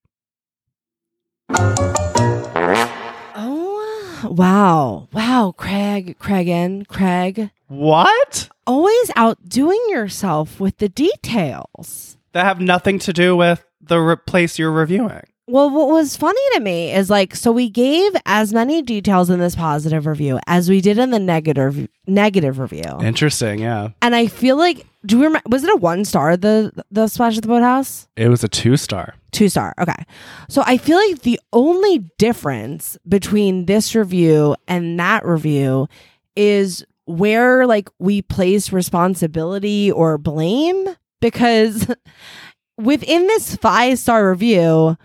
Oh, 3.35 4.27
wow. 4.29 5.07
Wow, 5.11 5.53
Craig, 5.57 6.17
Craigan, 6.19 6.87
Craig. 6.87 7.49
What? 7.67 8.49
Always 8.67 9.11
outdoing 9.15 9.83
yourself 9.89 10.59
with 10.59 10.77
the 10.77 10.89
details. 10.89 12.17
That 12.33 12.45
have 12.45 12.61
nothing 12.61 12.99
to 12.99 13.11
do 13.11 13.35
with 13.35 13.65
the 13.81 13.99
re- 13.99 14.15
place 14.15 14.59
you're 14.59 14.71
reviewing. 14.71 15.23
Well, 15.47 15.69
what 15.69 15.87
was 15.89 16.15
funny 16.15 16.41
to 16.53 16.59
me 16.61 16.93
is 16.93 17.09
like, 17.09 17.35
so 17.35 17.51
we 17.51 17.69
gave 17.69 18.13
as 18.25 18.53
many 18.53 18.81
details 18.81 19.29
in 19.29 19.39
this 19.39 19.55
positive 19.55 20.05
review 20.05 20.39
as 20.47 20.69
we 20.69 20.81
did 20.81 20.97
in 20.97 21.09
the 21.11 21.19
negative 21.19 21.87
negative 22.07 22.59
review, 22.59 22.83
Interesting, 23.01 23.59
yeah. 23.59 23.89
and 24.01 24.15
I 24.15 24.27
feel 24.27 24.55
like, 24.55 24.85
do 25.05 25.17
we 25.17 25.25
remember? 25.25 25.49
Was 25.49 25.63
it 25.63 25.73
a 25.73 25.77
one 25.77 26.05
star 26.05 26.37
the 26.37 26.71
the 26.91 27.07
splash 27.07 27.35
at 27.37 27.41
the 27.41 27.47
boathouse? 27.47 28.07
It 28.15 28.29
was 28.29 28.43
a 28.43 28.47
two 28.47 28.77
star. 28.77 29.15
Two 29.31 29.49
star. 29.49 29.73
Okay. 29.79 30.05
So 30.47 30.63
I 30.65 30.77
feel 30.77 30.97
like 30.97 31.21
the 31.23 31.39
only 31.53 31.99
difference 32.17 32.97
between 33.07 33.65
this 33.65 33.95
review 33.95 34.55
and 34.67 34.99
that 34.99 35.25
review 35.25 35.87
is 36.35 36.85
where 37.05 37.65
like 37.65 37.89
we 37.99 38.21
place 38.21 38.71
responsibility 38.71 39.91
or 39.91 40.17
blame 40.17 40.87
because 41.19 41.87
within 42.77 43.25
this 43.27 43.55
five 43.55 43.97
star 43.99 44.29
review 44.29 44.97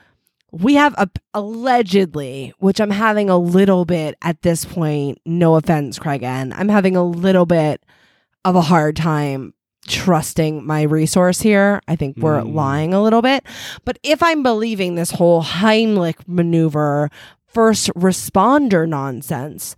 we 0.61 0.75
have 0.75 0.95
a, 0.99 1.09
allegedly 1.35 2.53
which 2.59 2.81
i'm 2.81 2.91
having 2.91 3.29
a 3.31 3.39
little 3.39 3.85
bit 3.85 4.17
at 4.23 4.41
this 4.43 4.65
point 4.65 5.19
no 5.27 5.57
offense 5.57 5.99
craig 5.99 6.23
and 6.23 6.53
i'm 6.55 6.69
having 6.69 6.97
a 6.97 7.05
little 7.05 7.47
bit 7.47 7.83
of 8.45 8.57
a 8.57 8.61
hard 8.63 8.97
time 8.97 9.53
trusting 9.89 10.67
my 10.67 10.83
resource 10.83 11.41
here. 11.41 11.81
I 11.87 11.95
think 11.95 12.17
we're 12.17 12.41
Mm. 12.43 12.55
lying 12.55 12.93
a 12.95 13.01
little 13.01 13.23
bit. 13.23 13.45
But 13.85 13.99
if 14.03 14.21
i'm 14.23 14.43
believing 14.43 14.95
this 14.97 15.13
whole 15.13 15.43
heimlich 15.45 16.17
maneuver 16.27 17.09
first 17.47 17.89
responder 17.95 18.89
nonsense 18.89 19.77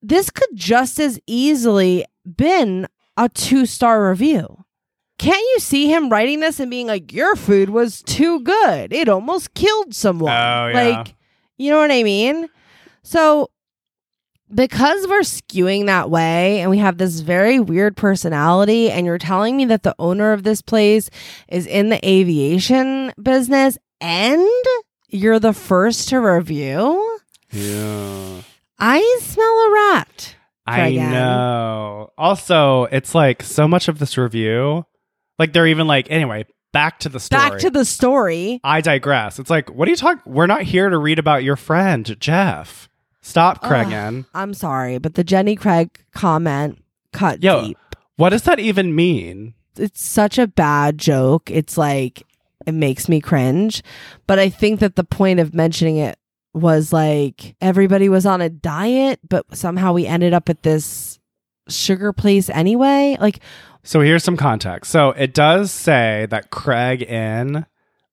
this 0.00 0.30
could 0.30 0.48
just 0.54 1.00
as 1.00 1.18
easily 1.26 2.04
been 2.24 2.86
a 3.16 3.28
two 3.28 3.66
star 3.66 4.08
review 4.10 4.64
can't 5.18 5.36
you 5.54 5.58
see 5.58 5.88
him 5.92 6.08
writing 6.08 6.40
this 6.40 6.60
and 6.60 6.70
being 6.70 6.86
like, 6.86 7.12
your 7.12 7.36
food 7.36 7.70
was 7.70 8.02
too 8.02 8.40
good? 8.40 8.92
It 8.92 9.08
almost 9.08 9.54
killed 9.54 9.94
someone. 9.94 10.32
Oh, 10.32 10.68
yeah. 10.68 10.72
Like, 10.98 11.14
you 11.56 11.70
know 11.70 11.78
what 11.78 11.90
I 11.90 12.02
mean? 12.02 12.48
So, 13.02 13.50
because 14.54 15.06
we're 15.08 15.20
skewing 15.20 15.86
that 15.86 16.08
way 16.08 16.60
and 16.60 16.70
we 16.70 16.78
have 16.78 16.96
this 16.98 17.20
very 17.20 17.58
weird 17.60 17.96
personality, 17.96 18.90
and 18.90 19.04
you're 19.04 19.18
telling 19.18 19.56
me 19.56 19.64
that 19.66 19.82
the 19.82 19.94
owner 19.98 20.32
of 20.32 20.42
this 20.42 20.62
place 20.62 21.10
is 21.48 21.66
in 21.66 21.88
the 21.90 22.00
aviation 22.08 23.12
business 23.20 23.76
and 24.00 24.48
you're 25.08 25.38
the 25.40 25.52
first 25.52 26.08
to 26.10 26.20
review, 26.20 27.18
Yeah. 27.50 28.42
I 28.78 29.18
smell 29.22 29.46
a 29.46 29.70
rat. 29.72 30.36
I 30.66 30.90
know. 30.92 32.10
Also, 32.16 32.84
it's 32.92 33.14
like 33.14 33.42
so 33.42 33.66
much 33.66 33.88
of 33.88 33.98
this 33.98 34.16
review, 34.16 34.84
like 35.38 35.52
they're 35.52 35.66
even 35.66 35.86
like, 35.86 36.10
anyway, 36.10 36.46
back 36.72 36.98
to 37.00 37.08
the 37.08 37.20
story. 37.20 37.50
Back 37.50 37.58
to 37.60 37.70
the 37.70 37.84
story. 37.84 38.60
I 38.64 38.80
digress. 38.80 39.38
It's 39.38 39.50
like, 39.50 39.70
what 39.70 39.88
are 39.88 39.90
you 39.90 39.96
talking? 39.96 40.22
We're 40.32 40.46
not 40.46 40.62
here 40.62 40.88
to 40.88 40.98
read 40.98 41.18
about 41.18 41.44
your 41.44 41.56
friend, 41.56 42.16
Jeff. 42.20 42.88
Stop, 43.20 43.62
Craigan. 43.62 44.24
I'm 44.32 44.54
sorry, 44.54 44.98
but 44.98 45.14
the 45.14 45.24
Jenny 45.24 45.54
Craig 45.54 45.90
comment 46.14 46.82
cut 47.12 47.42
Yo, 47.42 47.66
deep. 47.66 47.78
what 48.16 48.30
does 48.30 48.42
that 48.42 48.58
even 48.58 48.94
mean? 48.94 49.54
It's 49.76 50.02
such 50.02 50.38
a 50.38 50.46
bad 50.46 50.98
joke. 50.98 51.50
It's 51.50 51.76
like 51.76 52.22
it 52.66 52.72
makes 52.72 53.08
me 53.08 53.20
cringe. 53.20 53.82
But 54.26 54.38
I 54.38 54.48
think 54.48 54.80
that 54.80 54.96
the 54.96 55.04
point 55.04 55.40
of 55.40 55.54
mentioning 55.54 55.98
it 55.98 56.18
was 56.54 56.92
like 56.92 57.54
everybody 57.60 58.08
was 58.08 58.26
on 58.26 58.40
a 58.40 58.48
diet, 58.48 59.20
but 59.28 59.44
somehow 59.56 59.92
we 59.92 60.06
ended 60.06 60.32
up 60.32 60.48
at 60.48 60.62
this 60.62 61.17
sugar 61.68 62.12
place 62.12 62.48
anyway. 62.50 63.16
Like, 63.20 63.40
So 63.82 64.00
here's 64.00 64.24
some 64.24 64.36
context. 64.36 64.90
So 64.90 65.10
it 65.10 65.34
does 65.34 65.70
say 65.70 66.26
that 66.30 66.50
Craig 66.50 67.04
N 67.08 67.66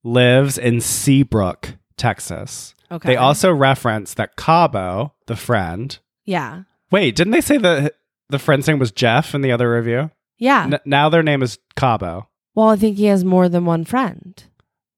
lives 0.04 0.58
in 0.58 0.82
Seabrook, 0.82 1.76
Texas. 1.98 2.76
okay. 2.92 3.10
They 3.10 3.16
also 3.18 3.52
reference 3.54 4.14
that 4.16 4.36
Cabo, 4.36 5.14
the 5.28 5.36
friend. 5.36 5.98
yeah. 6.26 6.64
Wait, 6.92 7.16
didn't 7.16 7.32
they 7.34 7.42
say 7.42 7.58
that 7.58 7.94
the 8.30 8.40
friend's 8.40 8.68
name 8.68 8.78
was 8.80 8.92
Jeff 8.92 9.34
in 9.34 9.42
the 9.42 9.52
other 9.52 9.72
review? 9.74 10.12
Yeah. 10.38 10.64
N- 10.66 10.80
now 10.86 11.10
their 11.10 11.24
name 11.24 11.42
is 11.44 11.58
Cabo 11.76 12.30
well, 12.54 12.70
I 12.70 12.78
think 12.78 12.96
he 12.96 13.06
has 13.08 13.26
more 13.26 13.50
than 13.50 13.66
one 13.66 13.84
friend. 13.84 14.42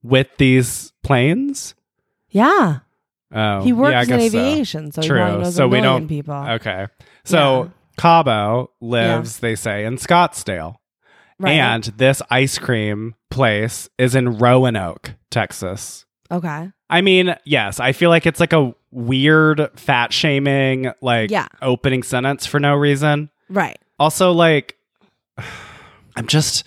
with 0.03 0.27
these 0.37 0.93
planes. 1.01 1.73
Yeah. 2.29 2.79
Oh, 3.33 3.61
he 3.63 3.73
works 3.73 3.93
yeah, 3.93 4.01
in 4.01 4.07
so. 4.31 4.37
aviation, 4.37 4.91
so, 4.91 5.01
he 5.01 5.07
True. 5.07 5.17
probably 5.17 5.43
knows 5.43 5.55
So 5.55 5.65
a 5.65 5.67
we 5.67 5.81
don't- 5.81 6.07
people. 6.07 6.35
Okay, 6.35 6.85
so 7.25 7.63
Yeah. 7.63 7.69
Cabo 7.97 8.71
lives, 8.81 9.39
they 9.39 9.55
say, 9.55 9.85
in 9.85 9.97
Scottsdale, 9.97 10.75
Right. 11.39 11.51
and 11.53 11.83
this 11.83 12.21
ice 12.29 12.57
cream 12.57 13.15
place 13.29 13.89
is 13.97 14.15
in 14.15 14.37
Roanoke, 14.37 15.13
Texas. 15.29 16.05
okay. 16.31 16.71
I 16.89 17.01
mean, 17.01 17.35
yes, 17.43 17.79
I 17.81 17.91
feel 17.91 18.09
like 18.09 18.25
it's 18.25 18.39
like 18.39 18.53
a 18.53 18.73
weird 18.91 19.69
fat 19.77 20.13
shaming, 20.13 20.91
like 21.01 21.29
Yeah. 21.31 21.47
opening 21.61 22.01
sentence 22.03 22.45
for 22.45 22.59
no 22.61 22.75
reason. 22.75 23.29
Right. 23.49 23.77
Also, 23.99 24.31
like, 24.31 24.77
I'm 26.15 26.27
just. 26.27 26.65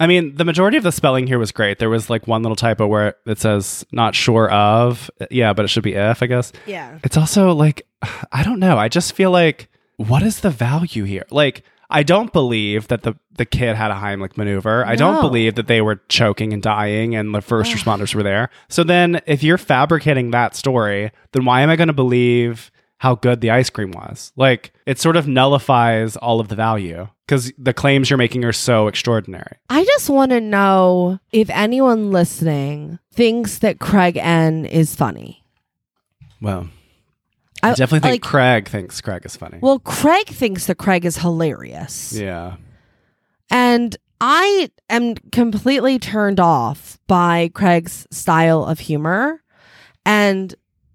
I 0.00 0.06
mean, 0.06 0.36
the 0.36 0.44
majority 0.44 0.76
of 0.76 0.84
the 0.84 0.92
spelling 0.92 1.26
here 1.26 1.40
was 1.40 1.50
great. 1.50 1.80
There 1.80 1.90
was 1.90 2.08
like 2.08 2.28
one 2.28 2.42
little 2.42 2.54
typo 2.54 2.86
where 2.86 3.16
it 3.26 3.38
says 3.40 3.84
"not 3.90 4.14
sure 4.14 4.48
of." 4.50 5.10
Yeah, 5.30 5.52
but 5.52 5.64
it 5.64 5.68
should 5.68 5.82
be 5.82 5.94
"if," 5.94 6.22
I 6.22 6.26
guess. 6.26 6.52
Yeah. 6.66 6.98
It's 7.02 7.16
also 7.16 7.52
like, 7.52 7.82
I 8.32 8.44
don't 8.44 8.60
know. 8.60 8.78
I 8.78 8.88
just 8.88 9.12
feel 9.14 9.32
like, 9.32 9.68
what 9.98 10.22
is 10.22 10.40
the 10.40 10.50
value 10.50 11.04
here? 11.04 11.26
Like, 11.30 11.64
I 11.90 12.02
don't 12.02 12.32
believe 12.32 12.88
that 12.88 13.02
the 13.02 13.14
the 13.36 13.44
kid 13.44 13.76
had 13.76 13.90
a 13.90 13.94
Heimlich 13.94 14.36
maneuver. 14.36 14.84
I 14.84 14.96
don't 14.96 15.20
believe 15.20 15.54
that 15.54 15.68
they 15.68 15.80
were 15.80 16.00
choking 16.08 16.52
and 16.52 16.62
dying 16.62 17.14
and 17.14 17.34
the 17.34 17.40
first 17.40 17.72
responders 17.72 18.14
were 18.14 18.22
there. 18.22 18.50
So 18.68 18.82
then, 18.84 19.20
if 19.26 19.42
you're 19.42 19.58
fabricating 19.58 20.30
that 20.32 20.56
story, 20.56 21.12
then 21.32 21.44
why 21.44 21.60
am 21.60 21.70
I 21.70 21.76
going 21.76 21.88
to 21.88 21.92
believe 21.94 22.70
how 22.98 23.14
good 23.14 23.40
the 23.40 23.50
ice 23.50 23.70
cream 23.70 23.92
was? 23.92 24.32
Like, 24.36 24.72
it 24.86 24.98
sort 24.98 25.16
of 25.16 25.28
nullifies 25.28 26.16
all 26.16 26.40
of 26.40 26.48
the 26.48 26.56
value 26.56 27.08
because 27.26 27.52
the 27.56 27.72
claims 27.72 28.10
you're 28.10 28.18
making 28.18 28.44
are 28.44 28.52
so 28.52 28.88
extraordinary. 28.88 29.56
I 29.70 29.84
just 29.84 30.10
want 30.10 30.32
to 30.32 30.40
know 30.40 31.20
if 31.30 31.48
anyone 31.50 32.10
listening 32.10 32.98
thinks 33.12 33.60
that 33.60 33.78
Craig 33.78 34.16
N 34.16 34.66
is 34.66 34.96
funny. 34.96 35.44
Well, 36.40 36.68
I, 37.62 37.70
I- 37.70 37.74
definitely 37.74 38.08
think 38.10 38.24
like- 38.24 38.30
Craig 38.30 38.68
thinks 38.68 39.00
Craig 39.00 39.22
is 39.24 39.36
funny. 39.36 39.58
Well, 39.60 39.78
Craig 39.80 40.26
thinks 40.28 40.66
that 40.66 40.76
Craig 40.76 41.04
is 41.04 41.18
hilarious. 41.18 42.12
yeah. 42.12 42.56
And 43.50 43.96
I 44.20 44.70
am 44.90 45.14
completely 45.32 45.98
turned 45.98 46.38
off 46.40 46.98
by 47.06 47.50
Craig's 47.54 48.06
style 48.10 48.64
of 48.64 48.78
humor. 48.80 49.42
And 50.04 50.54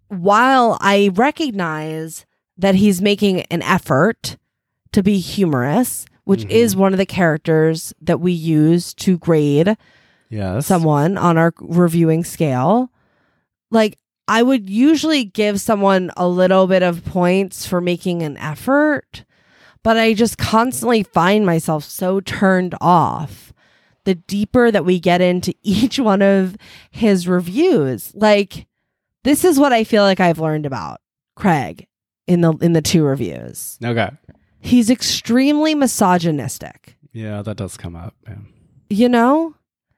while 0.09 0.77
I 0.81 1.09
recognize 1.13 2.25
that 2.57 2.75
he's 2.75 3.01
making 3.01 3.41
an 3.43 3.61
effort 3.63 4.37
to 4.91 5.01
be 5.01 5.17
humorous, 5.19 6.05
which 6.25 6.43
Mhm. 6.45 6.49
is 6.51 6.75
one 6.75 6.93
of 6.93 6.99
the 6.99 7.05
characters 7.05 7.93
that 8.01 8.19
we 8.19 8.31
use 8.31 8.93
to 8.95 9.17
grade 9.17 9.75
Yes. 10.29 10.67
someone 10.67 11.17
on 11.17 11.37
our 11.37 11.53
reviewing 11.59 12.23
scale, 12.23 12.91
like 13.71 13.97
I 14.27 14.41
would 14.43 14.69
usually 14.69 15.25
give 15.25 15.59
someone 15.59 16.11
a 16.15 16.27
little 16.27 16.67
bit 16.67 16.83
of 16.83 17.03
points 17.03 17.65
for 17.65 17.81
making 17.81 18.21
an 18.21 18.37
effort, 18.37 19.25
but 19.83 19.97
I 19.97 20.13
just 20.13 20.37
constantly 20.37 21.03
find 21.03 21.45
myself 21.45 21.83
so 21.83 22.19
turned 22.21 22.75
off 22.79 23.53
the 24.05 24.15
deeper 24.15 24.71
that 24.71 24.85
we 24.85 24.99
get 24.99 25.21
into 25.21 25.53
each 25.63 25.99
one 25.99 26.21
of 26.21 26.55
his 26.91 27.27
reviews. 27.27 28.13
Like, 28.15 28.67
this 29.23 29.43
is 29.43 29.59
what 29.59 29.73
I 29.73 29.83
feel 29.83 30.03
like 30.03 30.19
I've 30.19 30.39
learned 30.39 30.65
about 30.65 31.01
Craig 31.35 31.87
in 32.27 32.41
the 32.41 32.51
in 32.57 32.73
the 32.73 32.81
two 32.81 33.03
reviews. 33.03 33.77
Okay. 33.83 34.09
He's 34.59 34.89
extremely 34.89 35.75
misogynistic. 35.75 36.95
Yeah, 37.11 37.41
that 37.41 37.57
does 37.57 37.75
come 37.75 37.95
up. 37.95 38.15
Yeah, 38.27 38.35
You 38.89 39.09
know, 39.09 39.55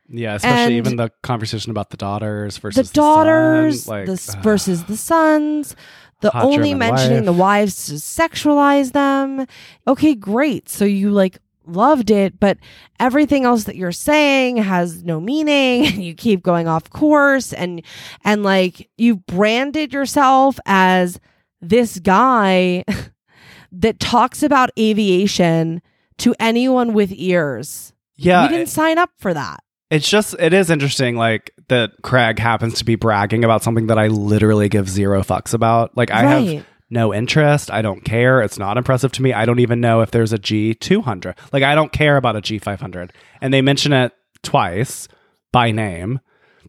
yeah 0.09 0.35
especially 0.35 0.77
And- 0.77 0.87
even 0.87 0.95
the 0.97 1.11
conversation 1.23 1.71
about 1.71 1.89
the 1.89 1.97
daughters 1.97 2.57
versus 2.57 2.89
the 2.89 2.93
daughters 2.93 3.83
son, 3.83 3.97
like, 3.97 4.05
the 4.07 4.33
ugh. 4.37 4.43
versus 4.43 4.83
the 4.85 4.97
sons 4.97 5.75
the 6.21 6.35
only 6.39 6.69
German 6.69 6.77
mentioning 6.79 7.17
wife. 7.17 7.25
the 7.25 7.33
wives 7.33 7.85
to 7.87 7.93
sexualize 7.93 8.91
them 8.93 9.45
okay 9.87 10.15
great 10.15 10.69
so 10.69 10.85
you 10.85 11.09
like 11.11 11.39
loved 11.67 12.11
it 12.11 12.39
but 12.39 12.57
everything 12.99 13.43
else 13.43 13.63
that 13.65 13.75
you're 13.75 13.91
saying 13.91 14.57
has 14.57 15.03
no 15.03 15.19
meaning 15.19 15.85
and 15.93 16.03
you 16.03 16.13
keep 16.13 16.43
going 16.43 16.67
off 16.67 16.89
course 16.89 17.51
and 17.53 17.81
and 18.23 18.43
like 18.43 18.89
you've 18.97 19.25
branded 19.25 19.91
yourself 19.91 20.59
as 20.65 21.19
this 21.61 21.99
guy 21.99 22.83
that 23.71 23.99
talks 23.99 24.43
about 24.43 24.69
aviation 24.77 25.81
to 26.17 26.33
anyone 26.39 26.93
with 26.93 27.11
ears 27.13 27.93
yeah. 28.15 28.43
you 28.43 28.49
didn't 28.49 28.67
eh 28.67 28.71
sign 28.71 28.97
up 28.97 29.09
for 29.17 29.33
that 29.33 29.59
It's 29.89 30.09
just 30.09 30.35
it 30.39 30.53
is 30.53 30.69
interesting, 30.69 31.15
like 31.15 31.51
that 31.67 31.91
Craig 32.01 32.39
happens 32.39 32.75
to 32.79 32.85
be 32.85 32.95
bragging 32.95 33.43
about 33.43 33.63
something 33.63 33.87
that 33.87 33.99
I 33.99 34.07
literally 34.07 34.69
give 34.69 34.89
zero 34.89 35.21
fucks 35.21 35.53
about. 35.53 35.95
Like 35.95 36.11
I 36.11 36.23
have 36.23 36.65
no 36.89 37.13
interest. 37.13 37.69
I 37.71 37.81
don't 37.81 38.03
care. 38.03 38.41
It's 38.41 38.57
not 38.57 38.77
impressive 38.77 39.11
to 39.13 39.21
me. 39.21 39.33
I 39.33 39.45
don't 39.45 39.59
even 39.59 39.81
know 39.81 40.01
if 40.01 40.11
there's 40.11 40.33
a 40.33 40.39
G 40.39 40.73
two 40.73 41.01
hundred. 41.01 41.35
Like 41.53 41.63
I 41.63 41.75
don't 41.75 41.91
care 41.91 42.17
about 42.17 42.35
a 42.35 42.41
G 42.41 42.57
five 42.59 42.79
hundred. 42.81 43.13
And 43.41 43.53
they 43.53 43.61
mention 43.61 43.93
it 43.93 44.11
twice 44.43 45.07
by 45.51 45.71
name. 45.71 46.19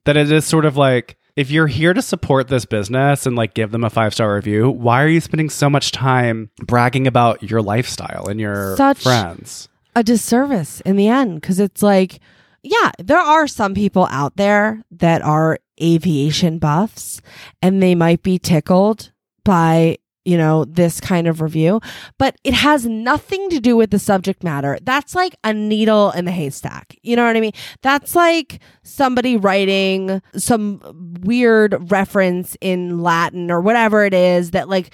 That 0.05 0.17
it 0.17 0.31
is 0.31 0.45
sort 0.45 0.65
of 0.67 0.77
like 0.77 1.17
if 1.37 1.51
you're 1.51 1.67
here 1.67 1.93
to 1.95 2.03
support 2.03 2.49
this 2.49 2.65
business 2.65 3.27
and 3.27 3.35
like 3.37 3.55
give 3.55 3.71
them 3.71 3.85
a 3.85 3.91
five 3.91 4.15
star 4.15 4.35
review, 4.35 4.71
why 4.71 5.03
are 5.03 5.09
you 5.09 5.21
spending 5.21 5.51
so 5.51 5.69
much 5.71 5.91
time 5.91 6.51
bragging 6.67 7.07
about 7.07 7.43
your 7.43 7.61
lifestyle 7.63 8.27
and 8.29 8.39
your 8.41 8.77
Such- 8.77 9.03
friends? 9.03 9.69
a 9.95 10.03
disservice 10.03 10.83
in 10.83 10.97
the 10.97 11.09
end 11.09 11.41
because 11.41 11.59
it's 11.59 11.83
like, 11.83 12.21
yeah, 12.63 12.91
there 12.99 13.19
are 13.19 13.47
some 13.47 13.75
people 13.75 14.09
out 14.11 14.37
there 14.37 14.83
that 14.91 15.23
are 15.23 15.59
aviation 15.81 16.59
buffs 16.59 17.21
and 17.63 17.83
they 17.83 17.95
might 17.95 18.23
be 18.23 18.39
tickled 18.39 19.13
by, 19.45 19.99
you 20.25 20.37
know, 20.37 20.65
this 20.65 21.01
kind 21.01 21.29
of 21.29 21.41
review, 21.41 21.81
but 22.19 22.37
it 22.43 22.55
has 22.55 22.85
nothing 22.87 23.49
to 23.51 23.61
do 23.61 23.77
with 23.77 23.91
the 23.91 23.99
subject 23.99 24.43
matter. 24.43 24.79
That's 24.83 25.15
like 25.15 25.37
a 25.45 25.53
needle 25.53 26.11
in 26.13 26.25
the 26.25 26.33
haystack. 26.33 26.97
You 27.03 27.15
know 27.15 27.25
what 27.25 27.37
I 27.37 27.41
mean? 27.41 27.53
That's 27.83 28.17
like 28.17 28.61
somebody 28.83 29.37
writing 29.37 30.21
some 30.35 30.81
weird 31.23 31.91
reference 31.93 32.57
in 32.61 33.01
Latin 33.01 33.51
or 33.51 33.61
whatever 33.61 34.05
it 34.05 34.15
is 34.15 34.51
that 34.51 34.69
like 34.69 34.93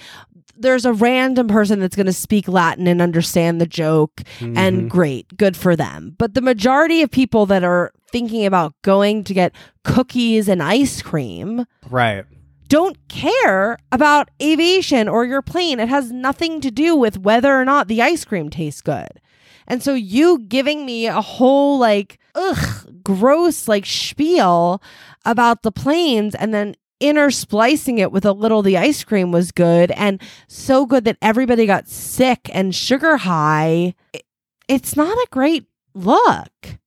there's 0.63 0.85
a 0.87 0.93
random 0.93 1.49
person 1.49 1.81
that's 1.81 1.95
going 1.97 2.07
to 2.07 2.13
speak 2.13 2.49
Latin 2.49 2.87
and 2.87 3.03
understand 3.03 3.61
the 3.61 3.67
joke 3.67 4.23
Mm-hmm. 4.39 4.57
and 4.57 4.91
great, 4.91 5.37
good 5.37 5.57
for 5.57 5.77
them. 5.77 6.15
But 6.19 6.35
the 6.35 6.41
majority 6.41 7.03
of 7.03 7.11
people 7.11 7.45
that 7.47 7.63
are 7.65 7.93
thinking 8.11 8.47
about 8.47 8.75
going 8.83 9.25
to 9.25 9.35
get 9.35 9.55
cookies 9.85 10.49
and 10.49 10.63
ice 10.63 11.03
cream 11.03 11.67
Right. 11.91 12.25
don't 12.69 12.97
care 13.09 13.79
about 13.91 14.31
aviation 14.43 15.09
or 15.09 15.25
your 15.25 15.43
plane. 15.43 15.81
It 15.81 15.89
has 15.89 16.11
nothing 16.13 16.61
to 16.63 16.71
do 16.71 16.97
with 16.97 17.19
whether 17.19 17.59
or 17.59 17.65
not 17.65 17.89
the 17.89 18.01
ice 18.03 18.25
cream 18.25 18.49
tastes 18.51 18.81
good. 18.83 19.21
And 19.67 19.83
so 19.83 19.95
you 19.95 20.41
giving 20.41 20.85
me 20.87 21.07
a 21.07 21.21
whole 21.21 21.79
like 21.79 22.19
ugh 22.35 22.89
gross 23.05 23.69
like 23.69 23.85
spiel 23.87 24.83
about 25.25 25.63
the 25.63 25.73
planes 25.73 26.35
and 26.35 26.53
then 26.55 26.75
intersplicing 27.03 27.99
it 27.99 28.13
with 28.13 28.25
a 28.25 28.33
little 28.33 28.63
the 28.63 28.77
ice 28.79 29.03
cream 29.05 29.33
was 29.33 29.51
good 29.53 29.91
and 29.93 30.21
so 30.49 30.87
good 30.87 31.05
that 31.05 31.19
everybody 31.21 31.67
got 31.67 31.89
sick 31.89 32.49
and 32.53 32.75
sugar 32.75 33.17
high. 33.19 33.95
it- 34.13 34.25
It's 34.69 34.97
not 34.97 35.17
a 35.17 35.27
great 35.31 35.67
look. 35.95 36.79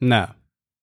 No. 0.00 0.28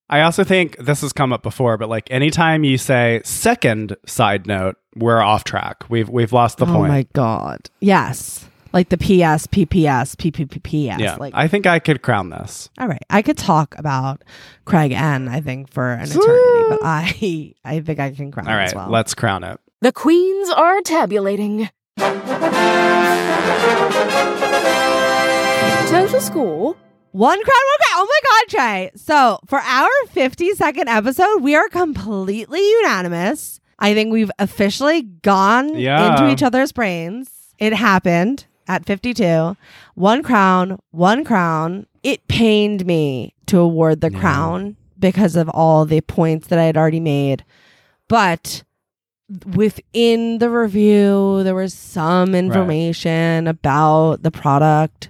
I 0.09 0.21
also 0.21 0.43
think 0.43 0.75
this 0.77 1.01
has 1.01 1.13
come 1.13 1.31
up 1.31 1.41
before, 1.41 1.77
but 1.77 1.87
like 1.87 2.11
anytime 2.11 2.65
you 2.65 2.77
say 2.77 3.21
second 3.23 3.95
side 4.05 4.45
note, 4.45 4.75
we're 4.95 5.21
off 5.21 5.45
track. 5.45 5.89
We've 5.89 6.09
we've 6.09 6.33
lost 6.33 6.57
the 6.57 6.65
oh 6.65 6.73
point. 6.73 6.91
Oh 6.91 6.93
my 6.95 7.07
god. 7.13 7.69
Yes. 7.79 8.45
Like 8.73 8.89
the 8.89 8.97
PS, 8.97 9.47
PPS, 9.47 10.15
PPPPS. 10.15 10.99
yeah. 10.99 11.15
Like 11.15 11.33
I 11.35 11.47
think 11.47 11.65
I 11.67 11.79
could 11.79 12.01
crown 12.01 12.29
this. 12.29 12.69
All 12.79 12.87
right. 12.87 13.01
I 13.09 13.21
could 13.21 13.37
talk 13.37 13.75
about 13.77 14.23
Craig 14.65 14.91
N, 14.93 15.27
I 15.27 15.41
think, 15.41 15.69
for 15.71 15.91
an 15.91 16.03
eternity, 16.09 16.69
but 16.69 16.79
I 16.83 17.53
I 17.65 17.79
think 17.81 17.99
I 17.99 18.11
can 18.11 18.31
crown 18.31 18.47
All 18.47 18.55
right, 18.55 18.65
as 18.69 18.75
well. 18.75 18.89
let's 18.89 19.13
crown 19.13 19.43
it. 19.43 19.59
The 19.81 19.91
queens 19.91 20.49
are 20.51 20.79
tabulating. 20.81 21.69
Total 25.89 26.21
score 26.21 26.75
One 27.11 27.43
crown, 27.43 27.43
one 27.43 27.43
crown. 27.43 27.97
Oh 27.97 28.07
my 28.07 28.19
God, 28.23 28.49
Trey. 28.49 28.91
So 28.95 29.39
for 29.47 29.59
our 29.59 29.89
50 30.11 30.53
second 30.53 30.87
episode, 30.87 31.41
we 31.41 31.55
are 31.55 31.67
completely 31.67 32.65
unanimous. 32.79 33.59
I 33.77 33.93
think 33.93 34.13
we've 34.13 34.31
officially 34.39 35.01
gone 35.01 35.75
Yeah. 35.77 36.11
into 36.11 36.31
each 36.31 36.41
other's 36.43 36.71
brains. 36.71 37.29
It 37.59 37.73
happened 37.73 38.45
at 38.71 38.85
52. 38.85 39.55
One 39.95 40.23
crown, 40.23 40.79
one 40.91 41.23
crown. 41.23 41.85
It 42.03 42.27
pained 42.27 42.85
me 42.85 43.33
to 43.47 43.59
award 43.59 44.01
the 44.01 44.11
Yeah. 44.11 44.19
crown 44.19 44.75
because 44.99 45.35
of 45.35 45.49
all 45.49 45.85
the 45.85 46.01
points 46.01 46.47
that 46.47 46.59
I 46.59 46.63
had 46.63 46.77
already 46.77 46.99
made. 46.99 47.43
But 48.07 48.63
within 49.53 50.39
the 50.39 50.49
review, 50.49 51.43
there 51.43 51.55
was 51.55 51.73
some 51.73 52.35
information 52.35 53.47
about 53.47 54.23
the 54.23 54.31
product. 54.31 55.09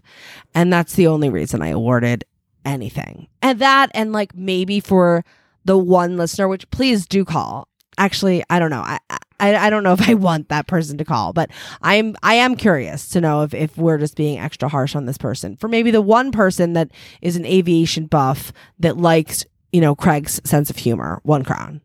And 0.53 0.71
that's 0.71 0.93
the 0.93 1.07
only 1.07 1.29
reason 1.29 1.61
I 1.61 1.69
awarded 1.69 2.23
anything. 2.65 3.27
And 3.41 3.59
that, 3.59 3.89
and 3.93 4.11
like 4.11 4.35
maybe 4.35 4.79
for 4.79 5.23
the 5.65 5.77
one 5.77 6.17
listener, 6.17 6.47
which 6.47 6.69
please 6.71 7.05
do 7.07 7.23
call. 7.25 7.67
Actually, 7.97 8.43
I 8.49 8.59
don't 8.59 8.69
know. 8.69 8.81
I, 8.81 8.99
I 9.41 9.67
I 9.67 9.69
don't 9.69 9.83
know 9.83 9.93
if 9.93 10.07
I 10.07 10.13
want 10.29 10.49
that 10.49 10.67
person 10.67 10.97
to 10.97 11.05
call, 11.05 11.33
but 11.33 11.49
I'm 11.81 12.15
I 12.23 12.35
am 12.35 12.55
curious 12.55 13.09
to 13.09 13.21
know 13.21 13.41
if 13.41 13.53
if 13.53 13.77
we're 13.77 13.97
just 13.97 14.15
being 14.15 14.39
extra 14.39 14.69
harsh 14.69 14.95
on 14.95 15.05
this 15.05 15.17
person. 15.17 15.57
For 15.57 15.67
maybe 15.67 15.91
the 15.91 16.01
one 16.01 16.31
person 16.31 16.73
that 16.73 16.91
is 17.21 17.35
an 17.35 17.45
aviation 17.45 18.05
buff 18.05 18.53
that 18.79 18.97
likes, 18.97 19.45
you 19.71 19.81
know, 19.81 19.95
Craig's 19.95 20.39
sense 20.45 20.69
of 20.69 20.77
humor. 20.77 21.19
One 21.23 21.43
crown. 21.43 21.81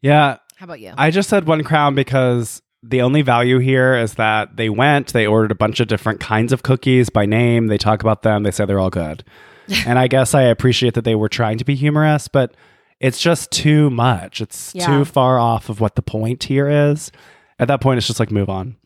Yeah, 0.00 0.38
How 0.56 0.64
about 0.64 0.80
you? 0.80 0.94
I 0.96 1.10
just 1.10 1.28
said 1.28 1.46
one 1.46 1.62
crown 1.62 1.94
because 1.94 2.62
the 2.82 3.02
only 3.02 3.20
value 3.20 3.58
here 3.58 3.94
is 3.94 4.14
that 4.14 4.56
they 4.56 4.70
went, 4.70 5.12
they 5.12 5.26
ordered 5.26 5.50
a 5.50 5.54
bunch 5.54 5.80
of 5.80 5.88
different 5.88 6.20
kinds 6.20 6.52
of 6.52 6.62
cookies 6.62 7.10
by 7.10 7.26
name. 7.26 7.66
They 7.66 7.76
talk 7.76 8.00
about 8.02 8.22
them, 8.22 8.42
they 8.42 8.50
say 8.50 8.64
they're 8.64 8.80
all 8.80 8.88
good. 8.88 9.22
and 9.86 9.98
I 9.98 10.08
guess 10.08 10.34
I 10.34 10.42
appreciate 10.42 10.94
that 10.94 11.04
they 11.04 11.14
were 11.14 11.28
trying 11.28 11.58
to 11.58 11.64
be 11.64 11.74
humorous, 11.74 12.28
but 12.28 12.54
it's 13.00 13.20
just 13.20 13.50
too 13.50 13.90
much. 13.90 14.40
It's 14.40 14.74
Yeah. 14.74 14.86
too 14.86 15.04
far 15.04 15.38
off 15.38 15.68
of 15.68 15.80
what 15.80 15.94
the 15.96 16.02
point 16.02 16.44
here 16.44 16.68
is. 16.68 17.10
At 17.58 17.68
that 17.68 17.80
point, 17.80 17.98
it's 17.98 18.06
just 18.06 18.20
like 18.20 18.30
move 18.30 18.48
on. 18.48 18.76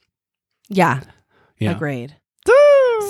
yeah, 0.69 1.01
Yeah. 1.59 1.73
agreed. 1.73 2.17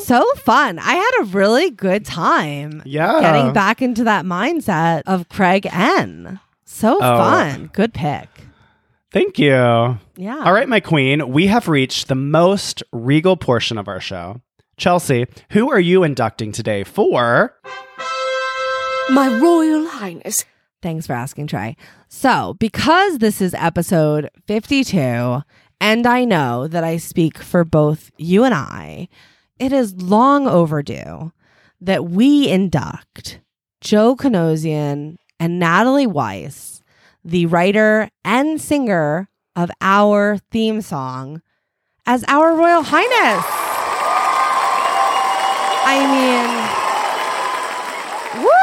So 0.03 0.25
fun. 0.37 0.79
I 0.79 0.95
had 0.95 1.11
a 1.21 1.25
really 1.27 1.71
good 1.71 2.05
time. 2.05 2.83
Yeah. 2.85 3.21
getting 3.21 3.53
back 3.53 3.81
into 3.81 4.05
that 4.05 4.25
mindset 4.25 5.03
of 5.07 5.29
Craig 5.29 5.67
N. 5.71 6.41
So 6.65 6.97
Oh. 6.97 7.17
fun. 7.19 7.71
Good 7.73 7.95
pick. 7.95 8.29
Thank 9.13 9.39
you. 9.39 9.53
Yeah. 10.17 10.43
All 10.45 10.53
right, 10.53 10.69
my 10.69 10.81
queen, 10.81 11.29
we 11.29 11.47
have 11.47 11.69
reached 11.69 12.09
the 12.09 12.15
most 12.17 12.83
regal 12.93 13.37
portion 13.37 13.79
of 13.79 13.87
our 13.89 14.01
show. 14.01 14.41
Chelsea, 14.77 15.27
who 15.51 15.71
are 15.71 15.79
you 15.81 16.03
inducting 16.03 16.51
today 16.51 16.83
for? 16.83 17.55
My 19.11 19.29
Royal 19.41 19.87
Highness. 19.87 20.45
Thanks 20.85 21.07
for 21.07 21.15
asking, 21.15 21.47
Trey. 21.47 21.79
So, 22.09 22.57
because 22.61 23.17
this 23.17 23.41
is 23.41 23.55
episode 23.55 24.29
52, 24.47 25.41
and 25.81 26.07
I 26.07 26.27
know 26.27 26.69
that 26.69 26.85
I 26.85 26.99
speak 26.99 27.39
for 27.39 27.65
both 27.65 28.11
you 28.19 28.45
and 28.45 28.53
I, 28.53 29.09
it 29.59 29.73
is 29.73 29.95
long 29.95 30.47
overdue 30.47 31.33
that 31.81 32.05
we 32.05 32.51
induct 32.51 33.41
Joe 33.81 34.15
Kinosian 34.15 35.17
and 35.41 35.59
Natalie 35.59 36.07
Weiss, 36.07 36.83
the 37.25 37.47
writer 37.47 38.11
and 38.23 38.61
singer 38.61 39.31
of 39.57 39.71
our 39.81 40.37
theme 40.51 40.83
song, 40.83 41.41
as 42.05 42.27
our 42.29 42.55
Royal 42.55 42.83
Highness. 42.83 43.43
I 45.87 45.97
mean, 48.37 48.45
woo! 48.45 48.55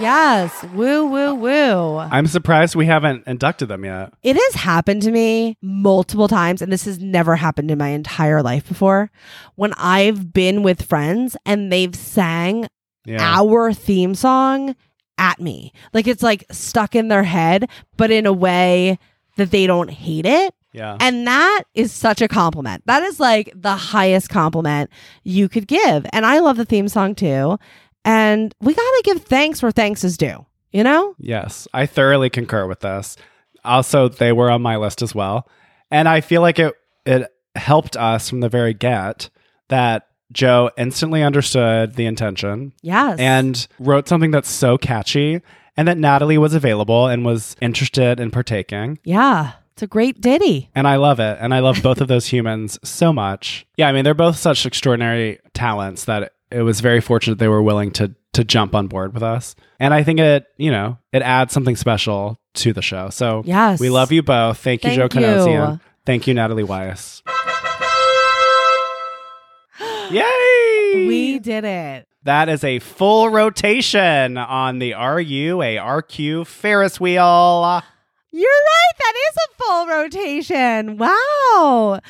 Yes, 0.00 0.64
woo, 0.74 1.06
woo, 1.06 1.34
woo. 1.34 1.98
I'm 1.98 2.26
surprised 2.26 2.74
we 2.74 2.86
haven't 2.86 3.26
inducted 3.26 3.68
them 3.68 3.84
yet. 3.84 4.12
It 4.22 4.36
has 4.36 4.54
happened 4.54 5.02
to 5.02 5.10
me 5.10 5.56
multiple 5.62 6.28
times, 6.28 6.62
and 6.62 6.72
this 6.72 6.84
has 6.86 6.98
never 6.98 7.36
happened 7.36 7.70
in 7.70 7.78
my 7.78 7.88
entire 7.88 8.42
life 8.42 8.66
before. 8.68 9.10
When 9.54 9.72
I've 9.76 10.32
been 10.32 10.62
with 10.62 10.82
friends 10.82 11.36
and 11.46 11.72
they've 11.72 11.94
sang 11.94 12.68
Yeah. 13.04 13.18
our 13.20 13.72
theme 13.72 14.14
song 14.14 14.74
at 15.18 15.40
me. 15.40 15.72
Like 15.92 16.06
it's 16.06 16.22
like 16.22 16.44
stuck 16.50 16.94
in 16.94 17.08
their 17.08 17.24
head, 17.24 17.68
but 17.96 18.10
in 18.10 18.26
a 18.26 18.32
way 18.32 18.98
that 19.36 19.50
they 19.50 19.66
don't 19.66 19.90
hate 19.90 20.26
it. 20.26 20.54
Yeah. 20.72 20.96
And 21.00 21.26
that 21.26 21.64
is 21.74 21.92
such 21.92 22.22
a 22.22 22.28
compliment. 22.28 22.82
That 22.86 23.02
is 23.02 23.20
like 23.20 23.52
the 23.54 23.76
highest 23.76 24.30
compliment 24.30 24.88
you 25.22 25.48
could 25.48 25.66
give. 25.68 26.06
And 26.14 26.24
I 26.24 26.38
love 26.38 26.56
the 26.56 26.64
theme 26.64 26.88
song 26.88 27.14
too. 27.14 27.58
And 28.04 28.54
we 28.60 28.74
got 28.74 28.82
to 28.82 29.02
give 29.04 29.22
thanks 29.24 29.62
where 29.62 29.70
thanks 29.72 30.04
is 30.04 30.16
due, 30.16 30.44
you 30.72 30.82
know? 30.82 31.14
Yes, 31.18 31.68
I 31.72 31.86
thoroughly 31.86 32.30
concur 32.30 32.66
with 32.66 32.80
this. 32.80 33.16
Also, 33.64 34.08
they 34.08 34.32
were 34.32 34.50
on 34.50 34.62
my 34.62 34.76
list 34.76 35.02
as 35.02 35.14
well. 35.14 35.48
And 35.90 36.08
I 36.08 36.20
feel 36.20 36.40
like 36.40 36.58
it 36.58 36.74
it 37.06 37.28
helped 37.54 37.96
us 37.96 38.28
from 38.30 38.40
the 38.40 38.48
very 38.48 38.74
get 38.74 39.28
that 39.68 40.06
Joe 40.32 40.70
instantly 40.78 41.22
understood 41.22 41.94
the 41.96 42.06
intention 42.06 42.72
Yes. 42.80 43.18
and 43.18 43.66
wrote 43.78 44.08
something 44.08 44.30
that's 44.30 44.50
so 44.50 44.78
catchy 44.78 45.42
and 45.76 45.86
that 45.88 45.98
Natalie 45.98 46.38
was 46.38 46.54
available 46.54 47.06
and 47.08 47.24
was 47.24 47.54
interested 47.60 48.18
in 48.20 48.30
partaking. 48.30 48.98
yeah, 49.04 49.52
it's 49.74 49.82
a 49.82 49.86
great 49.86 50.20
ditty. 50.20 50.70
And 50.74 50.86
I 50.88 50.96
love 50.96 51.18
it. 51.20 51.38
And 51.40 51.52
I 51.54 51.58
love 51.60 51.82
both 51.82 52.00
of 52.00 52.08
those 52.08 52.26
humans 52.32 52.78
so 52.82 53.12
much. 53.12 53.66
Yeah, 53.76 53.88
I 53.88 53.92
mean, 53.92 54.04
they're 54.04 54.14
both 54.14 54.36
such 54.36 54.64
extraordinary 54.66 55.38
talents 55.54 56.04
that 56.06 56.32
it, 56.52 56.62
was 56.62 56.80
very 56.80 57.00
fortunate 57.00 57.38
they 57.38 57.48
were 57.48 57.62
willing 57.62 57.90
to 57.92 58.14
to 58.34 58.44
jump 58.44 58.74
on 58.74 58.88
board 58.88 59.12
with 59.14 59.22
us. 59.22 59.54
And 59.78 59.92
I 59.92 60.02
think 60.02 60.18
it, 60.18 60.46
you 60.56 60.70
know, 60.70 60.96
it 61.12 61.20
adds 61.22 61.52
something 61.52 61.76
special 61.76 62.38
to 62.54 62.72
the 62.72 62.80
show. 62.82 63.10
So 63.10 63.42
Yes. 63.44 63.78
we 63.78 63.90
love 63.90 64.10
you 64.10 64.22
both. 64.22 64.58
Thank 64.58 64.84
you, 64.84 64.90
Thank 64.96 65.12
Joe 65.12 65.20
you. 65.20 65.26
Kinosian. 65.26 65.80
Thank 66.06 66.26
you, 66.26 66.32
Natalie 66.34 66.64
Weiss. 66.64 67.22
Yay! 70.10 71.06
We 71.06 71.38
did 71.38 71.64
it. 71.64 72.08
That 72.24 72.48
is 72.48 72.62
a 72.64 72.78
full 72.78 73.28
rotation 73.30 74.38
on 74.38 74.78
the 74.78 74.92
RU 74.94 75.60
a 75.62 75.76
RQ 75.76 76.46
Ferris 76.46 76.98
wheel. 77.00 77.82
You're 78.30 78.48
right. 78.48 78.92
That 78.98 79.14
is 79.28 79.36
a 79.36 79.54
full 79.62 79.86
rotation. 79.88 80.96
Wow. 80.98 82.00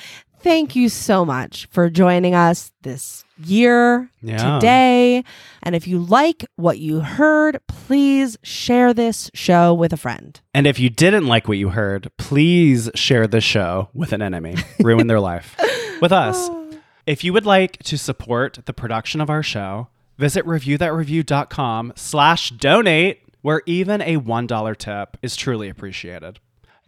Thank 0.43 0.75
you 0.75 0.89
so 0.89 1.25
much 1.25 1.67
for 1.71 1.89
joining 1.89 2.35
us 2.35 2.73
this 2.83 3.25
year, 3.45 4.11
Yeah. 4.23 4.55
today. 4.59 5.23
And 5.63 5.77
if 5.77 5.87
you 5.87 5.99
like 6.01 6.45
what 6.57 6.79
you 6.81 7.01
heard, 7.01 7.61
please 7.69 8.37
share 8.43 8.93
this 8.93 9.31
show 9.35 9.73
with 9.73 9.93
a 9.93 9.97
friend. 9.97 10.41
And 10.53 10.67
if 10.67 10.81
you 10.81 10.91
didn't 10.91 11.27
like 11.27 11.47
what 11.47 11.59
you 11.59 11.69
heard, 11.71 12.11
please 12.17 12.91
share 12.95 13.29
this 13.29 13.45
show 13.45 13.89
with 13.95 14.13
an 14.13 14.21
enemy. 14.21 14.57
Ruin 14.81 15.07
their 15.07 15.21
life 15.21 15.57
with 16.01 16.11
us. 16.13 16.37
Oh. 16.51 16.59
If 17.07 17.23
you 17.23 17.33
would 17.33 17.47
like 17.47 17.79
to 17.85 17.97
support 17.97 18.59
the 18.65 18.73
production 18.73 19.21
of 19.21 19.31
our 19.31 19.43
show, 19.45 19.89
visit 20.19 20.45
reviewthatreview.com 20.45 21.93
slash 21.97 22.51
donate, 22.51 23.21
where 23.43 23.63
even 23.67 24.01
a 24.03 24.17
$1 24.19 24.77
tip 24.77 25.17
is 25.23 25.37
truly 25.37 25.69
appreciated. 25.69 26.39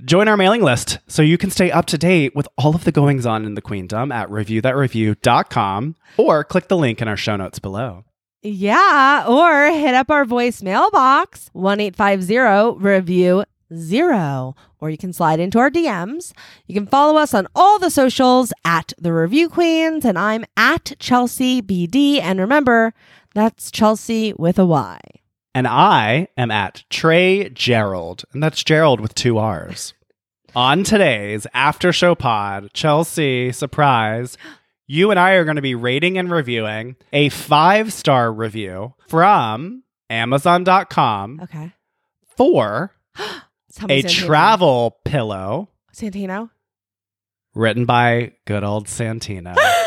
Join 0.02 0.26
our 0.26 0.36
mailing 0.36 0.62
list 0.62 0.98
so 1.06 1.22
you 1.22 1.38
can 1.38 1.50
stay 1.50 1.70
up 1.70 1.86
to 1.86 1.98
date 1.98 2.34
with 2.34 2.48
all 2.58 2.74
of 2.74 2.84
the 2.84 2.90
goings 2.90 3.26
on 3.26 3.44
in 3.44 3.54
the 3.54 3.62
queendom 3.62 4.10
at 4.10 4.28
reviewthatreview.com 4.28 5.94
or 6.16 6.42
click 6.42 6.68
the 6.68 6.76
link 6.76 7.00
in 7.00 7.06
our 7.06 7.16
show 7.16 7.36
notes 7.36 7.60
below. 7.60 8.04
Yeah, 8.42 9.24
or 9.26 9.70
hit 9.70 9.94
up 9.94 10.10
our 10.10 10.24
voicemail 10.24 10.90
box, 10.90 11.48
1850 11.52 12.84
review 12.84 13.44
zero, 13.72 14.54
or 14.80 14.90
you 14.90 14.98
can 14.98 15.12
slide 15.12 15.40
into 15.40 15.58
our 15.58 15.70
DMs. 15.70 16.32
You 16.66 16.74
can 16.74 16.86
follow 16.86 17.16
us 17.16 17.32
on 17.32 17.46
all 17.54 17.78
the 17.78 17.88
socials 17.90 18.52
at 18.64 18.92
the 18.98 19.12
Review 19.12 19.48
Queens, 19.48 20.04
and 20.04 20.18
I'm 20.18 20.44
at 20.56 20.92
Chelsea 20.98 21.62
BD. 21.62 22.20
And 22.20 22.38
remember, 22.40 22.92
that's 23.34 23.70
Chelsea 23.70 24.34
with 24.34 24.58
a 24.58 24.66
Y. 24.66 24.98
And 25.54 25.66
I 25.68 26.28
am 26.36 26.50
at 26.50 26.82
Trey 26.90 27.48
Gerrald, 27.50 28.24
and 28.32 28.42
that's 28.42 28.64
Gerrald 28.64 29.00
with 29.00 29.14
two 29.14 29.38
R's. 29.38 29.94
On 30.56 30.82
today's 30.84 31.46
after 31.54 31.92
show 31.92 32.14
pod, 32.14 32.70
Chelsea, 32.74 33.52
surprise, 33.52 34.36
you 34.86 35.10
and 35.10 35.18
I 35.18 35.32
are 35.32 35.44
going 35.44 35.56
to 35.56 35.62
be 35.62 35.74
rating 35.74 36.18
and 36.18 36.30
reviewing 36.30 36.96
a 37.12 37.28
five 37.28 37.92
star 37.92 38.32
review 38.32 38.94
from 39.08 39.82
Amazon.com 40.10 41.40
Okay. 41.44 41.72
for 42.36 42.92
a 43.18 44.02
Santino. 44.02 44.08
travel 44.26 44.96
pillow 45.04 45.68
Santino. 45.94 46.50
written 47.54 47.84
by 47.84 48.32
good 48.46 48.62
old 48.64 48.86
Santino. 48.86 49.56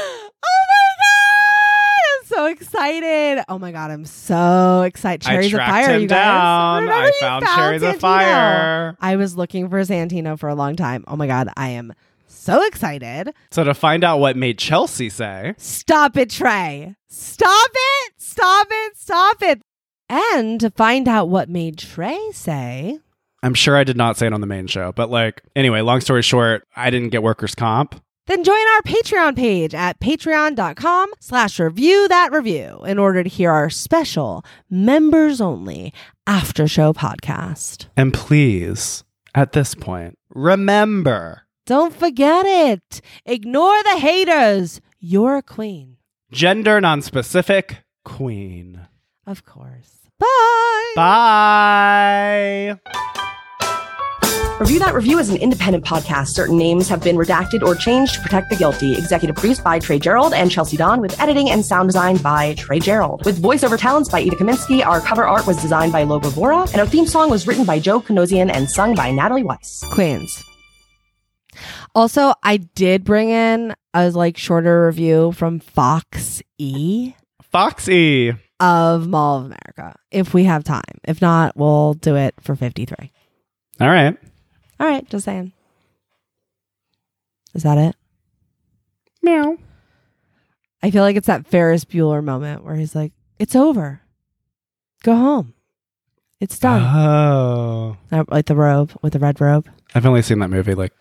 excited. 2.61 3.43
Oh 3.47 3.59
my 3.59 3.71
god, 3.71 3.91
I'm 3.91 4.05
so 4.05 4.81
excited. 4.81 5.21
Cherries 5.25 5.53
a 5.53 5.57
fire, 5.57 5.97
you 5.97 6.07
guys. 6.07 6.17
down. 6.17 6.83
Remember 6.83 7.07
I 7.07 7.11
found 7.19 7.45
cherries 7.45 7.83
of 7.83 7.95
Santino? 7.95 7.99
fire. 7.99 8.97
I 8.99 9.15
was 9.15 9.35
looking 9.37 9.69
for 9.69 9.79
Santino 9.81 10.37
for 10.37 10.49
a 10.49 10.55
long 10.55 10.75
time. 10.75 11.03
Oh 11.07 11.15
my 11.15 11.27
god, 11.27 11.49
I 11.55 11.69
am 11.69 11.93
so 12.25 12.65
excited. 12.65 13.33
So 13.51 13.63
to 13.63 13.73
find 13.73 14.03
out 14.03 14.19
what 14.19 14.35
made 14.35 14.57
Chelsea 14.57 15.09
say, 15.09 15.53
Stop 15.57 16.17
it, 16.17 16.29
Trey. 16.29 16.95
Stop 17.09 17.69
it. 17.73 18.13
Stop 18.17 18.67
it. 18.69 18.97
Stop 18.97 19.43
it. 19.43 19.61
And 20.09 20.59
to 20.61 20.69
find 20.71 21.07
out 21.07 21.29
what 21.29 21.49
made 21.49 21.77
Trey 21.77 22.19
say, 22.31 22.99
I'm 23.43 23.53
sure 23.53 23.77
I 23.77 23.83
did 23.83 23.97
not 23.97 24.17
say 24.17 24.27
it 24.27 24.33
on 24.33 24.41
the 24.41 24.47
main 24.47 24.67
show, 24.67 24.91
but 24.93 25.09
like, 25.09 25.43
anyway, 25.55 25.81
long 25.81 26.01
story 26.01 26.21
short, 26.23 26.63
I 26.75 26.89
didn't 26.89 27.09
get 27.09 27.21
workers' 27.23 27.55
comp. 27.55 28.01
Then 28.28 28.43
join 28.43 28.55
our 28.75 28.82
Patreon 28.84 29.36
page 29.36 29.73
at 29.73 29.99
patreon.com 29.99 31.11
slash 31.19 31.59
review 31.59 32.07
that 32.07 32.32
review 32.32 32.82
in 32.86 32.99
order 32.99 33.23
to 33.23 33.30
hear 33.30 33.51
our 33.51 33.69
special 33.69 34.43
members 34.69 35.41
only 35.41 35.93
after 36.28 36.67
show 36.67 36.93
podcast. 36.93 37.88
And 37.97 38.13
please, 38.13 39.03
at 39.34 39.53
this 39.53 39.73
point, 39.75 40.17
remember 40.30 41.43
Don't 41.65 41.95
forget 41.95 42.45
it. 42.45 43.01
Ignore 43.25 43.82
the 43.84 43.97
haters. 43.97 44.82
You're 44.99 45.38
a 45.38 45.43
queen. 45.43 45.97
gender 46.32 46.80
non-specific 46.82 47.78
queen. 48.05 48.88
Of 49.25 49.43
course. 49.45 49.93
Bye. 50.19 50.93
Bye. 50.95 52.80
Review 54.59 54.79
That 54.79 54.95
Review 54.95 55.19
is 55.19 55.29
an 55.29 55.37
independent 55.37 55.85
podcast. 55.85 56.29
Certain 56.29 56.57
names 56.57 56.89
have 56.89 57.03
been 57.03 57.15
redacted 57.15 57.61
or 57.61 57.75
changed 57.75 58.15
to 58.15 58.21
protect 58.21 58.49
the 58.49 58.55
guilty. 58.55 58.97
Executive 58.97 59.35
produced 59.35 59.63
by 59.63 59.77
Trey 59.77 59.99
Gerrald 59.99 60.33
and 60.33 60.49
Chelsea 60.49 60.75
Don, 60.75 60.99
with 60.99 61.19
editing 61.21 61.51
and 61.51 61.63
sound 61.63 61.89
design 61.89 62.17
by 62.17 62.55
Trey 62.55 62.79
Gerrald. 62.79 63.23
With 63.23 63.39
voiceover 63.39 63.77
talents 63.77 64.09
by 64.09 64.19
Ida 64.19 64.35
Kaminsky, 64.35 64.83
our 64.83 64.99
cover 64.99 65.25
art 65.27 65.45
was 65.45 65.61
designed 65.61 65.91
by 65.91 66.03
Logo 66.03 66.29
Vora, 66.29 66.69
and 66.71 66.81
our 66.81 66.87
theme 66.87 67.05
song 67.05 67.29
was 67.29 67.45
written 67.45 67.65
by 67.65 67.77
Joe 67.77 68.01
Kinosian 68.01 68.49
and 68.51 68.67
sung 68.67 68.95
by 68.95 69.11
Natalie 69.11 69.43
Weiss. 69.43 69.83
Queens. 69.93 70.43
Also, 71.93 72.33
I 72.41 72.57
did 72.57 73.03
bring 73.03 73.29
in 73.29 73.75
a 73.93 74.09
like 74.09 74.37
shorter 74.37 74.87
review 74.87 75.33
from 75.33 75.59
Fox 75.59 76.41
E 76.57 77.13
Foxy. 77.51 78.33
of 78.59 79.07
Mall 79.07 79.37
of 79.37 79.45
America 79.45 79.95
if 80.09 80.33
we 80.33 80.45
have 80.45 80.63
time. 80.63 80.81
If 81.03 81.21
not, 81.21 81.55
we'll 81.55 81.93
do 81.93 82.15
it 82.15 82.33
for 82.41 82.55
53. 82.55 83.11
All 83.79 83.87
right. 83.87 84.17
All 84.80 84.88
right, 84.88 85.07
just 85.09 85.25
saying. 85.25 85.53
Is 87.53 87.63
that 87.63 87.78
it? 87.78 87.95
Meow. 89.21 89.57
I 90.84 90.91
feel 90.91 91.01
like 91.01 91.15
it's 91.15 91.28
that 91.28 91.47
Ferris 91.47 91.86
Bueller 91.86 92.23
moment 92.23 92.63
where 92.63 92.75
he's 92.75 92.95
like, 92.95 93.11
"It's 93.39 93.55
over. 93.55 94.01
Go 95.03 95.15
home. 95.15 95.53
It's 96.39 96.59
done." 96.59 96.84
Oh. 96.84 97.97
Uh, 98.11 98.23
like 98.30 98.45
the 98.45 98.55
robe 98.55 98.91
with 99.01 99.13
the 99.13 99.19
red 99.19 99.41
robe. 99.41 99.67
I've 99.95 100.05
only 100.05 100.21
seen 100.21 100.39
that 100.39 100.49
movie 100.49 100.75
like 100.75 100.93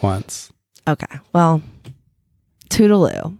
once. 0.00 0.52
Okay. 0.86 1.18
Well, 1.32 1.62
toodaloo. 2.70 3.36